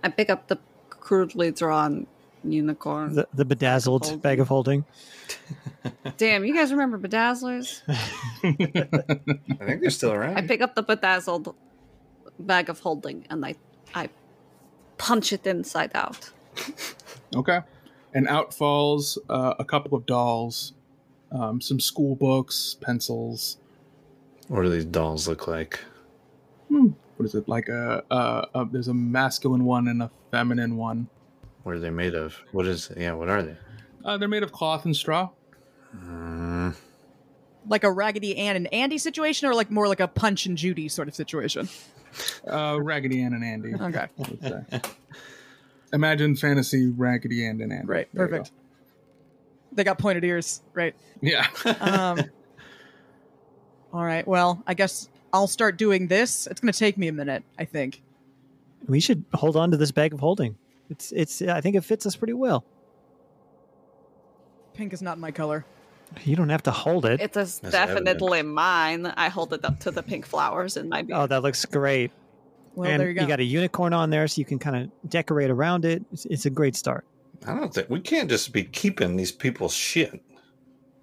I 0.05 0.09
pick 0.11 0.31
up 0.31 0.47
the 0.49 0.59
crudely 0.91 1.51
drawn 1.51 2.07
unicorn. 2.45 3.15
The, 3.15 3.27
the 3.35 3.45
bedazzled 3.45 4.05
Holding. 4.05 4.21
bag 4.21 4.41
of 4.41 4.49
holding. 4.49 4.85
Damn, 6.17 6.45
you 6.45 6.55
guys 6.55 6.71
remember 6.71 6.99
Bedazzlers? 6.99 7.83
I 7.89 9.65
think 9.67 9.81
they're 9.81 9.91
still 9.91 10.13
around. 10.13 10.37
I 10.37 10.43
pick 10.43 10.61
up 10.61 10.75
the 10.77 10.83
bedazzled 10.83 11.55
bag 12.39 12.69
of 12.69 12.79
holding 12.81 13.27
and 13.31 13.45
I, 13.45 13.55
I 13.95 14.09
punch 14.99 15.33
it 15.33 15.47
inside 15.47 15.91
out. 15.95 16.31
Okay. 17.35 17.61
And 18.15 18.29
out 18.29 18.55
falls 18.55 19.19
uh, 19.29 19.55
a 19.59 19.65
couple 19.65 19.97
of 19.97 20.07
dolls, 20.07 20.73
um, 21.33 21.61
some 21.61 21.79
school 21.81 22.15
books, 22.17 22.77
pencils. 22.81 23.59
what 24.49 24.63
do 24.63 24.69
these 24.71 24.85
dolls 24.87 25.29
look 25.29 25.47
like? 25.49 25.81
What 26.69 27.25
is 27.27 27.35
it 27.35 27.49
like? 27.49 27.69
A, 27.69 28.03
a, 28.11 28.47
a 28.55 28.65
there's 28.71 28.89
a 28.89 28.95
masculine 28.95 29.65
one 29.65 29.89
and 29.89 30.03
a 30.03 30.11
feminine 30.31 30.77
one. 30.77 31.09
What 31.63 31.75
are 31.75 31.79
they 31.79 31.91
made 31.91 32.15
of? 32.15 32.37
What 32.53 32.67
is? 32.67 32.91
Yeah, 32.97 33.13
what 33.15 33.29
are 33.29 33.43
they? 33.43 33.57
Uh, 34.05 34.17
they're 34.19 34.29
made 34.29 34.43
of 34.43 34.53
cloth 34.53 34.85
and 34.85 34.95
straw. 34.95 35.31
Mm, 35.97 36.75
Like 37.69 37.85
a 37.85 37.91
Raggedy 37.91 38.37
Ann 38.37 38.57
and 38.57 38.73
Andy 38.73 38.99
situation, 38.99 39.49
or 39.49 39.55
like 39.55 39.71
more 39.71 39.89
like 39.89 40.01
a 40.01 40.09
Punch 40.09 40.47
and 40.47 40.57
Judy 40.59 40.89
sort 40.89 41.09
of 41.09 41.15
situation. 41.15 41.69
Uh, 42.51 42.79
Raggedy 42.81 43.23
Ann 43.23 43.33
and 43.35 43.45
Andy. 43.45 43.75
Okay. 43.75 44.07
I 45.93 45.97
would 45.97 46.01
say. 46.01 46.07
Imagine 46.09 46.37
fantasy 46.37 46.89
Raggedy 46.89 47.47
Ann 47.47 47.61
and 47.61 47.73
Andy. 47.73 47.87
Great. 47.87 48.09
There 48.13 48.25
you 48.25 48.31
Perfect. 48.31 48.53
They 49.73 49.85
got 49.85 49.99
pointed 49.99 50.25
ears. 50.25 50.63
Right. 50.75 50.95
Yeah. 51.21 51.47
Um, 51.81 52.21
all 53.93 54.05
right. 54.05 54.27
Well, 54.27 54.63
I 54.67 54.75
guess 54.75 55.09
I'll 55.33 55.47
start 55.47 55.77
doing 55.77 56.09
this. 56.09 56.47
It's 56.47 56.61
going 56.61 56.73
to 56.73 56.79
take 56.79 56.97
me 56.97 57.09
a 57.09 57.13
minute, 57.13 57.43
I 57.59 57.65
think. 57.65 58.03
We 58.89 59.01
should 59.01 59.25
hold 59.35 59.57
on 59.57 59.71
to 59.73 59.77
this 59.77 59.91
bag 59.91 60.13
of 60.13 60.21
holding. 60.21 60.57
It's 60.89 61.13
it's. 61.13 61.43
I 61.43 61.61
think 61.61 61.77
it 61.77 61.85
fits 61.85 62.07
us 62.07 62.15
pretty 62.15 62.33
well. 62.33 62.65
Pink 64.75 64.93
is 64.93 65.03
not 65.03 65.19
my 65.19 65.31
color. 65.31 65.65
You 66.25 66.37
don't 66.37 66.51
have 66.51 66.63
to 66.65 66.71
hold 66.71 67.05
it. 67.05 67.21
It 67.21 67.37
is 67.37 67.59
That's 67.59 67.73
definitely 67.73 68.43
mine. 68.43 69.07
I 69.07 69.29
hold 69.29 69.53
it 69.53 69.65
up 69.65 69.81
to 69.81 69.91
the 69.91 70.03
pink 70.03 70.25
flowers 70.25 70.77
in 70.77 70.89
my 70.89 71.03
beard. 71.03 71.19
oh, 71.19 71.27
that 71.27 71.43
looks 71.43 71.65
great. 71.65 72.13
Well, 72.77 72.89
and 72.91 73.01
there 73.01 73.09
you 73.09 73.15
go. 73.15 73.27
got 73.27 73.41
a 73.41 73.45
unicorn 73.45 73.93
on 73.93 74.11
there, 74.11 74.29
so 74.29 74.39
you 74.39 74.45
can 74.45 74.59
kind 74.59 74.77
of 74.77 75.11
decorate 75.11 75.51
around 75.51 75.85
it. 75.85 76.05
It's, 76.13 76.27
it's 76.27 76.47
a 76.47 76.51
great 76.51 76.77
start. 76.77 77.05
I 77.47 77.55
don't 77.55 77.73
think 77.75 77.91
we 77.91 78.01
can't 78.01 78.29
just 78.31 78.53
be 78.53 78.63
keeping 78.65 79.17
these 79.17 79.33
people's 79.33 79.75
shit. 79.75 80.23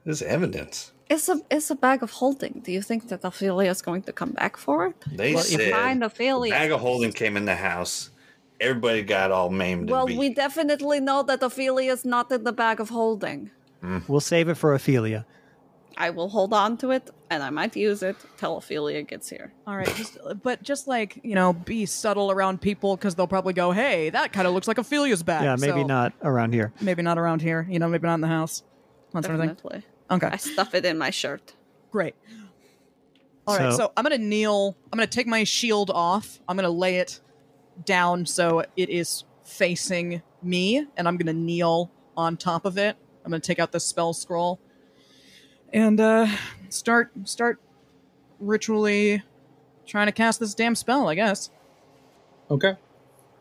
There's 0.06 0.22
evidence. 0.22 0.92
It's 1.10 1.30
a 1.30 1.42
it's 1.52 1.70
a 1.70 1.76
bag 1.76 2.02
of 2.04 2.12
holding. 2.12 2.62
Do 2.64 2.72
you 2.72 2.82
think 2.82 3.10
that 3.10 3.24
Ophelia 3.24 3.70
is 3.70 3.82
going 3.82 4.04
to 4.04 4.14
come 4.14 4.32
back 4.32 4.58
for 4.58 4.88
it? 4.88 4.96
They 5.12 5.34
Well, 5.34 5.44
if 5.44 5.50
said 5.50 5.72
find 5.72 6.02
the 6.02 6.08
Ophelia. 6.08 6.52
bag 6.54 6.72
of 6.72 6.80
holding 6.80 7.12
came 7.12 7.38
in 7.38 7.46
the 7.46 7.56
house. 7.56 8.10
Everybody 8.60 9.02
got 9.04 9.32
all 9.32 9.50
maimed. 9.50 9.90
Well, 9.90 10.02
and 10.02 10.08
beat. 10.10 10.18
we 10.18 10.34
definitely 10.34 11.00
know 11.00 11.24
that 11.24 11.44
Ophelia 11.44 11.92
is 11.92 12.06
not 12.06 12.32
in 12.32 12.44
the 12.44 12.54
bag 12.54 12.80
of 12.80 12.90
holding. 12.90 13.52
We'll 14.08 14.22
save 14.22 14.48
it 14.48 14.56
for 14.56 14.74
Ophelia. 14.74 15.26
I 15.98 16.10
will 16.10 16.30
hold 16.30 16.54
on 16.54 16.78
to 16.78 16.92
it, 16.92 17.10
and 17.30 17.44
I 17.44 17.50
might 17.50 17.76
use 17.76 18.04
it 18.04 18.16
till 18.38 18.58
Ophelia 18.58 19.04
gets 19.04 19.30
here. 19.30 19.54
All 19.68 19.76
right, 19.78 19.94
just, 19.96 20.18
but 20.42 20.64
just 20.64 20.88
like 20.88 21.20
you 21.24 21.36
know, 21.36 21.54
be 21.54 21.86
subtle 21.86 22.32
around 22.32 22.62
people 22.62 22.96
because 22.96 23.16
they'll 23.16 23.28
probably 23.28 23.54
go, 23.54 23.72
"Hey, 23.72 24.10
that 24.10 24.34
kind 24.34 24.48
of 24.48 24.54
looks 24.54 24.68
like 24.68 24.80
Ophelia's 24.80 25.24
bag." 25.24 25.44
Yeah, 25.44 25.56
maybe 25.60 25.82
So, 25.82 25.88
not 25.88 26.14
around 26.22 26.54
here. 26.54 26.74
Maybe 26.82 27.02
not 27.02 27.18
around 27.18 27.42
here. 27.42 27.68
You 27.70 27.80
know, 27.80 27.88
maybe 27.88 28.08
not 28.08 28.16
in 28.16 28.22
the 28.22 28.28
house. 28.28 28.64
That 29.14 29.26
sort 29.26 29.40
of 29.40 29.58
thing. 29.58 29.84
Okay, 30.12 30.28
I 30.28 30.38
stuff 30.38 30.74
it 30.74 30.86
in 30.86 30.98
my 30.98 31.10
shirt. 31.10 31.54
great. 31.92 32.16
All 33.46 33.58
right, 33.58 33.72
So- 33.72 33.78
so 33.78 33.92
I'm 33.98 34.04
gonna 34.04 34.18
kneel. 34.18 34.76
I'm 34.92 34.98
gonna 34.98 35.08
take 35.08 35.28
my 35.28 35.44
shield 35.44 35.90
off. 35.92 36.40
I'm 36.48 36.56
gonna 36.56 36.70
lay 36.70 36.98
it 36.98 37.20
down 37.86 38.26
so 38.26 38.64
it 38.78 38.90
is 38.90 39.26
facing 39.44 40.22
me, 40.42 40.86
and 40.98 41.08
I'm 41.08 41.18
gonna 41.18 41.34
kneel 41.34 41.92
on 42.16 42.38
top 42.38 42.66
of 42.66 42.78
it. 42.78 42.96
I'm 43.26 43.32
gonna 43.32 43.40
take 43.42 43.60
out 43.60 43.72
the 43.72 43.80
spell 43.80 44.14
scroll 44.14 44.60
and 45.74 46.00
uh, 46.00 46.28
start 46.70 47.12
start 47.26 47.60
ritually 48.40 49.24
trying 49.86 50.06
to 50.06 50.12
cast 50.12 50.40
this 50.40 50.54
damn 50.54 50.76
spell. 50.76 51.10
I 51.10 51.16
guess. 51.16 51.50
Okay. 52.50 52.76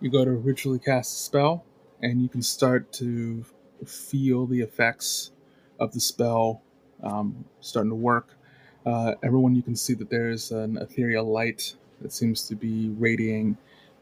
You 0.01 0.11
go 0.11 0.24
to 0.24 0.33
ritually 0.33 0.80
cast 0.80 1.14
a 1.14 1.18
spell, 1.20 1.64
and 2.01 2.20
you 2.22 2.28
can 2.28 2.43
start 2.43 2.93
to 2.95 3.45
feel 3.87 4.47
the 4.47 4.61
effects 4.61 5.30
of 5.78 5.93
the 5.93 6.01
spell 6.01 6.62
um, 7.03 7.45
starting 7.61 7.91
to 7.91 7.97
work. 7.97 8.37
Uh, 8.85 9.14
everyone, 9.22 9.55
you 9.55 9.62
can 9.62 9.76
see 9.76 9.95
that 9.95 10.11
there's 10.11 10.51
an 10.51 10.76
ethereal 10.76 11.24
light 11.24 11.76
that 12.01 12.12
seems 12.12 12.49
to 12.49 12.57
be 12.57 12.89
radiating, 12.99 13.57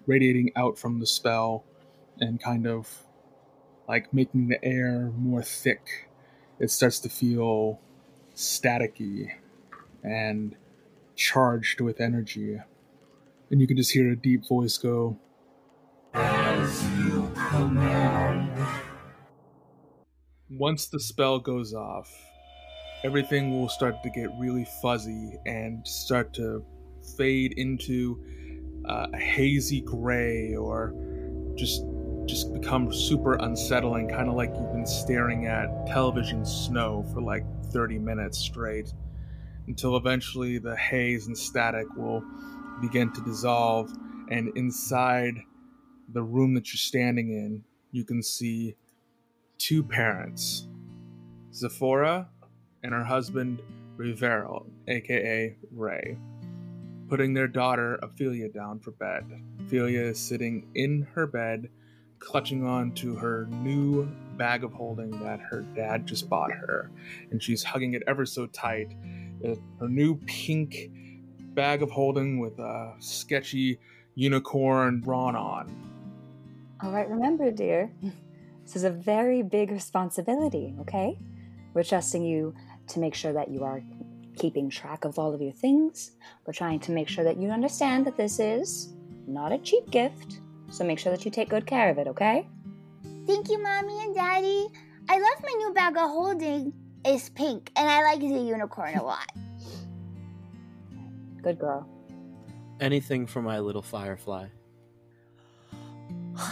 radiating 0.07 0.51
out 0.57 0.78
from 0.78 1.01
the 1.01 1.07
spell, 1.07 1.64
and 2.18 2.43
kind 2.43 2.66
of 2.66 3.05
like 3.89 4.12
making 4.14 4.49
the 4.49 4.64
air 4.64 5.12
more 5.18 5.43
thick. 5.43 6.09
It 6.59 6.70
starts 6.70 6.99
to 7.01 7.09
feel 7.09 7.78
staticky 8.41 9.30
and 10.03 10.57
charged 11.14 11.80
with 11.80 12.01
energy. 12.01 12.59
And 13.51 13.61
you 13.61 13.66
can 13.66 13.76
just 13.76 13.93
hear 13.93 14.11
a 14.11 14.16
deep 14.16 14.49
voice 14.49 14.78
go 14.78 15.18
once 20.51 20.88
the 20.88 20.99
spell 20.99 21.38
goes 21.38 21.72
off 21.72 22.12
everything 23.05 23.51
will 23.51 23.68
start 23.68 24.03
to 24.03 24.11
get 24.11 24.28
really 24.38 24.66
fuzzy 24.82 25.38
and 25.47 25.86
start 25.86 26.32
to 26.34 26.64
fade 27.16 27.53
into 27.57 28.22
uh, 28.88 29.07
a 29.14 29.18
hazy 29.18 29.80
gray 29.80 30.55
or 30.55 30.93
just 31.55 31.82
just 32.31 32.53
become 32.53 32.93
super 32.93 33.35
unsettling 33.35 34.09
kind 34.09 34.28
of 34.28 34.37
like 34.37 34.51
you've 34.55 34.72
been 34.72 34.87
staring 34.87 35.47
at 35.47 35.68
television 35.89 36.45
snow 36.45 37.05
for 37.12 37.20
like 37.20 37.45
30 37.72 37.99
minutes 37.99 38.39
straight 38.39 38.95
until 39.66 39.97
eventually 39.97 40.57
the 40.57 40.76
haze 40.76 41.26
and 41.26 41.37
static 41.37 41.87
will 41.97 42.22
begin 42.81 43.12
to 43.12 43.20
dissolve 43.22 43.91
and 44.31 44.57
inside 44.57 45.35
the 46.12 46.22
room 46.22 46.55
that 46.55 46.68
you're 46.68 46.78
standing 46.78 47.31
in 47.31 47.64
you 47.91 48.05
can 48.05 48.22
see 48.22 48.76
two 49.59 49.83
parents 49.83 50.68
Zephora 51.53 52.28
and 52.85 52.93
her 52.93 53.05
husband 53.05 53.61
Rivero 53.97 54.66
aka 54.87 55.57
Ray 55.72 56.16
putting 57.09 57.35
their 57.35 57.49
daughter 57.49 57.99
Ophelia 58.05 58.49
down 58.49 58.78
for 58.78 58.93
bed. 58.93 59.24
Ophelia 59.59 60.03
is 60.03 60.20
sitting 60.20 60.68
in 60.76 61.09
her 61.12 61.26
bed 61.26 61.68
clutching 62.21 62.64
on 62.64 62.93
to 62.93 63.16
her 63.16 63.47
new 63.51 64.05
bag 64.37 64.62
of 64.64 64.73
holding 64.73 65.11
that 65.23 65.41
her 65.41 65.62
dad 65.75 66.07
just 66.07 66.29
bought 66.29 66.53
her 66.53 66.91
and 67.31 67.43
she's 67.43 67.62
hugging 67.62 67.95
it 67.95 68.03
ever 68.07 68.25
so 68.25 68.47
tight 68.47 68.95
Uh, 69.43 69.55
her 69.79 69.89
new 69.89 70.16
pink 70.27 70.91
bag 71.55 71.83
of 71.83 71.91
holding 71.91 72.39
with 72.39 72.59
a 72.59 72.95
sketchy 72.99 73.79
unicorn 74.14 75.01
drawn 75.01 75.35
on. 75.35 75.66
All 76.83 76.93
right, 76.93 77.09
remember, 77.09 77.51
dear, 77.51 77.91
This 78.71 78.77
is 78.77 78.85
a 78.85 78.91
very 78.91 79.43
big 79.43 79.73
responsibility, 79.73 80.77
okay? 80.83 81.18
We're 81.75 81.83
trusting 81.83 82.23
you 82.23 82.55
to 82.87 83.01
make 83.01 83.16
sure 83.16 83.33
that 83.33 83.49
you 83.49 83.64
are 83.64 83.83
keeping 84.37 84.71
track 84.71 85.05
of 85.05 85.18
all 85.18 85.35
of 85.35 85.43
your 85.43 85.51
things. 85.51 86.12
We're 86.47 86.53
trying 86.53 86.79
to 86.81 86.93
make 86.93 87.09
sure 87.09 87.25
that 87.25 87.37
you 87.37 87.51
understand 87.51 88.07
that 88.07 88.16
this 88.16 88.39
is 88.39 88.95
not 89.27 89.51
a 89.51 89.59
cheap 89.59 89.91
gift. 89.91 90.39
So 90.71 90.85
make 90.85 90.99
sure 90.99 91.12
that 91.12 91.25
you 91.25 91.31
take 91.31 91.49
good 91.49 91.66
care 91.66 91.91
of 91.91 91.99
it, 91.99 92.07
okay? 92.09 92.47
Thank 93.27 93.49
you, 93.51 93.62
Mommy 93.62 94.05
and 94.05 94.14
Daddy. 94.14 94.68
I 95.09 95.18
love 95.18 95.43
my 95.43 95.53
new 95.59 95.73
bag 95.75 95.97
of 95.97 96.11
holding. 96.11 96.73
It's 97.05 97.29
pink, 97.29 97.71
and 97.77 97.89
I 97.89 98.03
like 98.03 98.21
the 98.21 98.27
unicorn 98.27 98.95
a 98.97 99.03
lot. 99.03 99.27
Good 101.43 101.59
girl. 101.59 101.89
Anything 102.81 103.27
for 103.27 103.43
my 103.43 103.59
little 103.59 103.83
firefly. 103.83 104.47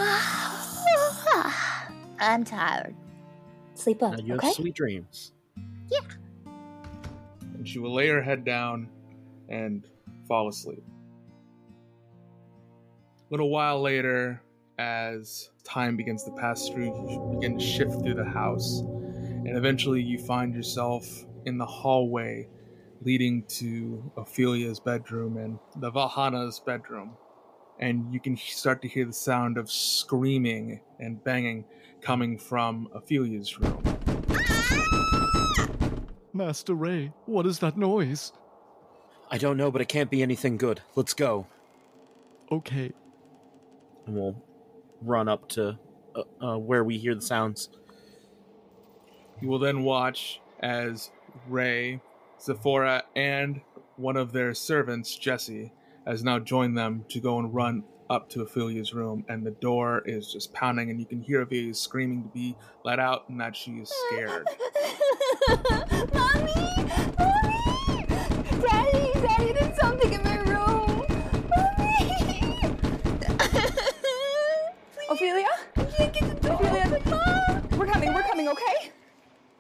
I'm 2.21 2.45
tired. 2.45 2.95
Sleep 3.75 4.01
well, 4.01 4.13
Now 4.13 4.19
you 4.19 4.35
okay? 4.35 4.49
have 4.49 4.57
sweet 4.57 4.75
dreams. 4.75 5.33
Yeah. 5.91 6.01
And 7.55 7.69
she 7.69 7.79
will 7.79 7.95
lay 7.95 8.09
her 8.09 8.23
head 8.23 8.45
down 8.45 8.89
and 9.49 9.85
fall 10.27 10.49
asleep. 10.49 10.83
A 13.29 13.35
little 13.35 13.51
while 13.51 13.83
later, 13.83 14.43
as 14.79 15.51
time 15.63 15.99
begins 15.99 16.25
to 16.25 16.31
pass 16.31 16.67
through, 16.71 16.87
you 17.11 17.37
begin 17.39 17.59
to 17.59 17.63
shift 17.63 18.01
through 18.01 18.15
the 18.15 18.25
house. 18.25 18.81
And 18.81 19.55
eventually, 19.55 20.01
you 20.01 20.17
find 20.17 20.55
yourself 20.55 21.07
in 21.45 21.59
the 21.59 21.67
hallway 21.67 22.49
leading 23.03 23.45
to 23.49 24.11
Ophelia's 24.17 24.81
bedroom 24.81 25.37
and 25.37 25.59
the 25.77 25.91
Valhana's 25.91 26.59
bedroom. 26.59 27.19
And 27.79 28.11
you 28.15 28.19
can 28.19 28.35
start 28.35 28.81
to 28.81 28.89
hear 28.89 29.05
the 29.05 29.13
sound 29.13 29.59
of 29.59 29.71
screaming 29.71 30.81
and 30.99 31.23
banging 31.23 31.67
coming 32.01 32.39
from 32.39 32.89
Ophelia's 32.95 33.61
room. 33.61 33.83
Master 36.33 36.73
Ray, 36.73 37.13
what 37.27 37.45
is 37.45 37.59
that 37.59 37.77
noise? 37.77 38.33
I 39.31 39.37
don't 39.37 39.59
know, 39.59 39.71
but 39.71 39.83
it 39.83 39.89
can't 39.89 40.11
be 40.11 40.23
anything 40.23 40.57
good. 40.57 40.81
Let's 40.95 41.13
go. 41.13 41.47
Okay, 42.51 42.93
And 44.09 44.17
we'll 44.17 44.43
run 45.03 45.29
up 45.29 45.49
to 45.51 45.79
uh, 46.17 46.23
uh, 46.41 46.59
where 46.59 46.83
we 46.83 46.97
hear 46.97 47.15
the 47.15 47.21
sounds. 47.21 47.69
You 49.41 49.49
will 49.49 49.59
then 49.59 49.83
watch 49.83 50.41
as 50.61 51.11
Ray, 51.47 52.01
Zephora, 52.41 53.05
and 53.15 53.61
one 53.97 54.17
of 54.17 54.33
their 54.33 54.55
servants, 54.55 55.15
Jesse, 55.15 55.73
has 56.07 56.25
now 56.25 56.39
joined 56.39 56.77
them 56.79 57.05
to 57.11 57.21
go 57.21 57.39
and 57.39 57.55
run 57.55 57.85
up 58.09 58.31
to 58.31 58.41
Ophelia's 58.41 58.95
room. 58.95 59.27
And 59.29 59.45
the 59.45 59.51
door 59.51 60.03
is 60.07 60.33
just 60.33 60.55
pounding, 60.55 60.89
and 60.89 60.99
you 60.99 61.05
can 61.05 61.21
hear 61.21 61.43
Ophelia 61.43 61.75
screaming 61.75 62.23
to 62.23 62.31
be 62.31 62.57
let 62.85 62.99
out 62.99 63.29
and 63.29 63.39
that 63.43 63.55
she 63.55 63.73
is 63.73 63.93
scared. 64.09 64.47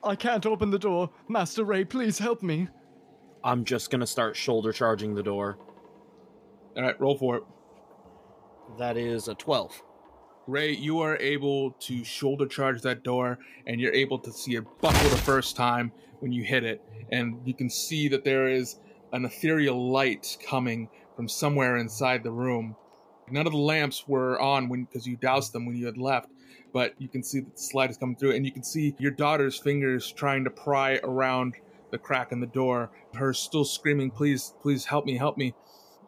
I 0.02 0.14
can't 0.14 0.46
open 0.46 0.70
the 0.70 0.78
door. 0.78 1.10
Master 1.28 1.64
Ray, 1.64 1.84
please 1.84 2.18
help 2.18 2.42
me. 2.42 2.68
I'm 3.42 3.64
just 3.64 3.90
gonna 3.90 4.06
start 4.06 4.36
shoulder 4.36 4.72
charging 4.72 5.14
the 5.14 5.22
door. 5.22 5.58
All 6.76 6.82
right, 6.82 7.00
roll 7.00 7.16
for 7.16 7.36
it. 7.36 7.42
That 8.78 8.96
is 8.96 9.28
a 9.28 9.34
12. 9.34 9.82
Ray, 10.46 10.72
you 10.72 11.00
are 11.00 11.16
able 11.18 11.72
to 11.72 12.04
shoulder 12.04 12.46
charge 12.46 12.80
that 12.82 13.02
door, 13.02 13.38
and 13.66 13.80
you're 13.80 13.92
able 13.92 14.18
to 14.20 14.32
see 14.32 14.56
it 14.56 14.64
buckle 14.80 15.10
the 15.10 15.16
first 15.16 15.56
time 15.56 15.92
when 16.20 16.32
you 16.32 16.42
hit 16.42 16.64
it. 16.64 16.82
And 17.10 17.40
you 17.44 17.54
can 17.54 17.68
see 17.68 18.08
that 18.08 18.24
there 18.24 18.48
is 18.48 18.76
an 19.12 19.24
ethereal 19.24 19.90
light 19.90 20.36
coming 20.46 20.88
from 21.16 21.28
somewhere 21.28 21.76
inside 21.76 22.22
the 22.22 22.30
room. 22.30 22.76
None 23.30 23.46
of 23.46 23.52
the 23.52 23.58
lamps 23.58 24.06
were 24.06 24.40
on 24.40 24.68
when 24.68 24.84
because 24.84 25.06
you 25.06 25.16
doused 25.16 25.52
them 25.52 25.66
when 25.66 25.76
you 25.76 25.86
had 25.86 25.98
left, 25.98 26.30
but 26.72 26.94
you 26.98 27.08
can 27.08 27.22
see 27.22 27.40
that 27.40 27.56
the 27.56 27.76
light 27.76 27.90
is 27.90 27.96
coming 27.96 28.16
through, 28.16 28.32
and 28.32 28.44
you 28.44 28.52
can 28.52 28.62
see 28.62 28.94
your 28.98 29.10
daughter's 29.10 29.58
fingers 29.58 30.10
trying 30.12 30.44
to 30.44 30.50
pry 30.50 31.00
around 31.02 31.54
the 31.90 31.98
crack 31.98 32.32
in 32.32 32.40
the 32.40 32.46
door. 32.46 32.90
Her 33.14 33.32
still 33.32 33.64
screaming, 33.64 34.10
"Please, 34.10 34.54
please 34.60 34.84
help 34.84 35.06
me, 35.06 35.16
help 35.16 35.36
me!" 35.36 35.54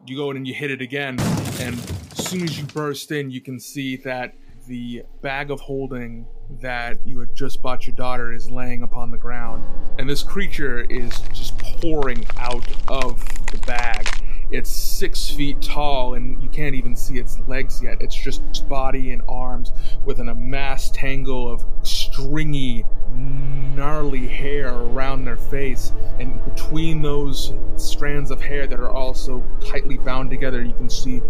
You 0.05 0.15
go 0.17 0.31
in 0.31 0.37
and 0.37 0.47
you 0.47 0.53
hit 0.53 0.71
it 0.71 0.81
again, 0.81 1.19
and 1.59 1.75
as 2.11 2.27
soon 2.27 2.43
as 2.43 2.57
you 2.59 2.65
burst 2.65 3.11
in, 3.11 3.29
you 3.29 3.41
can 3.41 3.59
see 3.59 3.97
that 3.97 4.33
the 4.67 5.03
bag 5.21 5.51
of 5.51 5.59
holding 5.59 6.27
that 6.61 6.97
you 7.05 7.19
had 7.19 7.35
just 7.35 7.61
bought 7.63 7.87
your 7.87 7.95
daughter 7.95 8.31
is 8.31 8.49
laying 8.51 8.83
upon 8.83 9.09
the 9.09 9.17
ground. 9.17 9.63
And 9.97 10.07
this 10.09 10.21
creature 10.21 10.81
is 10.81 11.19
just 11.33 11.57
pouring 11.57 12.25
out 12.37 12.67
of 12.87 13.23
the 13.47 13.57
bag. 13.65 14.07
It's 14.51 14.69
six 14.69 15.29
feet 15.29 15.61
tall, 15.61 16.13
and 16.15 16.41
you 16.43 16.49
can't 16.49 16.75
even 16.75 16.95
see 16.95 17.17
its 17.19 17.39
legs 17.47 17.81
yet. 17.81 18.01
It's 18.01 18.15
just 18.15 18.43
its 18.49 18.59
body 18.59 19.11
and 19.13 19.21
arms 19.29 19.71
with 20.03 20.19
an 20.19 20.27
amassed 20.27 20.93
tangle 20.93 21.49
of 21.49 21.65
stringy, 21.83 22.85
gnarly 23.15 24.27
hair 24.27 24.73
around 24.73 25.23
their 25.23 25.37
face. 25.37 25.93
And 26.19 26.43
between 26.43 27.01
those 27.01 27.53
strands 27.77 28.29
of 28.29 28.41
hair 28.41 28.67
that 28.67 28.79
are 28.79 28.91
also 28.91 29.41
tightly 29.65 29.97
bound 29.97 30.29
together, 30.29 30.61
you 30.61 30.73
can 30.73 30.89
see 30.89 31.21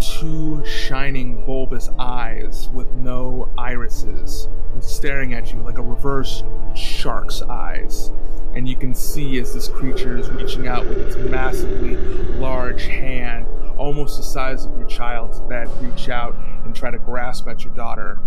two 0.00 0.64
shining 0.64 1.44
bulbous 1.44 1.90
eyes 1.98 2.68
with 2.72 2.90
no 2.92 3.48
irises 3.58 4.48
staring 4.80 5.34
at 5.34 5.52
you 5.52 5.60
like 5.62 5.78
a 5.78 5.82
reverse 5.82 6.44
shark's 6.76 7.42
eyes 7.42 8.12
and 8.54 8.68
you 8.68 8.76
can 8.76 8.94
see 8.94 9.38
as 9.40 9.52
this 9.52 9.66
creature 9.68 10.16
is 10.16 10.30
reaching 10.30 10.68
out 10.68 10.86
with 10.86 10.98
its 10.98 11.16
massively 11.16 11.96
large 12.38 12.84
hand 12.86 13.44
almost 13.76 14.16
the 14.18 14.22
size 14.22 14.66
of 14.66 14.78
your 14.78 14.86
child's 14.88 15.40
bed 15.42 15.68
reach 15.82 16.08
out 16.08 16.34
and 16.64 16.74
try 16.76 16.90
to 16.92 16.98
grasp 16.98 17.48
at 17.48 17.64
your 17.64 17.74
daughter 17.74 18.20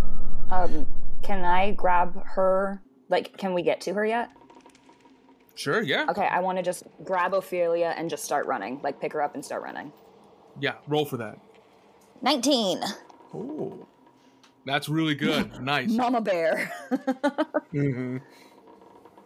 Um, 0.50 0.86
can 1.22 1.46
I 1.46 1.72
grab 1.72 2.22
her? 2.26 2.82
Like, 3.08 3.38
can 3.38 3.54
we 3.54 3.62
get 3.62 3.80
to 3.82 3.94
her 3.94 4.06
yet? 4.06 4.30
sure 5.56 5.82
yeah 5.82 6.06
Okay, 6.10 6.26
I 6.28 6.40
want 6.42 6.58
to 6.58 6.64
just 6.64 6.84
grab 7.04 7.34
Ophelia 7.34 7.94
and 7.98 8.10
just 8.10 8.24
start 8.26 8.46
running. 8.46 8.80
Like, 8.84 9.00
pick 9.00 9.14
her 9.14 9.22
up 9.22 9.36
and 9.36 9.44
start 9.46 9.64
running. 9.64 9.92
yeah 10.60 10.76
roll 10.88 11.06
for 11.06 11.18
that 11.18 11.40
19. 12.22 12.82
Oh, 13.34 13.88
that's 14.66 14.90
really 14.90 15.16
good 15.16 15.62
nice 15.62 15.90
Mama 15.90 16.22
Bear. 16.22 16.72
mm-hmm. 17.74 18.18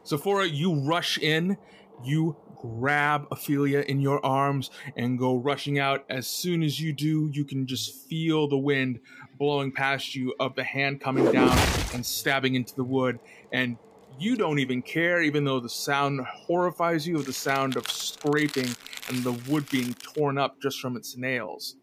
Zephora, 0.05 0.47
you 0.47 0.75
rush 0.81 1.17
in, 1.17 1.57
you 2.03 2.35
grab 2.61 3.27
Ophelia 3.31 3.79
in 3.81 3.99
your 3.99 4.23
arms 4.25 4.69
and 4.95 5.19
go 5.19 5.35
rushing 5.35 5.79
out. 5.79 6.05
As 6.09 6.27
soon 6.27 6.63
as 6.63 6.79
you 6.79 6.93
do, 6.93 7.29
you 7.31 7.43
can 7.43 7.65
just 7.65 8.07
feel 8.07 8.47
the 8.47 8.57
wind 8.57 8.99
blowing 9.37 9.71
past 9.71 10.15
you 10.15 10.33
of 10.39 10.55
the 10.55 10.63
hand 10.63 11.01
coming 11.01 11.31
down 11.31 11.57
and 11.93 12.05
stabbing 12.05 12.55
into 12.55 12.75
the 12.75 12.83
wood. 12.83 13.19
And 13.51 13.77
you 14.19 14.35
don't 14.35 14.59
even 14.59 14.81
care, 14.81 15.21
even 15.21 15.43
though 15.43 15.59
the 15.59 15.69
sound 15.69 16.21
horrifies 16.25 17.07
you 17.07 17.17
of 17.17 17.25
the 17.25 17.33
sound 17.33 17.75
of 17.75 17.89
scraping 17.89 18.69
and 19.09 19.23
the 19.23 19.33
wood 19.49 19.69
being 19.69 19.93
torn 19.95 20.37
up 20.37 20.61
just 20.61 20.79
from 20.79 20.95
its 20.95 21.17
nails. 21.17 21.75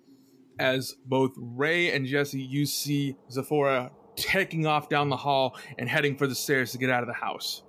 As 0.62 0.94
both 1.06 1.32
Ray 1.36 1.90
and 1.90 2.06
Jesse, 2.06 2.40
you 2.40 2.66
see 2.66 3.16
Zephora 3.28 3.90
taking 4.14 4.64
off 4.64 4.88
down 4.88 5.08
the 5.08 5.16
hall 5.16 5.56
and 5.76 5.88
heading 5.88 6.16
for 6.16 6.28
the 6.28 6.36
stairs 6.36 6.70
to 6.70 6.78
get 6.78 6.88
out 6.88 7.02
of 7.02 7.08
the 7.08 7.14
house. 7.14 7.64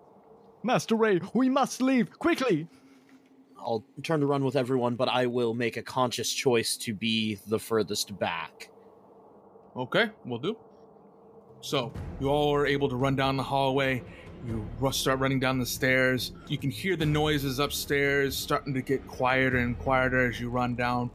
Master 0.61 0.95
Ray, 0.95 1.19
we 1.33 1.49
must 1.49 1.81
leave 1.81 2.11
quickly. 2.19 2.67
I'll 3.57 3.83
turn 4.03 4.19
to 4.19 4.27
run 4.27 4.43
with 4.43 4.55
everyone, 4.55 4.95
but 4.95 5.09
I 5.09 5.25
will 5.25 5.55
make 5.55 5.75
a 5.75 5.81
conscious 5.81 6.31
choice 6.31 6.77
to 6.77 6.93
be 6.93 7.39
the 7.47 7.57
furthest 7.57 8.19
back. 8.19 8.69
Okay, 9.75 10.11
we'll 10.23 10.37
do. 10.37 10.55
So, 11.61 11.91
you 12.21 12.29
all 12.29 12.53
are 12.53 12.67
able 12.67 12.89
to 12.89 12.95
run 12.95 13.15
down 13.15 13.37
the 13.37 13.43
hallway. 13.43 14.03
You 14.45 14.67
ru- 14.79 14.91
start 14.91 15.17
running 15.17 15.39
down 15.39 15.57
the 15.57 15.65
stairs. 15.65 16.33
You 16.47 16.59
can 16.59 16.69
hear 16.69 16.95
the 16.95 17.07
noises 17.07 17.57
upstairs 17.57 18.37
starting 18.37 18.75
to 18.75 18.83
get 18.83 19.07
quieter 19.07 19.57
and 19.57 19.79
quieter 19.79 20.27
as 20.27 20.39
you 20.39 20.51
run 20.51 20.75
down. 20.75 21.09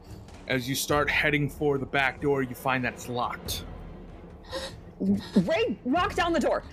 As 0.49 0.67
you 0.67 0.73
start 0.73 1.09
heading 1.11 1.47
for 1.47 1.77
the 1.77 1.85
back 1.85 2.21
door, 2.21 2.41
you 2.41 2.55
find 2.55 2.83
that 2.83 2.93
it's 2.93 3.07
locked. 3.07 3.65
Ray, 4.99 5.77
knock 5.85 6.15
down 6.15 6.33
the 6.33 6.39
door. 6.39 6.63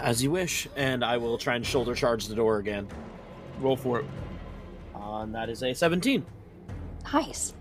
As 0.00 0.22
you 0.22 0.30
wish, 0.30 0.68
and 0.76 1.04
I 1.04 1.16
will 1.16 1.36
try 1.36 1.56
and 1.56 1.66
shoulder 1.66 1.96
charge 1.96 2.28
the 2.28 2.34
door 2.36 2.58
again. 2.58 2.86
Roll 3.58 3.76
for 3.76 4.00
it. 4.00 4.06
Uh, 4.94 5.22
and 5.22 5.34
that 5.34 5.50
is 5.50 5.64
a 5.64 5.74
17. 5.74 6.24
Nice. 7.12 7.54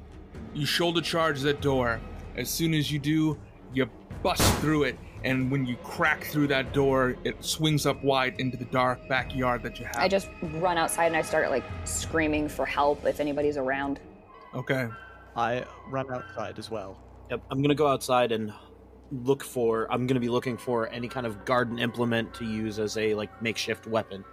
You 0.54 0.68
shoulder 0.68 1.02
charge 1.02 1.41
that 1.41 1.60
door. 1.60 2.00
As 2.38 2.50
soon 2.50 2.76
as 2.76 2.91
you 2.91 3.00
do, 3.00 3.36
you 3.74 3.89
bust 4.22 4.43
through 4.60 4.84
it, 4.84 4.97
and 5.24 5.51
when 5.51 5.65
you 5.65 5.76
crack 5.78 6.24
through 6.26 6.47
that 6.47 6.74
door, 6.74 7.15
it 7.24 7.43
swings 7.43 7.86
up 7.86 8.03
wide 8.03 8.36
into 8.39 8.57
the 8.57 8.65
dark 8.65 9.07
backyard 9.07 9.63
that 9.63 9.80
you 9.80 9.86
have. 9.86 9.97
I 9.97 10.07
just 10.07 10.30
run 10.41 10.78
outside 10.78 11.07
and 11.07 11.17
I 11.17 11.22
start 11.22 11.49
like 11.49 11.63
screaming 11.86 12.47
for 12.47 12.65
help 12.65 13.05
if 13.05 13.20
anybody's 13.20 13.57
around. 13.57 13.99
Okay. 14.53 14.88
I 15.36 15.65
run 15.89 16.11
outside 16.11 16.57
as 16.57 16.70
well. 16.72 16.97
Yep, 17.30 17.41
I'm 17.51 17.61
gonna 17.61 17.76
go 17.76 17.88
outside 17.88 18.32
and 18.32 18.51
look 19.11 19.43
for. 19.43 19.91
I'm 19.91 20.07
going 20.07 20.15
to 20.15 20.20
be 20.20 20.30
looking 20.30 20.57
for 20.57 20.88
any 20.89 21.07
kind 21.07 21.26
of 21.26 21.45
garden 21.45 21.80
implement 21.80 22.34
to 22.36 22.45
use 22.45 22.80
as 22.80 22.97
a 22.97 23.13
like 23.15 23.41
makeshift 23.41 23.88
weapon. 23.88 24.24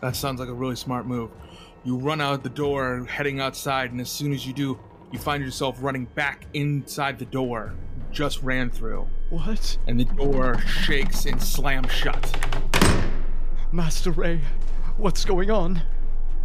That 0.00 0.16
sounds 0.16 0.40
like 0.40 0.48
a 0.48 0.54
really 0.54 0.76
smart 0.76 1.06
move. 1.06 1.30
You 1.84 1.96
run 1.96 2.20
out 2.20 2.42
the 2.42 2.48
door, 2.48 3.04
heading 3.04 3.40
outside, 3.40 3.92
and 3.92 4.00
as 4.00 4.10
soon 4.10 4.32
as 4.32 4.46
you 4.46 4.52
do, 4.52 4.78
you 5.12 5.18
find 5.18 5.44
yourself 5.44 5.76
running 5.80 6.06
back 6.06 6.46
inside 6.54 7.18
the 7.18 7.26
door 7.26 7.74
you 7.96 8.02
just 8.10 8.42
ran 8.42 8.70
through. 8.70 9.06
What? 9.34 9.78
And 9.88 9.98
the 9.98 10.04
door 10.04 10.60
shakes 10.60 11.26
and 11.26 11.42
slams 11.42 11.90
shut. 11.90 12.38
Master 13.72 14.12
Ray, 14.12 14.40
what's 14.96 15.24
going 15.24 15.50
on? 15.50 15.82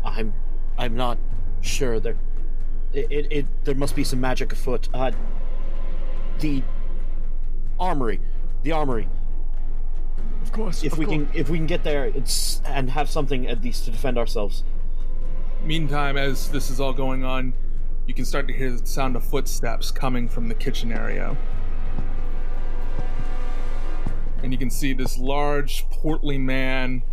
I'm 0.03 0.33
I'm 0.75 0.95
not 0.95 1.19
sure. 1.61 1.99
There, 1.99 2.17
it, 2.91 3.11
it, 3.11 3.31
it 3.31 3.45
there 3.63 3.75
must 3.75 3.95
be 3.95 4.03
some 4.03 4.19
magic 4.19 4.53
afoot. 4.53 4.89
Uh, 4.91 5.11
the 6.39 6.63
armory, 7.79 8.21
the 8.63 8.71
armory. 8.71 9.07
Of 10.41 10.51
course. 10.51 10.83
If 10.83 10.93
of 10.93 10.97
we 10.97 11.05
course. 11.05 11.17
can, 11.17 11.29
if 11.35 11.47
we 11.47 11.59
can 11.59 11.67
get 11.67 11.83
there, 11.83 12.05
it's 12.05 12.59
and 12.65 12.89
have 12.89 13.07
something 13.07 13.47
at 13.47 13.63
least 13.63 13.85
to 13.85 13.91
defend 13.91 14.17
ourselves. 14.17 14.63
Meantime, 15.63 16.17
as 16.17 16.49
this 16.49 16.71
is 16.71 16.79
all 16.79 16.93
going 16.93 17.23
on, 17.23 17.53
you 18.07 18.15
can 18.15 18.25
start 18.25 18.47
to 18.47 18.53
hear 18.53 18.71
the 18.71 18.83
sound 18.87 19.15
of 19.15 19.23
footsteps 19.23 19.91
coming 19.91 20.27
from 20.27 20.47
the 20.47 20.55
kitchen 20.55 20.91
area. 20.91 21.37
And 24.41 24.53
you 24.53 24.57
can 24.57 24.69
see 24.69 24.93
this 24.93 25.17
large, 25.17 25.87
portly 25.89 26.37
man 26.37 27.03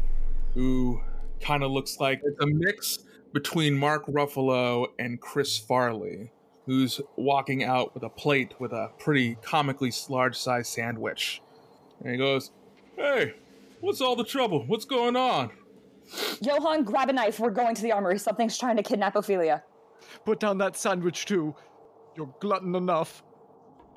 who 0.55 1.01
kind 1.41 1.63
of 1.63 1.71
looks 1.71 1.99
like 1.99 2.21
it's 2.25 2.41
a 2.41 2.47
mix 2.47 3.01
between 3.33 3.75
Mark 3.75 4.07
Ruffalo 4.07 4.87
and 4.99 5.21
Chris 5.21 5.59
Farley, 5.59 6.31
who's 6.67 7.01
walking 7.17 7.65
out 7.65 7.93
with 7.95 8.05
a 8.05 8.09
plate 8.09 8.55
with 8.61 8.73
a 8.73 8.91
pretty 8.99 9.37
comically 9.43 9.93
large 10.09 10.37
sized 10.37 10.73
sandwich. 10.73 11.43
And 12.01 12.13
he 12.13 12.17
goes, 12.17 12.53
Hey, 12.97 13.35
what's 13.81 14.01
all 14.01 14.17
the 14.17 14.25
trouble? 14.25 14.65
What's 14.67 14.85
going 14.85 15.17
on? 15.17 15.51
Johan, 16.41 16.85
grab 16.85 17.09
a 17.09 17.13
knife. 17.13 17.41
We're 17.41 17.51
going 17.51 17.75
to 17.75 17.83
the 17.83 17.93
armory. 17.93 18.19
Something's 18.19 18.57
trying 18.57 18.77
to 18.77 18.83
kidnap 18.83 19.17
Ophelia. 19.17 19.65
Put 20.25 20.39
down 20.39 20.59
that 20.59 20.77
sandwich 20.77 21.27
too. 21.27 21.55
You're 22.17 22.33
glutton 22.41 22.75
enough. 22.75 23.23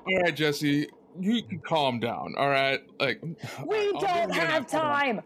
All 0.06 0.22
right, 0.22 0.34
Jesse, 0.34 0.88
you 1.18 1.42
can 1.42 1.60
calm 1.60 2.00
down. 2.00 2.34
All 2.36 2.48
right, 2.48 2.80
like 2.98 3.20
We 3.22 3.92
I'll 3.94 4.00
don't 4.00 4.04
and 4.04 4.32
get 4.32 4.42
a 4.42 4.46
have 4.46 4.62
knife. 4.62 4.72
Hold 4.72 4.84
on. 4.84 5.00
time. 5.00 5.20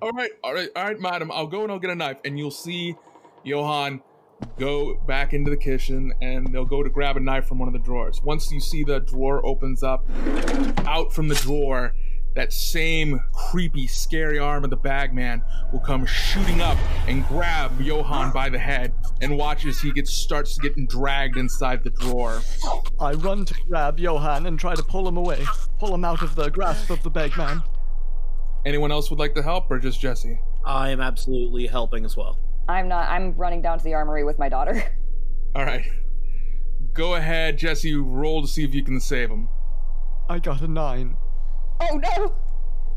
All 0.00 0.10
right, 0.10 0.30
all 0.42 0.54
right, 0.54 0.68
all 0.74 0.84
right, 0.84 0.98
madam. 0.98 1.30
I'll 1.32 1.46
go 1.46 1.62
and 1.62 1.70
I'll 1.70 1.78
get 1.78 1.90
a 1.90 1.94
knife, 1.94 2.18
and 2.24 2.38
you'll 2.38 2.50
see 2.50 2.96
Johan 3.44 4.02
go 4.58 4.96
back 5.06 5.32
into 5.32 5.50
the 5.50 5.56
kitchen, 5.56 6.12
and 6.20 6.52
they'll 6.52 6.64
go 6.64 6.82
to 6.82 6.90
grab 6.90 7.16
a 7.16 7.20
knife 7.20 7.46
from 7.46 7.58
one 7.58 7.68
of 7.68 7.72
the 7.72 7.78
drawers. 7.78 8.20
Once 8.22 8.50
you 8.50 8.60
see 8.60 8.82
the 8.82 8.98
drawer 9.00 9.44
opens 9.46 9.82
up, 9.82 10.04
out 10.86 11.12
from 11.12 11.28
the 11.28 11.36
drawer, 11.36 11.94
that 12.34 12.52
same 12.52 13.22
creepy, 13.32 13.86
scary 13.86 14.38
arm 14.38 14.64
of 14.64 14.70
the 14.70 14.76
bagman 14.76 15.42
will 15.72 15.80
come 15.80 16.06
shooting 16.06 16.60
up 16.60 16.78
and 17.06 17.26
grab 17.28 17.80
Johan 17.80 18.32
by 18.32 18.48
the 18.48 18.58
head, 18.58 18.94
and 19.20 19.36
watch 19.36 19.66
as 19.66 19.80
he 19.80 19.92
gets 19.92 20.12
starts 20.12 20.58
getting 20.58 20.86
dragged 20.86 21.36
inside 21.36 21.84
the 21.84 21.90
drawer. 21.90 22.40
I 22.98 23.12
run 23.12 23.44
to 23.44 23.54
grab 23.68 23.98
Johan 23.98 24.46
and 24.46 24.58
try 24.58 24.74
to 24.74 24.82
pull 24.82 25.06
him 25.06 25.16
away, 25.16 25.44
pull 25.78 25.94
him 25.94 26.04
out 26.04 26.22
of 26.22 26.34
the 26.34 26.50
grasp 26.50 26.90
of 26.90 27.02
the 27.02 27.10
bagman. 27.10 27.62
Anyone 28.64 28.92
else 28.92 29.10
would 29.10 29.18
like 29.18 29.34
to 29.34 29.42
help, 29.42 29.70
or 29.70 29.78
just 29.78 30.00
Jesse? 30.00 30.38
I 30.64 30.90
am 30.90 31.00
absolutely 31.00 31.66
helping 31.66 32.04
as 32.04 32.16
well. 32.16 32.38
I'm 32.68 32.88
not. 32.88 33.08
I'm 33.08 33.34
running 33.34 33.60
down 33.60 33.78
to 33.78 33.84
the 33.84 33.94
armory 33.94 34.24
with 34.24 34.38
my 34.38 34.48
daughter. 34.48 34.82
All 35.54 35.64
right. 35.64 35.84
Go 36.94 37.14
ahead, 37.14 37.58
Jesse. 37.58 37.94
Roll 37.94 38.42
to 38.42 38.48
see 38.48 38.64
if 38.64 38.74
you 38.74 38.84
can 38.84 39.00
save 39.00 39.30
him. 39.30 39.48
I 40.28 40.38
got 40.38 40.60
a 40.62 40.68
nine. 40.68 41.16
Oh 41.84 41.96
no! 41.96 42.34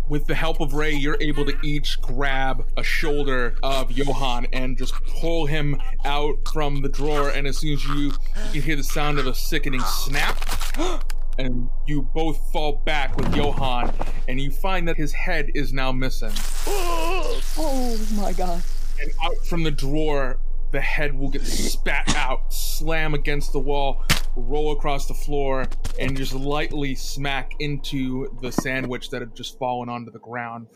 With 0.07 0.27
the 0.27 0.36
help 0.36 0.61
of 0.61 0.73
Ray, 0.73 0.91
you're 0.91 1.17
able 1.19 1.43
to 1.45 1.57
each 1.63 1.99
grab 2.01 2.67
a 2.77 2.83
shoulder 2.83 3.55
of 3.63 3.91
Johan 3.91 4.45
and 4.53 4.77
just 4.77 4.93
pull 5.05 5.47
him 5.47 5.81
out 6.05 6.36
from 6.53 6.83
the 6.83 6.89
drawer. 6.89 7.29
And 7.29 7.47
as 7.47 7.57
soon 7.57 7.73
as 7.73 7.86
you, 7.86 7.95
you 7.95 8.13
can 8.51 8.61
hear 8.61 8.75
the 8.75 8.83
sound 8.83 9.17
of 9.17 9.25
a 9.25 9.33
sickening 9.33 9.81
snap, 9.81 10.38
and 11.39 11.67
you 11.88 12.03
both 12.03 12.51
fall 12.51 12.83
back 12.86 13.17
with 13.17 13.36
Johan, 13.36 13.91
and 14.27 14.39
you 14.39 14.51
find 14.51 14.88
that 14.88 14.97
his 14.97 15.11
head 15.13 15.49
is 15.55 15.73
now 15.73 15.91
missing. 15.91 16.31
Oh 17.57 17.97
my 18.15 18.33
god. 18.33 18.61
And 19.01 19.11
out 19.23 19.38
from 19.45 19.63
the 19.63 19.71
drawer, 19.71 20.38
the 20.76 20.82
head 20.82 21.17
will 21.17 21.30
get 21.30 21.41
spat 21.45 22.13
out, 22.17 22.53
slam 22.53 23.13
against 23.13 23.53
the 23.53 23.59
wall, 23.59 24.03
roll 24.36 24.73
across 24.73 25.07
the 25.07 25.13
floor, 25.13 25.65
and 25.97 26.17
just 26.17 26.34
lightly 26.34 26.93
smack 26.93 27.53
into 27.59 28.38
the 28.41 28.51
sandwich 28.51 29.09
that 29.09 29.21
had 29.21 29.34
just 29.34 29.57
fallen 29.57 29.88
onto 29.88 30.11
the 30.11 30.19
ground. 30.19 30.67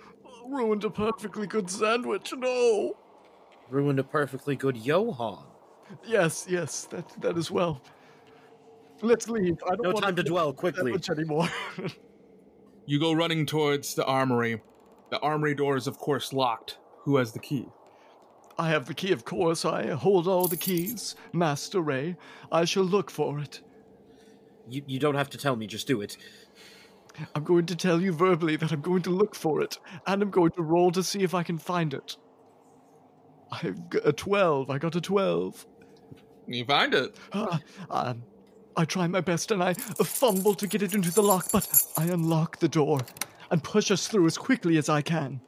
Ruined 0.47 0.85
a 0.85 0.89
perfectly 0.89 1.47
good 1.47 1.69
sandwich. 1.69 2.31
No. 2.35 2.95
Ruined 3.69 3.99
a 3.99 4.03
perfectly 4.05 4.55
good 4.55 4.77
Johan. 4.77 5.45
Yes, 6.07 6.47
yes, 6.49 6.85
that 6.91 7.09
that 7.21 7.37
as 7.37 7.51
well. 7.51 7.81
Let's 9.01 9.27
leave. 9.27 9.57
I 9.65 9.71
don't 9.75 9.83
No 9.83 9.89
want 9.91 10.05
time 10.05 10.15
to 10.15 10.23
dwell. 10.23 10.53
Quickly. 10.53 10.91
sandwich 10.93 11.09
anymore. 11.09 11.49
You 12.85 12.99
go 12.99 13.13
running 13.13 13.45
towards 13.45 13.93
the 13.93 14.03
armory. 14.05 14.61
The 15.11 15.19
armory 15.19 15.53
door 15.53 15.77
is, 15.77 15.85
of 15.85 15.99
course, 15.99 16.33
locked. 16.33 16.79
Who 17.03 17.17
has 17.17 17.33
the 17.33 17.39
key? 17.39 17.67
I 18.59 18.67
have 18.67 18.87
the 18.87 18.93
key, 18.93 19.13
of 19.13 19.23
course. 19.23 19.63
I 19.63 19.87
hold 19.87 20.27
all 20.27 20.47
the 20.49 20.57
keys. 20.57 21.15
Master 21.31 21.79
Ray, 21.79 22.17
I 22.51 22.65
shall 22.65 22.83
look 22.83 23.09
for 23.09 23.39
it. 23.39 23.61
You 24.67 24.83
you 24.85 24.99
don't 24.99 25.15
have 25.15 25.29
to 25.29 25.37
tell 25.37 25.55
me. 25.55 25.65
Just 25.65 25.87
do 25.87 26.01
it. 26.01 26.17
I'm 27.33 27.45
going 27.45 27.65
to 27.67 27.75
tell 27.75 28.01
you 28.01 28.11
verbally 28.11 28.57
that 28.57 28.73
I'm 28.73 28.81
going 28.81 29.01
to 29.03 29.11
look 29.11 29.33
for 29.33 29.61
it, 29.61 29.77
and 30.05 30.21
I'm 30.21 30.29
going 30.29 30.51
to 30.51 30.61
roll 30.61 30.91
to 30.91 31.03
see 31.03 31.23
if 31.23 31.33
I 31.33 31.41
can 31.41 31.57
find 31.57 31.93
it. 31.93 32.17
I 33.49 33.69
got 33.89 34.05
a 34.05 34.11
12. 34.11 34.69
I 34.69 34.77
got 34.77 34.95
a 34.95 35.01
12. 35.01 35.65
You 36.47 36.65
find 36.65 36.93
it. 36.93 37.15
Ah, 37.31 37.61
um, 37.89 38.23
I 38.75 38.83
try 38.83 39.07
my 39.07 39.21
best 39.21 39.51
and 39.51 39.63
I 39.63 39.73
fumble 39.73 40.53
to 40.55 40.67
get 40.67 40.83
it 40.83 40.93
into 40.93 41.11
the 41.11 41.23
lock, 41.23 41.47
but 41.51 41.85
I 41.97 42.05
unlock 42.05 42.59
the 42.59 42.67
door 42.67 42.99
and 43.51 43.63
push 43.63 43.89
us 43.89 44.07
through 44.07 44.25
as 44.25 44.37
quickly 44.37 44.77
as 44.77 44.89
I 44.89 45.01
can. 45.01 45.39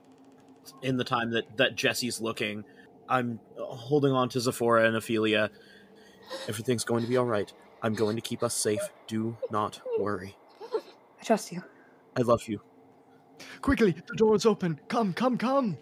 In 0.82 0.96
the 0.96 1.04
time 1.04 1.32
that 1.32 1.58
that 1.58 1.76
Jesse's 1.76 2.22
looking, 2.22 2.64
I'm 3.12 3.42
holding 3.58 4.14
on 4.14 4.30
to 4.30 4.40
Zephora 4.40 4.88
and 4.88 4.96
Ophelia. 4.96 5.52
Everything's 6.48 6.86
going 6.86 7.04
to 7.04 7.10
be 7.10 7.18
all 7.18 7.26
right. 7.26 7.52
I'm 7.84 7.94
going 7.94 8.16
to 8.16 8.22
keep 8.22 8.42
us 8.42 8.54
safe. 8.54 8.80
Do 9.08 9.36
not 9.52 9.82
worry. 10.00 10.38
I 10.74 11.24
trust 11.24 11.52
you. 11.52 11.62
I 12.16 12.22
love 12.22 12.48
you. 12.48 12.62
Quickly, 13.62 13.92
the 13.92 14.16
door 14.16 14.36
is 14.36 14.46
open. 14.46 14.80
Come, 14.88 15.12
come, 15.14 15.38
come. 15.38 15.78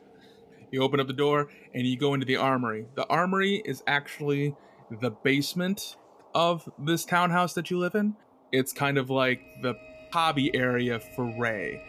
You 0.71 0.81
open 0.81 0.99
up 0.99 1.05
the 1.05 1.13
door 1.13 1.49
and 1.75 1.85
you 1.85 1.97
go 1.97 2.15
into 2.15 2.25
the 2.25 2.37
armory. 2.37 2.87
The 2.95 3.05
armory 3.07 3.61
is 3.63 3.83
actually 3.85 4.55
the 4.99 5.11
basement 5.11 5.97
of 6.33 6.67
this 6.79 7.05
townhouse 7.05 7.53
that 7.53 7.69
you 7.69 7.77
live 7.77 7.93
in. 7.93 8.15
It's 8.51 8.73
kind 8.73 8.97
of 8.97 9.11
like 9.11 9.41
the 9.61 9.75
hobby 10.11 10.55
area 10.55 10.99
for 10.99 11.25
Ray. 11.37 11.83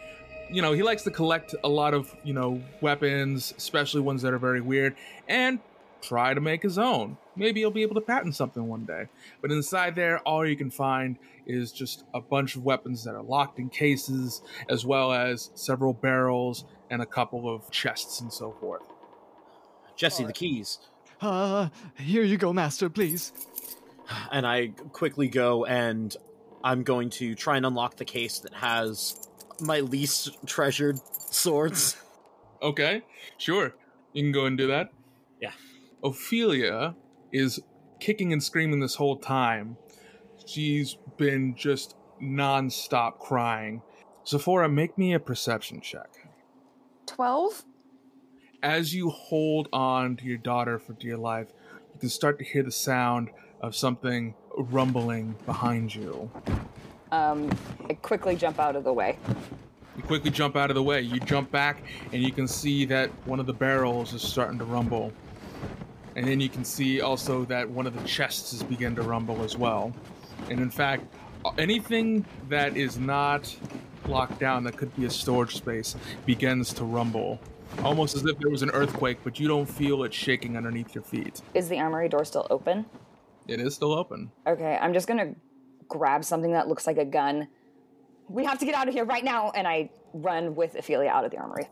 You 0.51 0.61
know, 0.61 0.73
he 0.73 0.83
likes 0.83 1.03
to 1.03 1.11
collect 1.11 1.55
a 1.63 1.69
lot 1.69 1.93
of, 1.93 2.13
you 2.23 2.33
know, 2.33 2.61
weapons, 2.81 3.53
especially 3.57 4.01
ones 4.01 4.21
that 4.23 4.33
are 4.33 4.37
very 4.37 4.59
weird, 4.59 4.95
and 5.27 5.59
try 6.01 6.33
to 6.33 6.41
make 6.41 6.61
his 6.63 6.77
own. 6.77 7.17
Maybe 7.35 7.61
he'll 7.61 7.71
be 7.71 7.83
able 7.83 7.95
to 7.95 8.01
patent 8.01 8.35
something 8.35 8.67
one 8.67 8.85
day. 8.85 9.07
But 9.41 9.51
inside 9.51 9.95
there, 9.95 10.19
all 10.19 10.45
you 10.45 10.57
can 10.57 10.69
find 10.69 11.17
is 11.45 11.71
just 11.71 12.03
a 12.13 12.19
bunch 12.19 12.55
of 12.55 12.63
weapons 12.63 13.03
that 13.05 13.15
are 13.15 13.23
locked 13.23 13.59
in 13.59 13.69
cases, 13.69 14.41
as 14.67 14.85
well 14.85 15.13
as 15.13 15.51
several 15.55 15.93
barrels 15.93 16.65
and 16.89 17.01
a 17.01 17.05
couple 17.05 17.53
of 17.53 17.69
chests 17.71 18.19
and 18.19 18.31
so 18.31 18.51
forth. 18.59 18.83
Jesse, 19.95 20.25
the 20.25 20.33
keys. 20.33 20.79
Uh, 21.21 21.69
here 21.97 22.23
you 22.23 22.37
go, 22.37 22.51
Master, 22.51 22.89
please. 22.89 23.31
And 24.31 24.45
I 24.45 24.69
quickly 24.91 25.29
go 25.29 25.65
and 25.65 26.15
I'm 26.63 26.83
going 26.83 27.09
to 27.11 27.35
try 27.35 27.57
and 27.57 27.65
unlock 27.65 27.97
the 27.97 28.05
case 28.05 28.39
that 28.39 28.53
has 28.53 29.29
my 29.61 29.79
least 29.79 30.37
treasured 30.45 30.99
swords. 31.29 31.97
Okay, 32.63 33.01
sure. 33.39 33.73
You 34.13 34.21
can 34.21 34.31
go 34.31 34.45
and 34.45 34.55
do 34.55 34.67
that. 34.67 34.91
Yeah. 35.39 35.53
Ophelia 36.03 36.95
is 37.31 37.59
kicking 37.99 38.31
and 38.33 38.43
screaming 38.43 38.81
this 38.81 38.93
whole 38.93 39.17
time. 39.17 39.77
She's 40.45 40.95
been 41.17 41.55
just 41.55 41.95
non-stop 42.19 43.19
crying. 43.19 43.81
Zephora, 44.27 44.69
make 44.69 44.95
me 44.95 45.13
a 45.13 45.19
perception 45.19 45.81
check. 45.81 46.09
12? 47.07 47.65
As 48.61 48.93
you 48.93 49.09
hold 49.09 49.67
on 49.73 50.15
to 50.17 50.25
your 50.25 50.37
daughter 50.37 50.77
for 50.77 50.93
dear 50.93 51.17
life, 51.17 51.47
you 51.95 51.99
can 51.99 52.09
start 52.09 52.37
to 52.37 52.45
hear 52.45 52.61
the 52.61 52.71
sound 52.71 53.31
of 53.59 53.75
something 53.75 54.35
rumbling 54.55 55.35
behind 55.47 55.95
you. 55.95 56.29
Um, 57.11 57.49
I 57.89 57.93
quickly 57.95 58.35
jump 58.35 58.59
out 58.59 58.75
of 58.75 58.83
the 58.83 58.93
way. 58.93 59.17
You 59.97 60.03
quickly 60.03 60.31
jump 60.31 60.55
out 60.55 60.69
of 60.69 60.75
the 60.75 60.83
way. 60.83 61.01
You 61.01 61.19
jump 61.19 61.51
back, 61.51 61.83
and 62.13 62.23
you 62.23 62.31
can 62.31 62.47
see 62.47 62.85
that 62.85 63.09
one 63.25 63.39
of 63.39 63.45
the 63.45 63.53
barrels 63.53 64.13
is 64.13 64.21
starting 64.21 64.57
to 64.59 64.65
rumble. 64.65 65.11
And 66.15 66.27
then 66.27 66.39
you 66.39 66.49
can 66.49 66.63
see 66.63 67.01
also 67.01 67.45
that 67.45 67.69
one 67.69 67.87
of 67.87 67.99
the 67.99 68.07
chests 68.07 68.53
is 68.53 68.63
beginning 68.63 68.95
to 68.95 69.01
rumble 69.01 69.43
as 69.43 69.57
well. 69.57 69.93
And 70.49 70.59
in 70.59 70.69
fact, 70.69 71.03
anything 71.57 72.25
that 72.49 72.75
is 72.75 72.97
not 72.97 73.55
locked 74.07 74.39
down 74.39 74.63
that 74.63 74.77
could 74.77 74.95
be 74.95 75.05
a 75.05 75.09
storage 75.09 75.55
space 75.55 75.95
begins 76.25 76.73
to 76.73 76.83
rumble, 76.83 77.39
almost 77.83 78.15
as 78.15 78.25
if 78.25 78.37
there 78.39 78.49
was 78.49 78.61
an 78.61 78.71
earthquake, 78.71 79.19
but 79.23 79.39
you 79.39 79.47
don't 79.47 79.65
feel 79.65 80.03
it 80.03 80.13
shaking 80.13 80.57
underneath 80.57 80.95
your 80.95 81.03
feet. 81.03 81.41
Is 81.53 81.69
the 81.69 81.79
armory 81.79 82.09
door 82.09 82.25
still 82.25 82.47
open? 82.49 82.85
It 83.47 83.59
is 83.59 83.75
still 83.75 83.93
open. 83.93 84.31
Okay, 84.47 84.77
I'm 84.81 84.93
just 84.93 85.07
gonna 85.07 85.35
grab 85.91 86.23
something 86.23 86.53
that 86.53 86.67
looks 86.69 86.87
like 86.87 86.97
a 86.97 87.05
gun. 87.05 87.47
We 88.29 88.45
have 88.45 88.57
to 88.59 88.65
get 88.65 88.73
out 88.73 88.87
of 88.87 88.93
here 88.93 89.03
right 89.03 89.23
now, 89.23 89.51
and 89.51 89.67
I 89.67 89.89
run 90.13 90.55
with 90.55 90.75
Ophelia 90.75 91.09
out 91.09 91.25
of 91.25 91.31
the 91.31 91.37
armory. 91.37 91.67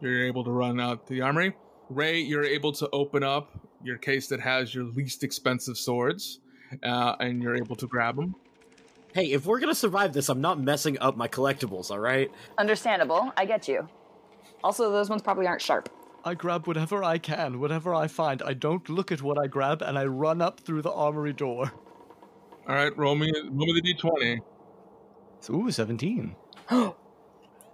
You're 0.00 0.24
able 0.24 0.42
to 0.44 0.50
run 0.50 0.80
out 0.80 1.06
to 1.06 1.12
the 1.12 1.20
armory. 1.20 1.54
Ray, 1.90 2.18
you're 2.18 2.44
able 2.44 2.72
to 2.72 2.88
open 2.92 3.22
up 3.22 3.50
your 3.82 3.98
case 3.98 4.26
that 4.28 4.40
has 4.40 4.74
your 4.74 4.84
least 4.84 5.22
expensive 5.22 5.76
swords, 5.76 6.40
uh, 6.82 7.16
and 7.20 7.42
you're 7.42 7.56
able 7.56 7.76
to 7.76 7.86
grab 7.86 8.16
them. 8.16 8.34
Hey, 9.14 9.32
if 9.32 9.44
we're 9.46 9.60
gonna 9.60 9.74
survive 9.74 10.12
this, 10.12 10.28
I'm 10.30 10.40
not 10.40 10.58
messing 10.58 10.98
up 10.98 11.16
my 11.16 11.28
collectibles, 11.28 11.90
alright? 11.90 12.30
Understandable. 12.58 13.32
I 13.36 13.44
get 13.44 13.68
you. 13.68 13.88
Also, 14.64 14.90
those 14.90 15.10
ones 15.10 15.22
probably 15.22 15.46
aren't 15.46 15.62
sharp. 15.62 15.90
I 16.24 16.34
grab 16.34 16.66
whatever 16.66 17.04
I 17.04 17.18
can, 17.18 17.60
whatever 17.60 17.94
I 17.94 18.08
find. 18.08 18.42
I 18.42 18.54
don't 18.54 18.88
look 18.88 19.12
at 19.12 19.22
what 19.22 19.38
I 19.38 19.46
grab, 19.46 19.82
and 19.82 19.98
I 19.98 20.06
run 20.06 20.40
up 20.40 20.60
through 20.60 20.82
the 20.82 20.92
armory 20.92 21.32
door. 21.32 21.70
All 22.68 22.74
right, 22.74 22.96
roll 22.96 23.14
me, 23.14 23.32
roll 23.50 23.66
me 23.72 23.80
the 23.80 23.94
d20. 23.94 24.40
Ooh, 25.50 25.70
17. 25.70 26.34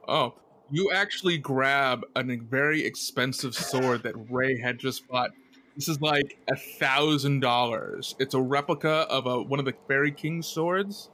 Oh, 0.08 0.34
you 0.68 0.90
actually 0.90 1.38
grab 1.38 2.04
a 2.16 2.22
very 2.24 2.84
expensive 2.84 3.54
sword 3.54 4.02
that 4.02 4.14
Ray 4.28 4.58
had 4.58 4.78
just 4.78 5.06
bought. 5.06 5.30
This 5.76 5.88
is 5.88 6.00
like 6.00 6.38
a 6.50 6.56
thousand 6.56 7.38
dollars. 7.40 8.16
It's 8.18 8.34
a 8.34 8.40
replica 8.40 9.06
of 9.08 9.26
a 9.26 9.40
one 9.40 9.60
of 9.60 9.64
the 9.64 9.74
Fairy 9.86 10.10
King's 10.10 10.48
swords. 10.48 11.08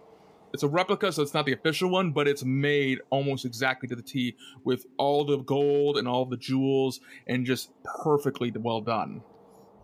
It's 0.55 0.63
a 0.63 0.69
replica, 0.69 1.13
so 1.13 1.23
it's 1.23 1.35
not 1.35 1.45
the 1.45 1.53
official 1.53 1.91
one, 1.91 2.13
but 2.13 2.27
it's 2.27 2.45
made 2.45 3.01
almost 3.11 3.45
exactly 3.45 3.89
to 3.89 3.95
the 3.95 4.03
T 4.03 4.37
with 4.65 4.87
all 4.97 5.25
the 5.25 5.37
gold 5.37 5.99
and 5.99 6.09
all 6.09 6.25
the 6.25 6.39
jewels 6.39 7.01
and 7.27 7.45
just 7.45 7.71
perfectly 7.85 8.51
well 8.57 8.81
done. 8.81 9.23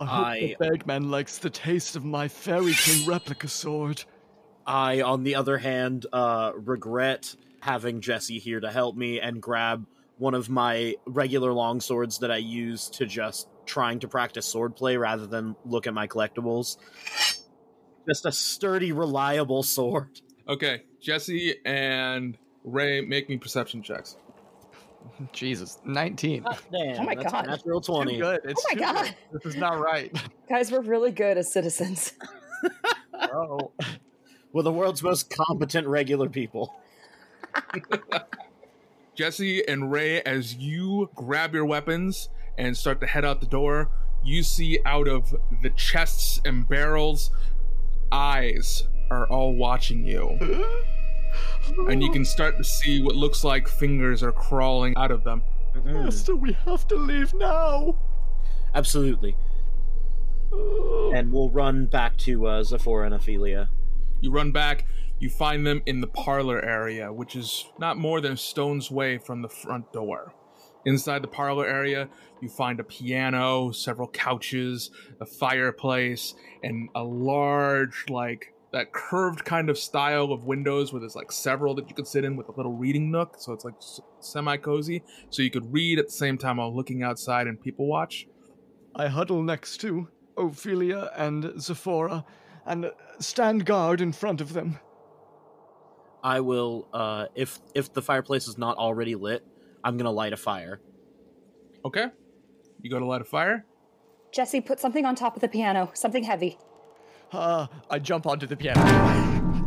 I 0.01 0.07
hope 0.07 0.27
I- 0.27 0.41
the 0.41 0.57
bagman 0.59 1.11
likes 1.11 1.39
the 1.39 1.51
taste 1.51 1.97
of 1.97 2.05
my 2.05 2.29
Fairy 2.29 2.73
King 2.75 3.07
replica 3.07 3.49
sword. 3.49 4.05
I, 4.67 5.03
on 5.03 5.23
the 5.25 5.35
other 5.35 5.59
hand, 5.59 6.07
uh, 6.13 6.53
regret 6.57 7.37
having 7.61 8.01
Jesse 8.01 8.39
here 8.39 8.61
to 8.61 8.71
help 8.71 8.97
me 8.97 9.21
and 9.21 9.41
grab 9.41 9.87
one 10.19 10.35
of 10.35 10.49
my 10.49 10.95
regular 11.07 11.53
long 11.53 11.81
swords 11.81 12.19
that 12.21 12.31
I 12.31 12.37
use 12.37 12.89
to 12.91 13.07
just 13.07 13.49
trying 13.67 13.99
to 14.01 14.09
practice 14.09 14.53
swordplay 14.53 14.99
rather 14.99 15.27
than 15.27 15.57
look 15.65 15.87
at 15.87 15.95
my 15.95 16.07
collectibles. 16.07 16.77
Just 18.07 18.27
a 18.27 18.33
sturdy, 18.33 18.93
reliable 18.93 19.63
sword. 19.77 20.21
Okay, 20.49 20.83
Jesse 21.01 21.57
and 21.65 22.37
Ray 22.65 23.01
make 23.01 23.29
me 23.29 23.37
perception 23.39 23.83
checks. 23.83 24.17
Jesus, 25.33 25.79
19. 25.85 26.43
Damn, 26.73 27.01
Oh 27.01 27.03
my 27.05 27.15
that's 27.15 27.33
God. 27.33 27.47
natural 27.47 27.81
Too 27.81 27.93
20. 27.93 28.19
good. 28.19 28.41
It's 28.45 28.65
Oh 28.65 28.69
my 28.71 28.75
too 28.75 28.81
God. 28.81 29.05
good. 29.05 29.15
This 29.43 29.55
is 29.55 29.57
not 29.61 29.79
right. 29.81 30.13
Guys, 30.49 30.71
we're 30.73 30.81
really 30.81 31.11
good 31.13 31.39
as 31.39 31.53
citizens. 31.53 32.15
oh. 33.15 33.71
We're 34.53 34.63
the 34.63 34.73
world's 34.73 35.03
most 35.03 35.31
competent 35.31 35.89
regular 35.89 36.29
people. 36.29 36.77
Jesse 39.17 39.67
and 39.69 39.91
Ray, 39.91 40.23
as 40.23 40.55
you 40.55 41.11
grab 41.17 41.55
your 41.55 41.65
weapons 41.65 42.29
and 42.57 42.77
start 42.77 43.01
to 43.01 43.07
head 43.09 43.25
out 43.25 43.41
the 43.41 43.47
door, 43.49 43.91
you 44.23 44.45
see 44.45 44.79
out 44.87 45.09
of 45.09 45.35
the 45.63 45.71
chests 45.71 46.41
and 46.45 46.69
barrels, 46.69 47.33
eyes 48.13 48.85
are 49.11 49.27
all 49.27 49.55
watching 49.55 50.05
you. 50.05 50.39
And 51.89 52.03
you 52.03 52.11
can 52.11 52.25
start 52.25 52.57
to 52.59 52.65
see 52.65 53.03
what 53.03 53.15
looks 53.15 53.45
like 53.45 53.69
fingers 53.69 54.23
are 54.23 54.33
crawling 54.33 54.97
out 54.97 55.11
of 55.11 55.25
them. 55.25 55.43
Master, 55.85 56.37
we 56.37 56.53
have 56.65 56.87
to 56.89 56.97
leave 56.97 57.35
now. 57.35 57.97
Absolutely. 58.75 59.37
And 60.53 61.33
we'll 61.33 61.51
run 61.51 61.87
back 61.87 62.17
to 62.19 62.47
uh, 62.47 62.63
Zephora 62.63 63.07
and 63.07 63.15
Ophelia. 63.15 63.69
You 64.21 64.31
run 64.31 64.53
back, 64.53 64.87
you 65.19 65.29
find 65.29 65.67
them 65.67 65.83
in 65.85 66.01
the 66.01 66.07
parlor 66.07 66.65
area, 66.65 67.13
which 67.13 67.37
is 67.37 67.67
not 67.79 67.99
more 67.99 68.21
than 68.21 68.33
a 68.33 68.37
stone's 68.37 68.91
way 68.91 69.19
from 69.19 69.43
the 69.43 69.49
front 69.49 69.93
door. 69.93 70.33
Inside 70.87 71.23
the 71.23 71.29
parlor 71.29 71.67
area, 71.67 72.09
you 72.41 72.49
find 72.49 72.79
a 72.79 72.85
piano, 72.85 73.73
several 73.73 74.09
couches, 74.09 74.91
a 75.21 75.27
fireplace, 75.27 76.35
and 76.63 76.89
a 76.95 77.03
large, 77.03 78.05
like, 78.09 78.54
that 78.75 78.93
curved 78.93 79.45
kind 79.45 79.71
of 79.71 79.79
style 79.79 80.33
of 80.33 80.43
windows 80.43 80.93
where 80.93 80.99
there's 80.99 81.15
like 81.15 81.31
several 81.31 81.77
that 81.77 81.89
you 81.89 81.95
could 81.95 82.09
sit 82.09 82.25
in 82.25 82.35
with 82.35 82.49
a 82.49 82.53
little 82.57 82.73
reading 82.73 83.09
nook. 83.09 83.37
So 83.39 83.53
it's 83.53 83.65
like 83.65 83.75
semi 84.19 84.57
cozy. 84.57 85.05
So 85.31 85.43
you 85.43 85.51
could 85.51 85.73
read 85.73 86.01
at 86.01 86.07
the 86.07 86.13
same 86.13 86.37
time 86.37 86.57
while 86.57 86.75
looking 86.75 87.05
outside 87.05 87.47
and 87.47 87.61
people 87.61 87.87
watch. 87.87 88.27
I 88.97 89.07
huddle 89.07 89.45
next 89.45 89.77
to 89.83 90.09
Ophelia 90.37 91.09
and 91.17 91.63
Zephora 91.63 92.25
and 92.67 92.91
stand 93.21 93.65
guard 93.65 94.01
in 94.01 94.13
front 94.13 94.41
of 94.41 94.55
them. 94.55 94.81
I 96.25 96.41
will, 96.41 96.89
uh, 96.93 97.27
if 97.37 97.61
if 97.77 97.93
the 97.93 98.03
fireplace 98.03 98.49
is 98.49 98.59
not 98.59 98.77
already 98.77 99.15
lit, 99.15 99.47
I'm 99.85 99.97
gonna 99.97 100.11
light 100.11 100.33
a 100.33 100.37
fire. 100.37 100.81
Okay. 101.85 102.07
You 102.83 102.91
go 102.91 102.99
to 102.99 103.07
light 103.07 103.21
a 103.21 103.25
fire. 103.25 103.67
Jesse, 104.33 104.61
put 104.61 104.81
something 104.81 105.05
on 105.05 105.15
top 105.15 105.37
of 105.37 105.43
the 105.43 105.49
piano, 105.49 105.93
something 105.95 106.25
heavy. 106.25 106.59
Uh, 107.35 107.67
I 107.91 107.99
jump 107.99 108.27
onto 108.27 108.47
the 108.47 108.57
piano. 108.57 108.81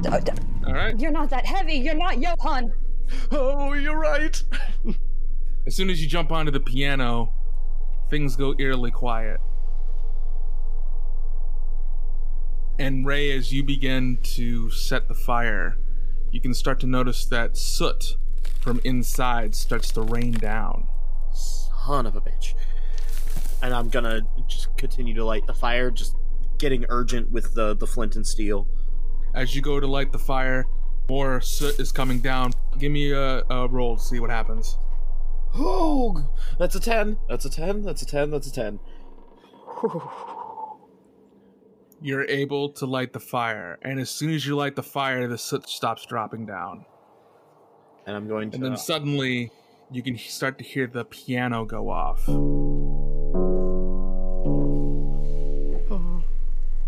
D- 0.01 0.09
d- 0.23 0.31
All 0.65 0.73
right. 0.73 0.97
You're 0.97 1.11
not 1.11 1.29
that 1.31 1.45
heavy. 1.45 1.73
You're 1.73 1.95
not 1.95 2.17
Johan. 2.19 2.73
Oh, 3.31 3.73
you're 3.73 3.97
right. 3.99 4.41
As 5.65 5.75
soon 5.75 5.89
as 5.89 6.01
you 6.01 6.07
jump 6.07 6.31
onto 6.31 6.51
the 6.51 6.59
piano, 6.61 7.33
things 8.09 8.35
go 8.37 8.55
eerily 8.57 8.91
quiet. 8.91 9.39
And 12.79 13.05
Ray, 13.05 13.31
as 13.31 13.51
you 13.51 13.63
begin 13.63 14.19
to 14.35 14.69
set 14.69 15.07
the 15.09 15.13
fire, 15.13 15.77
you 16.31 16.39
can 16.39 16.53
start 16.53 16.79
to 16.81 16.87
notice 16.87 17.25
that 17.25 17.57
soot 17.57 18.15
from 18.61 18.79
inside 18.83 19.55
starts 19.55 19.91
to 19.93 20.01
rain 20.01 20.33
down. 20.33 20.87
Son 21.33 22.05
of 22.05 22.15
a 22.15 22.21
bitch. 22.21 22.53
And 23.61 23.73
I'm 23.73 23.89
gonna 23.89 24.21
just 24.47 24.75
continue 24.77 25.13
to 25.15 25.25
light 25.25 25.47
the 25.47 25.53
fire, 25.53 25.89
just 25.89 26.15
getting 26.57 26.85
urgent 26.89 27.31
with 27.31 27.53
the, 27.53 27.75
the 27.75 27.87
flint 27.87 28.15
and 28.15 28.25
steel. 28.25 28.67
As 29.33 29.55
you 29.55 29.61
go 29.61 29.79
to 29.79 29.87
light 29.87 30.11
the 30.11 30.19
fire, 30.19 30.65
more 31.09 31.39
soot 31.41 31.79
is 31.79 31.91
coming 31.91 32.19
down. 32.19 32.51
Give 32.77 32.91
me 32.91 33.11
a, 33.11 33.43
a 33.49 33.67
roll 33.67 33.97
to 33.97 34.03
see 34.03 34.19
what 34.19 34.29
happens. 34.29 34.77
Oh, 35.55 36.29
that's 36.59 36.75
a 36.75 36.79
10. 36.79 37.17
That's 37.29 37.45
a 37.45 37.49
10. 37.49 37.83
That's 37.83 38.01
a 38.01 38.05
10. 38.05 38.31
That's 38.31 38.47
a 38.47 38.51
10. 38.51 38.79
You're 42.01 42.25
able 42.25 42.69
to 42.73 42.85
light 42.85 43.13
the 43.13 43.19
fire, 43.19 43.79
and 43.81 43.99
as 43.99 44.11
soon 44.11 44.29
as 44.29 44.45
you 44.45 44.55
light 44.55 44.75
the 44.75 44.83
fire, 44.83 45.27
the 45.27 45.37
soot 45.37 45.67
stops 45.67 46.05
dropping 46.05 46.45
down. 46.45 46.85
And 48.05 48.15
I'm 48.15 48.27
going 48.27 48.51
to. 48.51 48.55
And 48.55 48.63
then 48.63 48.73
uh, 48.73 48.77
suddenly, 48.77 49.51
you 49.91 50.03
can 50.03 50.15
start 50.17 50.59
to 50.59 50.63
hear 50.63 50.85
the 50.85 51.05
piano 51.05 51.65
go 51.65 51.89
off. 51.89 52.27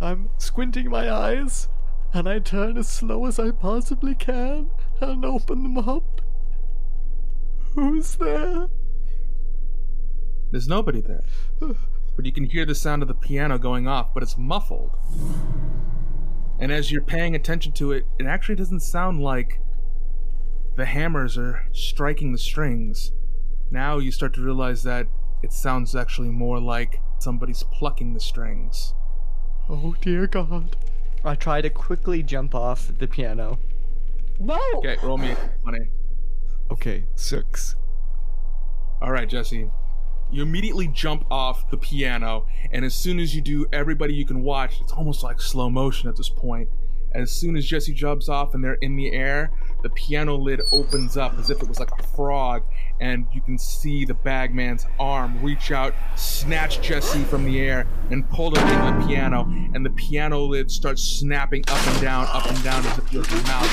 I'm 0.09 0.31
squinting 0.39 0.89
my 0.89 1.07
eyes, 1.07 1.67
and 2.15 2.27
I 2.27 2.39
turn 2.39 2.79
as 2.79 2.89
slow 2.89 3.27
as 3.27 3.37
I 3.37 3.51
possibly 3.51 4.15
can 4.15 4.71
and 4.99 5.23
open 5.23 5.61
them 5.61 5.77
up. 5.77 6.21
Who's 7.75 8.15
there? 8.15 8.69
There's 10.49 10.67
nobody 10.67 10.99
there. 10.99 11.21
But 11.59 12.25
you 12.25 12.31
can 12.31 12.45
hear 12.45 12.65
the 12.65 12.73
sound 12.73 13.03
of 13.03 13.07
the 13.07 13.13
piano 13.13 13.59
going 13.59 13.87
off, 13.87 14.11
but 14.11 14.23
it's 14.23 14.35
muffled. 14.35 14.97
And 16.57 16.71
as 16.71 16.91
you're 16.91 17.03
paying 17.03 17.35
attention 17.35 17.73
to 17.73 17.91
it, 17.91 18.07
it 18.17 18.25
actually 18.25 18.55
doesn't 18.55 18.79
sound 18.79 19.21
like 19.21 19.61
the 20.75 20.85
hammers 20.85 21.37
are 21.37 21.67
striking 21.71 22.31
the 22.31 22.39
strings. 22.39 23.11
Now 23.69 23.99
you 23.99 24.11
start 24.11 24.33
to 24.33 24.41
realize 24.41 24.81
that 24.81 25.05
it 25.43 25.53
sounds 25.53 25.93
actually 25.93 26.29
more 26.29 26.59
like 26.59 26.99
somebody's 27.19 27.61
plucking 27.61 28.15
the 28.15 28.19
strings. 28.19 28.95
Oh 29.69 29.95
dear 30.01 30.25
God. 30.25 30.75
I 31.23 31.35
try 31.35 31.61
to 31.61 31.69
quickly 31.69 32.23
jump 32.23 32.55
off 32.55 32.91
the 32.97 33.07
piano. 33.07 33.59
No! 34.39 34.59
Okay, 34.77 34.97
roll 35.03 35.17
me 35.17 35.31
a 35.31 35.37
money. 35.63 35.89
Okay, 36.71 37.05
six. 37.15 37.75
All 39.01 39.11
right, 39.11 39.29
Jesse. 39.29 39.69
You 40.31 40.41
immediately 40.43 40.87
jump 40.87 41.25
off 41.29 41.69
the 41.69 41.77
piano, 41.77 42.45
and 42.71 42.83
as 42.83 42.95
soon 42.95 43.19
as 43.19 43.35
you 43.35 43.41
do, 43.41 43.67
everybody 43.71 44.13
you 44.13 44.25
can 44.25 44.41
watch, 44.41 44.79
it's 44.81 44.91
almost 44.91 45.23
like 45.23 45.41
slow 45.41 45.69
motion 45.69 46.09
at 46.09 46.15
this 46.15 46.29
point. 46.29 46.69
As 47.13 47.31
soon 47.31 47.55
as 47.55 47.65
Jesse 47.65 47.93
jumps 47.93 48.29
off 48.29 48.53
and 48.53 48.63
they're 48.63 48.77
in 48.81 48.95
the 48.95 49.11
air, 49.11 49.51
the 49.81 49.89
piano 49.91 50.35
lid 50.35 50.61
opens 50.71 51.17
up 51.17 51.37
as 51.39 51.49
if 51.49 51.61
it 51.61 51.67
was 51.67 51.79
like 51.79 51.91
a 51.97 52.03
frog, 52.03 52.63
and 52.99 53.25
you 53.33 53.41
can 53.41 53.57
see 53.57 54.03
the 54.05 54.13
bagman's 54.13 54.85
arm 54.99 55.41
reach 55.41 55.71
out, 55.71 55.93
snatch 56.15 56.81
Jesse 56.81 57.23
from 57.23 57.45
the 57.45 57.59
air, 57.59 57.87
and 58.09 58.29
pull 58.29 58.53
him 58.55 58.67
into 58.67 58.99
the 58.99 59.07
piano, 59.07 59.45
and 59.73 59.85
the 59.85 59.89
piano 59.91 60.41
lid 60.41 60.69
starts 60.69 61.01
snapping 61.01 61.63
up 61.69 61.87
and 61.87 62.01
down, 62.01 62.27
up 62.27 62.45
and 62.49 62.63
down 62.63 62.85
as 62.85 62.97
if 62.97 63.13
it 63.13 63.19
was 63.19 63.31
a 63.31 63.43
mouth. 63.43 63.69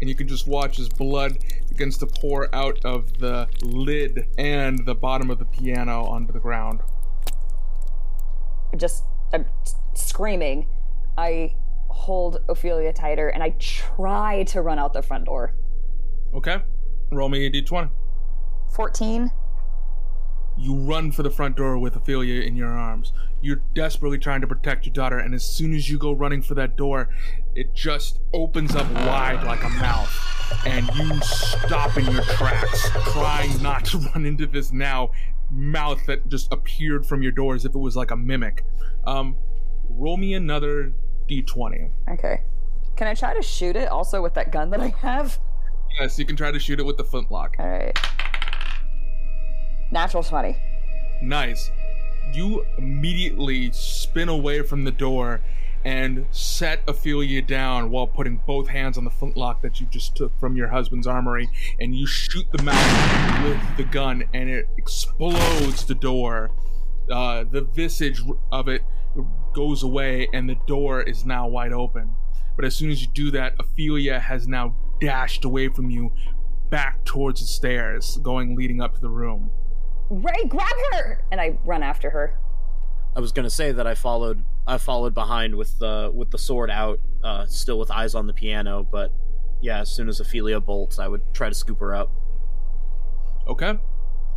And 0.00 0.08
you 0.10 0.14
can 0.14 0.28
just 0.28 0.46
watch 0.46 0.78
as 0.78 0.88
blood 0.90 1.38
begins 1.68 1.96
to 1.98 2.06
pour 2.06 2.54
out 2.54 2.78
of 2.84 3.18
the 3.18 3.48
lid 3.62 4.26
and 4.36 4.84
the 4.84 4.94
bottom 4.94 5.30
of 5.30 5.38
the 5.38 5.46
piano 5.46 6.04
onto 6.04 6.32
the 6.32 6.40
ground. 6.40 6.80
Just 8.76 9.04
I'm 9.32 9.46
screaming. 9.98 10.66
I 11.16 11.54
hold 11.88 12.38
Ophelia 12.48 12.92
tighter 12.92 13.28
and 13.28 13.42
I 13.42 13.50
try 13.58 14.42
to 14.44 14.62
run 14.62 14.78
out 14.78 14.92
the 14.92 15.02
front 15.02 15.26
door. 15.26 15.54
Okay. 16.34 16.58
Roll 17.10 17.28
me 17.28 17.46
a 17.46 17.50
d20. 17.50 17.90
14. 18.74 19.30
You 20.56 20.76
run 20.76 21.12
for 21.12 21.22
the 21.22 21.30
front 21.30 21.56
door 21.56 21.78
with 21.78 21.96
Ophelia 21.96 22.42
in 22.42 22.56
your 22.56 22.68
arms. 22.68 23.12
You're 23.40 23.62
desperately 23.74 24.18
trying 24.18 24.40
to 24.40 24.46
protect 24.46 24.86
your 24.86 24.92
daughter, 24.92 25.18
and 25.18 25.34
as 25.34 25.44
soon 25.44 25.74
as 25.74 25.90
you 25.90 25.98
go 25.98 26.12
running 26.12 26.42
for 26.42 26.54
that 26.54 26.76
door, 26.76 27.08
it 27.54 27.74
just 27.74 28.20
opens 28.32 28.74
up 28.76 28.90
wide 28.92 29.42
like 29.44 29.64
a 29.64 29.68
mouth. 29.68 30.12
And 30.64 30.88
you 30.96 31.20
stop 31.22 31.96
in 31.96 32.06
your 32.06 32.22
tracks, 32.22 32.88
trying 33.12 33.62
not 33.62 33.84
to 33.86 33.98
run 34.14 34.26
into 34.26 34.46
this 34.46 34.72
now 34.72 35.10
mouth 35.50 36.04
that 36.06 36.28
just 36.28 36.52
appeared 36.52 37.06
from 37.06 37.22
your 37.22 37.32
door 37.32 37.54
as 37.54 37.64
if 37.64 37.74
it 37.74 37.78
was 37.78 37.96
like 37.96 38.10
a 38.10 38.16
mimic. 38.16 38.64
Um, 39.06 39.36
roll 39.88 40.16
me 40.16 40.34
another 40.34 40.92
d20. 41.28 41.90
Okay. 42.12 42.42
Can 42.96 43.08
I 43.08 43.14
try 43.14 43.34
to 43.34 43.42
shoot 43.42 43.76
it 43.76 43.88
also 43.88 44.22
with 44.22 44.34
that 44.34 44.52
gun 44.52 44.70
that 44.70 44.80
I 44.80 44.88
have? 45.00 45.38
Yes, 45.98 46.18
you 46.18 46.24
can 46.24 46.36
try 46.36 46.50
to 46.50 46.58
shoot 46.58 46.78
it 46.80 46.84
with 46.84 46.96
the 46.96 47.04
flintlock. 47.04 47.56
All 47.58 47.68
right. 47.68 47.98
Natural 49.90 50.22
20. 50.22 50.56
Nice. 51.22 51.70
You 52.32 52.64
immediately 52.78 53.70
spin 53.72 54.28
away 54.28 54.62
from 54.62 54.84
the 54.84 54.90
door 54.90 55.40
and 55.84 56.26
set 56.30 56.80
Ophelia 56.88 57.42
down 57.42 57.90
while 57.90 58.06
putting 58.06 58.40
both 58.46 58.68
hands 58.68 58.96
on 58.96 59.04
the 59.04 59.10
flintlock 59.10 59.60
that 59.62 59.80
you 59.80 59.86
just 59.86 60.16
took 60.16 60.38
from 60.40 60.56
your 60.56 60.68
husband's 60.68 61.06
armory, 61.06 61.48
and 61.78 61.94
you 61.94 62.06
shoot 62.06 62.46
the 62.52 62.62
mouth 62.62 63.44
with 63.44 63.76
the 63.76 63.84
gun, 63.84 64.24
and 64.32 64.48
it 64.48 64.66
explodes 64.78 65.84
the 65.84 65.94
door. 65.94 66.50
Uh, 67.10 67.44
the 67.44 67.60
visage 67.60 68.22
of 68.50 68.66
it 68.66 68.82
goes 69.54 69.82
away, 69.82 70.28
and 70.32 70.48
the 70.48 70.56
door 70.66 71.02
is 71.02 71.24
now 71.24 71.48
wide 71.48 71.72
open. 71.72 72.14
But 72.56 72.64
as 72.64 72.74
soon 72.74 72.90
as 72.90 73.02
you 73.02 73.08
do 73.08 73.30
that, 73.32 73.54
Ophelia 73.58 74.20
has 74.20 74.46
now 74.46 74.76
dashed 75.00 75.44
away 75.44 75.68
from 75.68 75.90
you, 75.90 76.12
back 76.70 77.04
towards 77.04 77.40
the 77.40 77.46
stairs, 77.46 78.18
going 78.22 78.56
leading 78.56 78.80
up 78.80 78.94
to 78.94 79.00
the 79.00 79.08
room. 79.08 79.50
Ray, 80.10 80.44
grab 80.48 80.72
her! 80.92 81.24
And 81.30 81.40
I 81.40 81.58
run 81.64 81.82
after 81.82 82.10
her. 82.10 82.38
I 83.16 83.20
was 83.20 83.32
gonna 83.32 83.50
say 83.50 83.70
that 83.72 83.86
I 83.86 83.94
followed 83.94 84.44
I 84.66 84.78
followed 84.78 85.14
behind 85.14 85.54
with 85.54 85.78
the 85.78 86.10
with 86.12 86.30
the 86.30 86.38
sword 86.38 86.70
out, 86.70 86.98
uh, 87.22 87.46
still 87.46 87.78
with 87.78 87.90
eyes 87.90 88.14
on 88.14 88.26
the 88.26 88.32
piano. 88.32 88.86
But 88.90 89.12
yeah, 89.60 89.80
as 89.80 89.90
soon 89.90 90.08
as 90.08 90.20
Ophelia 90.20 90.60
bolts, 90.60 90.98
I 90.98 91.08
would 91.08 91.22
try 91.32 91.48
to 91.48 91.54
scoop 91.54 91.78
her 91.80 91.94
up. 91.94 92.10
Okay. 93.46 93.78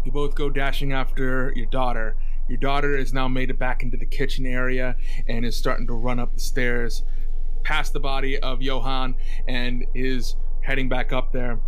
You 0.05 0.11
both 0.11 0.36
go 0.36 0.49
dashing 0.49 0.93
after 0.93 1.51
your 1.55 1.65
daughter. 1.65 2.18
Your 2.47 2.57
daughter 2.57 2.97
has 2.97 3.13
now 3.13 3.27
made 3.27 3.49
it 3.49 3.59
back 3.59 3.83
into 3.83 3.97
the 3.97 4.05
kitchen 4.05 4.45
area 4.45 4.95
and 5.27 5.45
is 5.45 5.55
starting 5.55 5.87
to 5.87 5.93
run 5.93 6.19
up 6.19 6.33
the 6.33 6.39
stairs 6.39 7.03
past 7.63 7.93
the 7.93 7.99
body 7.99 8.39
of 8.39 8.61
Johan 8.61 9.15
and 9.47 9.85
is 9.93 10.35
heading 10.61 10.87
back 10.87 11.11
up 11.11 11.31
there. 11.33 11.59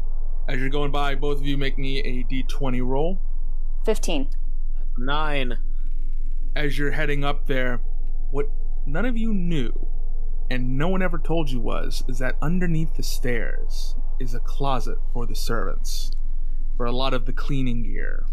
As 0.47 0.59
you're 0.59 0.69
going 0.69 0.91
by, 0.91 1.15
both 1.15 1.39
of 1.39 1.45
you 1.45 1.57
make 1.57 1.77
me 1.77 1.99
a 1.99 2.23
d20 2.23 2.85
roll. 2.85 3.21
15. 3.85 4.29
Nine. 4.97 5.57
As 6.55 6.77
you're 6.77 6.91
heading 6.91 7.23
up 7.23 7.47
there, 7.47 7.81
what 8.31 8.47
none 8.85 9.05
of 9.05 9.17
you 9.17 9.33
knew 9.33 9.87
and 10.49 10.77
no 10.77 10.87
one 10.87 11.01
ever 11.01 11.17
told 11.17 11.49
you 11.49 11.59
was 11.59 12.03
is 12.07 12.17
that 12.19 12.35
underneath 12.41 12.95
the 12.95 13.03
stairs 13.03 13.95
is 14.19 14.33
a 14.33 14.39
closet 14.39 14.97
for 15.13 15.25
the 15.25 15.35
servants 15.35 16.11
for 16.75 16.85
a 16.85 16.91
lot 16.91 17.13
of 17.13 17.25
the 17.25 17.33
cleaning 17.33 17.83
gear. 17.83 18.25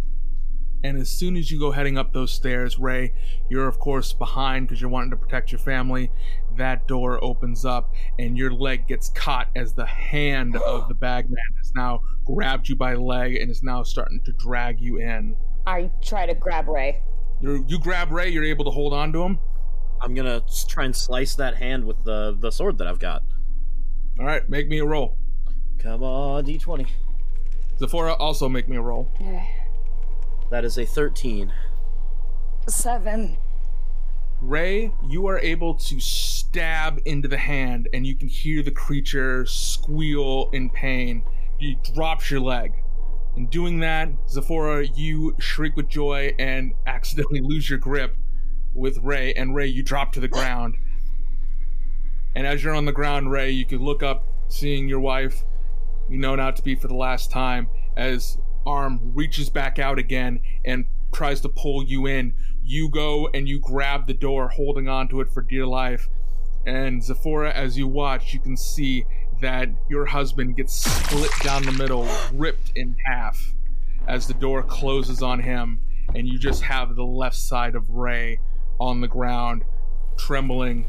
And 0.85 0.99
as 0.99 1.09
soon 1.09 1.37
as 1.37 1.51
you 1.51 1.59
go 1.59 1.73
heading 1.73 1.99
up 1.99 2.13
those 2.13 2.31
stairs, 2.31 2.79
Ray, 2.79 3.13
you're 3.49 3.67
of 3.67 3.79
course 3.79 4.13
behind 4.13 4.69
because 4.69 4.81
you're 4.81 4.91
wanting 4.91 5.11
to 5.11 5.17
protect 5.17 5.51
your 5.51 5.59
family. 5.59 6.11
That 6.57 6.87
door 6.87 7.23
opens 7.23 7.65
up 7.65 7.93
and 8.19 8.37
your 8.37 8.51
leg 8.51 8.87
gets 8.87 9.09
caught 9.11 9.49
as 9.57 9.75
the 9.75 9.87
hand 9.87 10.57
of 10.57 10.89
the 10.89 10.95
bagman 10.95 11.37
has 11.59 11.73
now 11.75 12.01
grabbed 12.25 12.69
you 12.69 12.77
by 12.77 12.95
the 12.95 13.01
leg 13.01 13.37
and 13.37 13.51
is 13.51 13.63
now 13.63 13.83
starting 13.83 14.21
to 14.25 14.33
drag 14.33 14.81
you 14.81 14.99
in. 14.99 15.37
I 15.67 15.91
try 16.01 16.27
to 16.27 16.35
grab 16.35 16.69
Ray. 16.69 17.03
You're, 17.41 17.65
you 17.67 17.79
grab 17.79 18.13
Ray, 18.13 18.29
you're 18.29 18.45
able 18.45 18.65
to 18.65 18.71
hold 18.71 18.93
on 18.93 19.13
to 19.13 19.23
him. 19.23 19.39
I'm 20.01 20.15
gonna 20.15 20.43
try 20.69 20.85
and 20.85 20.95
slice 20.95 21.35
that 21.37 21.57
hand 21.57 21.85
with 21.85 22.05
the 22.05 22.37
the 22.39 22.51
sword 22.51 22.79
that 22.79 22.87
I've 22.87 22.99
got. 22.99 23.23
All 24.19 24.27
right, 24.27 24.49
make 24.49 24.69
me 24.69 24.79
a 24.79 24.85
roll. 24.85 25.17
Come 25.79 26.03
on, 26.03 26.45
d20. 26.45 26.87
Zephora, 27.79 28.15
also 28.15 28.49
make 28.49 28.69
me 28.69 28.77
a 28.77 28.81
roll. 28.81 29.11
That 30.51 30.65
is 30.65 30.79
a 30.79 30.85
13. 30.85 31.53
Seven. 32.69 33.37
Ray, 34.41 34.93
you 35.09 35.27
are 35.27 35.39
able 35.39 35.75
to 35.75 35.99
stab 35.99 37.01
into 37.05 37.27
the 37.27 37.39
hand, 37.39 37.89
and 37.93 38.07
you 38.07 38.15
can 38.15 38.29
hear 38.29 38.63
the 38.63 38.71
creature 38.71 39.47
squeal 39.47 40.51
in 40.53 40.71
pain. 40.71 41.25
You 41.59 41.77
drops 41.95 42.31
your 42.31 42.41
leg. 42.41 42.75
In 43.37 43.49
doing 43.49 43.81
that, 43.81 44.09
Zephora, 44.29 44.87
you 44.87 45.35
shriek 45.39 45.77
with 45.77 45.89
joy 45.89 46.35
and 46.39 46.73
accidentally 46.87 47.41
lose 47.41 47.69
your 47.69 47.79
grip 47.79 48.17
with 48.75 48.99
Ray, 48.99 49.33
and 49.35 49.55
Ray, 49.55 49.67
you 49.67 49.83
drop 49.83 50.13
to 50.13 50.21
the 50.21 50.29
ground. 50.29 50.77
And 52.35 52.47
as 52.47 52.63
you're 52.63 52.75
on 52.75 52.85
the 52.85 52.93
ground, 52.93 53.31
Ray, 53.31 53.51
you 53.51 53.65
can 53.65 53.79
look 53.79 54.03
up, 54.03 54.25
seeing 54.49 54.89
your 54.89 55.01
wife, 55.01 55.45
you 56.09 56.19
know 56.19 56.37
not 56.37 56.57
to 56.57 56.63
be 56.63 56.75
for 56.75 56.89
the 56.89 56.95
last 56.95 57.31
time, 57.31 57.69
as 57.97 58.39
arm 58.67 59.13
reaches 59.15 59.49
back 59.49 59.79
out 59.79 59.99
again 59.99 60.41
and 60.65 60.87
tries 61.13 61.41
to 61.43 61.49
pull 61.49 61.85
you 61.85 62.07
in. 62.07 62.35
You 62.63 62.91
go 62.91 63.29
and 63.33 63.49
you 63.49 63.61
grab 63.61 64.07
the 64.07 64.15
door, 64.15 64.49
holding 64.49 64.89
onto 64.89 65.21
it 65.21 65.31
for 65.31 65.43
dear 65.43 65.67
life. 65.67 66.09
And 66.67 67.03
Zephora, 67.03 67.53
as 67.53 67.79
you 67.79 67.87
watch, 67.87 68.35
you 68.35 68.41
can 68.41 68.57
see 68.57 69.07
that 69.41 69.69
your 69.89 70.07
husband 70.07 70.57
gets 70.57 70.75
split 70.75 71.31
down 71.43 71.63
the 71.63 71.73
middle, 71.73 72.09
ripped 72.33 72.73
in 72.75 72.97
half, 73.05 73.55
as 74.09 74.27
the 74.27 74.35
door 74.35 74.63
closes 74.63 75.23
on 75.23 75.41
him, 75.41 75.81
and 76.15 76.27
you 76.27 76.39
just 76.39 76.63
have 76.63 76.97
the 76.97 77.05
left 77.05 77.37
side 77.37 77.75
of 77.77 77.91
Ray 77.91 78.41
on 78.81 79.01
the 79.01 79.09
ground, 79.09 79.65
trembling. 80.17 80.87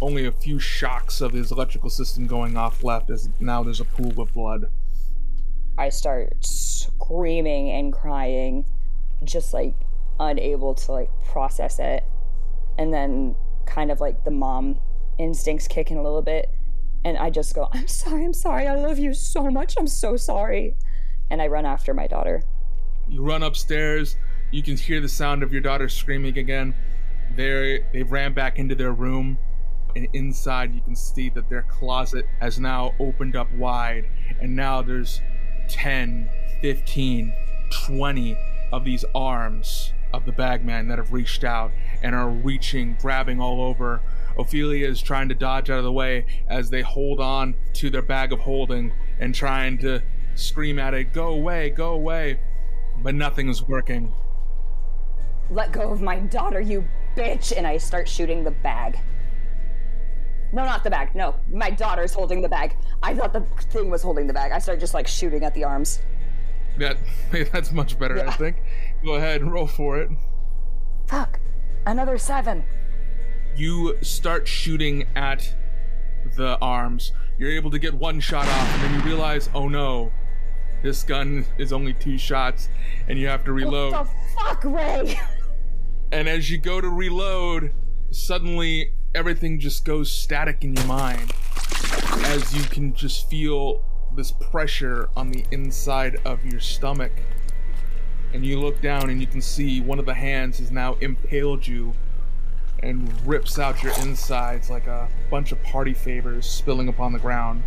Only 0.00 0.26
a 0.26 0.32
few 0.32 0.58
shocks 0.58 1.20
of 1.20 1.32
his 1.32 1.52
electrical 1.52 1.88
system 1.88 2.26
going 2.26 2.56
off 2.56 2.82
left, 2.84 3.10
as 3.10 3.28
now 3.40 3.62
there's 3.62 3.80
a 3.80 3.84
pool 3.84 4.20
of 4.20 4.32
blood. 4.34 4.66
I 5.76 5.88
start 5.88 6.44
screaming 6.44 7.70
and 7.70 7.92
crying, 7.92 8.64
just 9.24 9.52
like 9.52 9.74
unable 10.20 10.74
to 10.74 10.92
like 10.92 11.10
process 11.26 11.78
it. 11.78 12.04
And 12.78 12.92
then 12.92 13.34
kind 13.66 13.90
of 13.90 14.00
like 14.00 14.24
the 14.24 14.30
mom 14.30 14.78
instincts 15.18 15.68
kick 15.68 15.90
in 15.90 15.96
a 15.96 16.02
little 16.02 16.22
bit. 16.22 16.50
And 17.04 17.18
I 17.18 17.30
just 17.30 17.54
go, 17.54 17.68
I'm 17.72 17.88
sorry, 17.88 18.24
I'm 18.24 18.32
sorry, 18.32 18.66
I 18.66 18.74
love 18.74 18.98
you 18.98 19.14
so 19.14 19.50
much, 19.50 19.74
I'm 19.78 19.86
so 19.86 20.16
sorry. 20.16 20.74
And 21.30 21.42
I 21.42 21.48
run 21.48 21.66
after 21.66 21.94
my 21.94 22.06
daughter. 22.06 22.42
You 23.08 23.22
run 23.22 23.42
upstairs. 23.42 24.16
You 24.50 24.62
can 24.62 24.76
hear 24.76 25.00
the 25.00 25.08
sound 25.08 25.42
of 25.42 25.52
your 25.52 25.60
daughter 25.60 25.88
screaming 25.88 26.38
again. 26.38 26.74
They 27.34 27.84
they 27.92 28.02
ran 28.02 28.34
back 28.34 28.58
into 28.58 28.74
their 28.74 28.92
room, 28.92 29.38
and 29.96 30.06
inside 30.12 30.74
you 30.74 30.80
can 30.80 30.94
see 30.94 31.28
that 31.30 31.48
their 31.48 31.62
closet 31.62 32.26
has 32.40 32.60
now 32.60 32.94
opened 33.00 33.36
up 33.36 33.50
wide, 33.52 34.08
and 34.40 34.54
now 34.54 34.80
there's 34.80 35.20
10, 35.68 36.28
15, 36.60 37.32
20 37.70 38.36
of 38.72 38.84
these 38.84 39.04
arms 39.14 39.92
of 40.12 40.24
the 40.26 40.32
bagman 40.32 40.88
that 40.88 40.98
have 40.98 41.12
reached 41.12 41.44
out 41.44 41.72
and 42.02 42.14
are 42.14 42.28
reaching, 42.28 42.96
grabbing 43.00 43.40
all 43.40 43.60
over. 43.60 44.00
Ophelia 44.38 44.88
is 44.88 45.00
trying 45.00 45.28
to 45.28 45.34
dodge 45.34 45.70
out 45.70 45.78
of 45.78 45.84
the 45.84 45.92
way 45.92 46.26
as 46.48 46.70
they 46.70 46.82
hold 46.82 47.20
on 47.20 47.54
to 47.74 47.90
their 47.90 48.02
bag 48.02 48.32
of 48.32 48.40
holding 48.40 48.92
and 49.18 49.34
trying 49.34 49.78
to 49.78 50.02
scream 50.34 50.78
at 50.78 50.94
it, 50.94 51.12
Go 51.12 51.28
away, 51.28 51.70
go 51.70 51.92
away. 51.92 52.38
But 53.02 53.14
nothing 53.14 53.48
is 53.48 53.66
working. 53.66 54.12
Let 55.50 55.72
go 55.72 55.90
of 55.90 56.00
my 56.00 56.20
daughter, 56.20 56.60
you 56.60 56.88
bitch! 57.16 57.56
And 57.56 57.66
I 57.66 57.76
start 57.76 58.08
shooting 58.08 58.44
the 58.44 58.50
bag. 58.50 58.98
No, 60.54 60.64
not 60.64 60.84
the 60.84 60.90
bag. 60.90 61.14
No, 61.14 61.34
my 61.50 61.70
daughter's 61.70 62.14
holding 62.14 62.40
the 62.40 62.48
bag. 62.48 62.76
I 63.02 63.12
thought 63.14 63.32
the 63.32 63.40
thing 63.70 63.90
was 63.90 64.02
holding 64.02 64.26
the 64.28 64.32
bag. 64.32 64.52
I 64.52 64.58
start 64.60 64.78
just 64.78 64.94
like 64.94 65.08
shooting 65.08 65.42
at 65.44 65.52
the 65.52 65.64
arms. 65.64 66.00
That 66.78 66.96
that's 67.52 67.72
much 67.72 67.98
better, 67.98 68.26
I 68.26 68.30
think. 68.32 68.62
Go 69.04 69.14
ahead 69.16 69.40
and 69.40 69.52
roll 69.52 69.66
for 69.66 69.98
it. 69.98 70.10
Fuck. 71.08 71.40
Another 71.86 72.16
seven. 72.18 72.64
you 73.56 73.96
start 74.02 74.46
shooting 74.48 75.06
at 75.16 75.54
the 76.36 76.56
arms. 76.60 77.12
You're 77.38 77.50
able 77.50 77.70
to 77.72 77.78
get 77.78 77.92
one 77.94 78.20
shot 78.20 78.46
off, 78.46 78.74
and 78.74 78.82
then 78.84 78.94
you 79.00 79.04
realize, 79.06 79.50
oh 79.54 79.68
no, 79.68 80.12
this 80.82 81.02
gun 81.02 81.44
is 81.58 81.72
only 81.72 81.94
two 81.94 82.16
shots, 82.16 82.68
and 83.08 83.18
you 83.18 83.26
have 83.26 83.44
to 83.44 83.52
reload. 83.52 83.92
What 83.92 84.04
the 84.04 84.10
fuck, 84.40 84.64
Ray? 84.64 85.18
And 86.12 86.28
as 86.28 86.48
you 86.48 86.58
go 86.58 86.80
to 86.80 86.88
reload, 86.88 87.72
suddenly 88.12 88.92
everything 89.14 89.60
just 89.60 89.84
goes 89.84 90.10
static 90.10 90.64
in 90.64 90.74
your 90.74 90.86
mind 90.86 91.32
as 92.24 92.54
you 92.54 92.64
can 92.64 92.92
just 92.94 93.30
feel 93.30 93.80
this 94.16 94.32
pressure 94.32 95.08
on 95.16 95.30
the 95.30 95.44
inside 95.52 96.20
of 96.24 96.44
your 96.44 96.60
stomach. 96.60 97.12
And 98.32 98.44
you 98.44 98.58
look 98.58 98.80
down 98.80 99.10
and 99.10 99.20
you 99.20 99.28
can 99.28 99.40
see 99.40 99.80
one 99.80 100.00
of 100.00 100.06
the 100.06 100.14
hands 100.14 100.58
has 100.58 100.72
now 100.72 100.94
impaled 100.94 101.66
you 101.66 101.94
and 102.82 103.08
rips 103.24 103.58
out 103.58 103.82
your 103.82 103.92
insides 104.00 104.68
like 104.68 104.88
a 104.88 105.08
bunch 105.30 105.52
of 105.52 105.62
party 105.62 105.94
favors 105.94 106.44
spilling 106.48 106.88
upon 106.88 107.12
the 107.12 107.20
ground. 107.20 107.62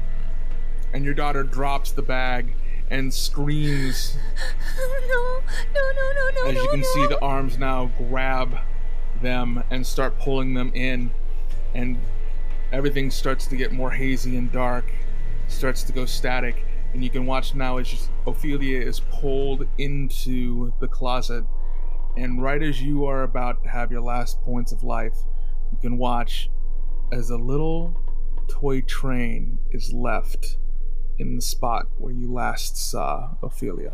And 0.93 1.05
your 1.05 1.13
daughter 1.13 1.43
drops 1.43 1.91
the 1.91 2.01
bag 2.01 2.55
and 2.89 3.13
screams 3.13 4.17
no, 4.77 5.41
no, 5.73 5.91
no, 5.91 6.11
no, 6.13 6.43
no. 6.43 6.49
as 6.49 6.55
you 6.55 6.63
no, 6.65 6.71
can 6.71 6.79
no. 6.81 6.87
see 6.93 7.07
the 7.07 7.19
arms 7.21 7.57
now 7.57 7.89
grab 7.97 8.57
them 9.21 9.63
and 9.69 9.85
start 9.85 10.17
pulling 10.19 10.53
them 10.53 10.71
in 10.73 11.11
and 11.73 11.97
everything 12.71 13.09
starts 13.11 13.47
to 13.47 13.55
get 13.55 13.71
more 13.71 13.91
hazy 13.91 14.37
and 14.37 14.51
dark 14.51 14.85
starts 15.47 15.83
to 15.83 15.93
go 15.93 16.05
static 16.05 16.65
and 16.93 17.03
you 17.03 17.09
can 17.09 17.25
watch 17.25 17.55
now 17.55 17.77
as 17.77 17.87
just 17.87 18.09
ophelia 18.25 18.79
is 18.79 18.99
pulled 18.99 19.67
into 19.77 20.73
the 20.79 20.87
closet. 20.87 21.43
And 22.15 22.41
right 22.41 22.63
as 22.63 22.81
you 22.81 23.05
are 23.05 23.23
about 23.23 23.63
to 23.63 23.69
have 23.69 23.91
your 23.91 24.01
last 24.01 24.41
points 24.41 24.71
of 24.71 24.83
life 24.83 25.15
you 25.71 25.77
can 25.79 25.97
watch 25.97 26.49
as 27.11 27.29
a 27.29 27.37
little 27.37 27.95
toy 28.47 28.81
train 28.81 29.59
is 29.71 29.93
left 29.93 30.57
in 31.19 31.35
the 31.35 31.41
spot 31.41 31.87
where 31.97 32.13
you 32.13 32.31
last 32.31 32.77
saw 32.77 33.31
ophelia 33.43 33.93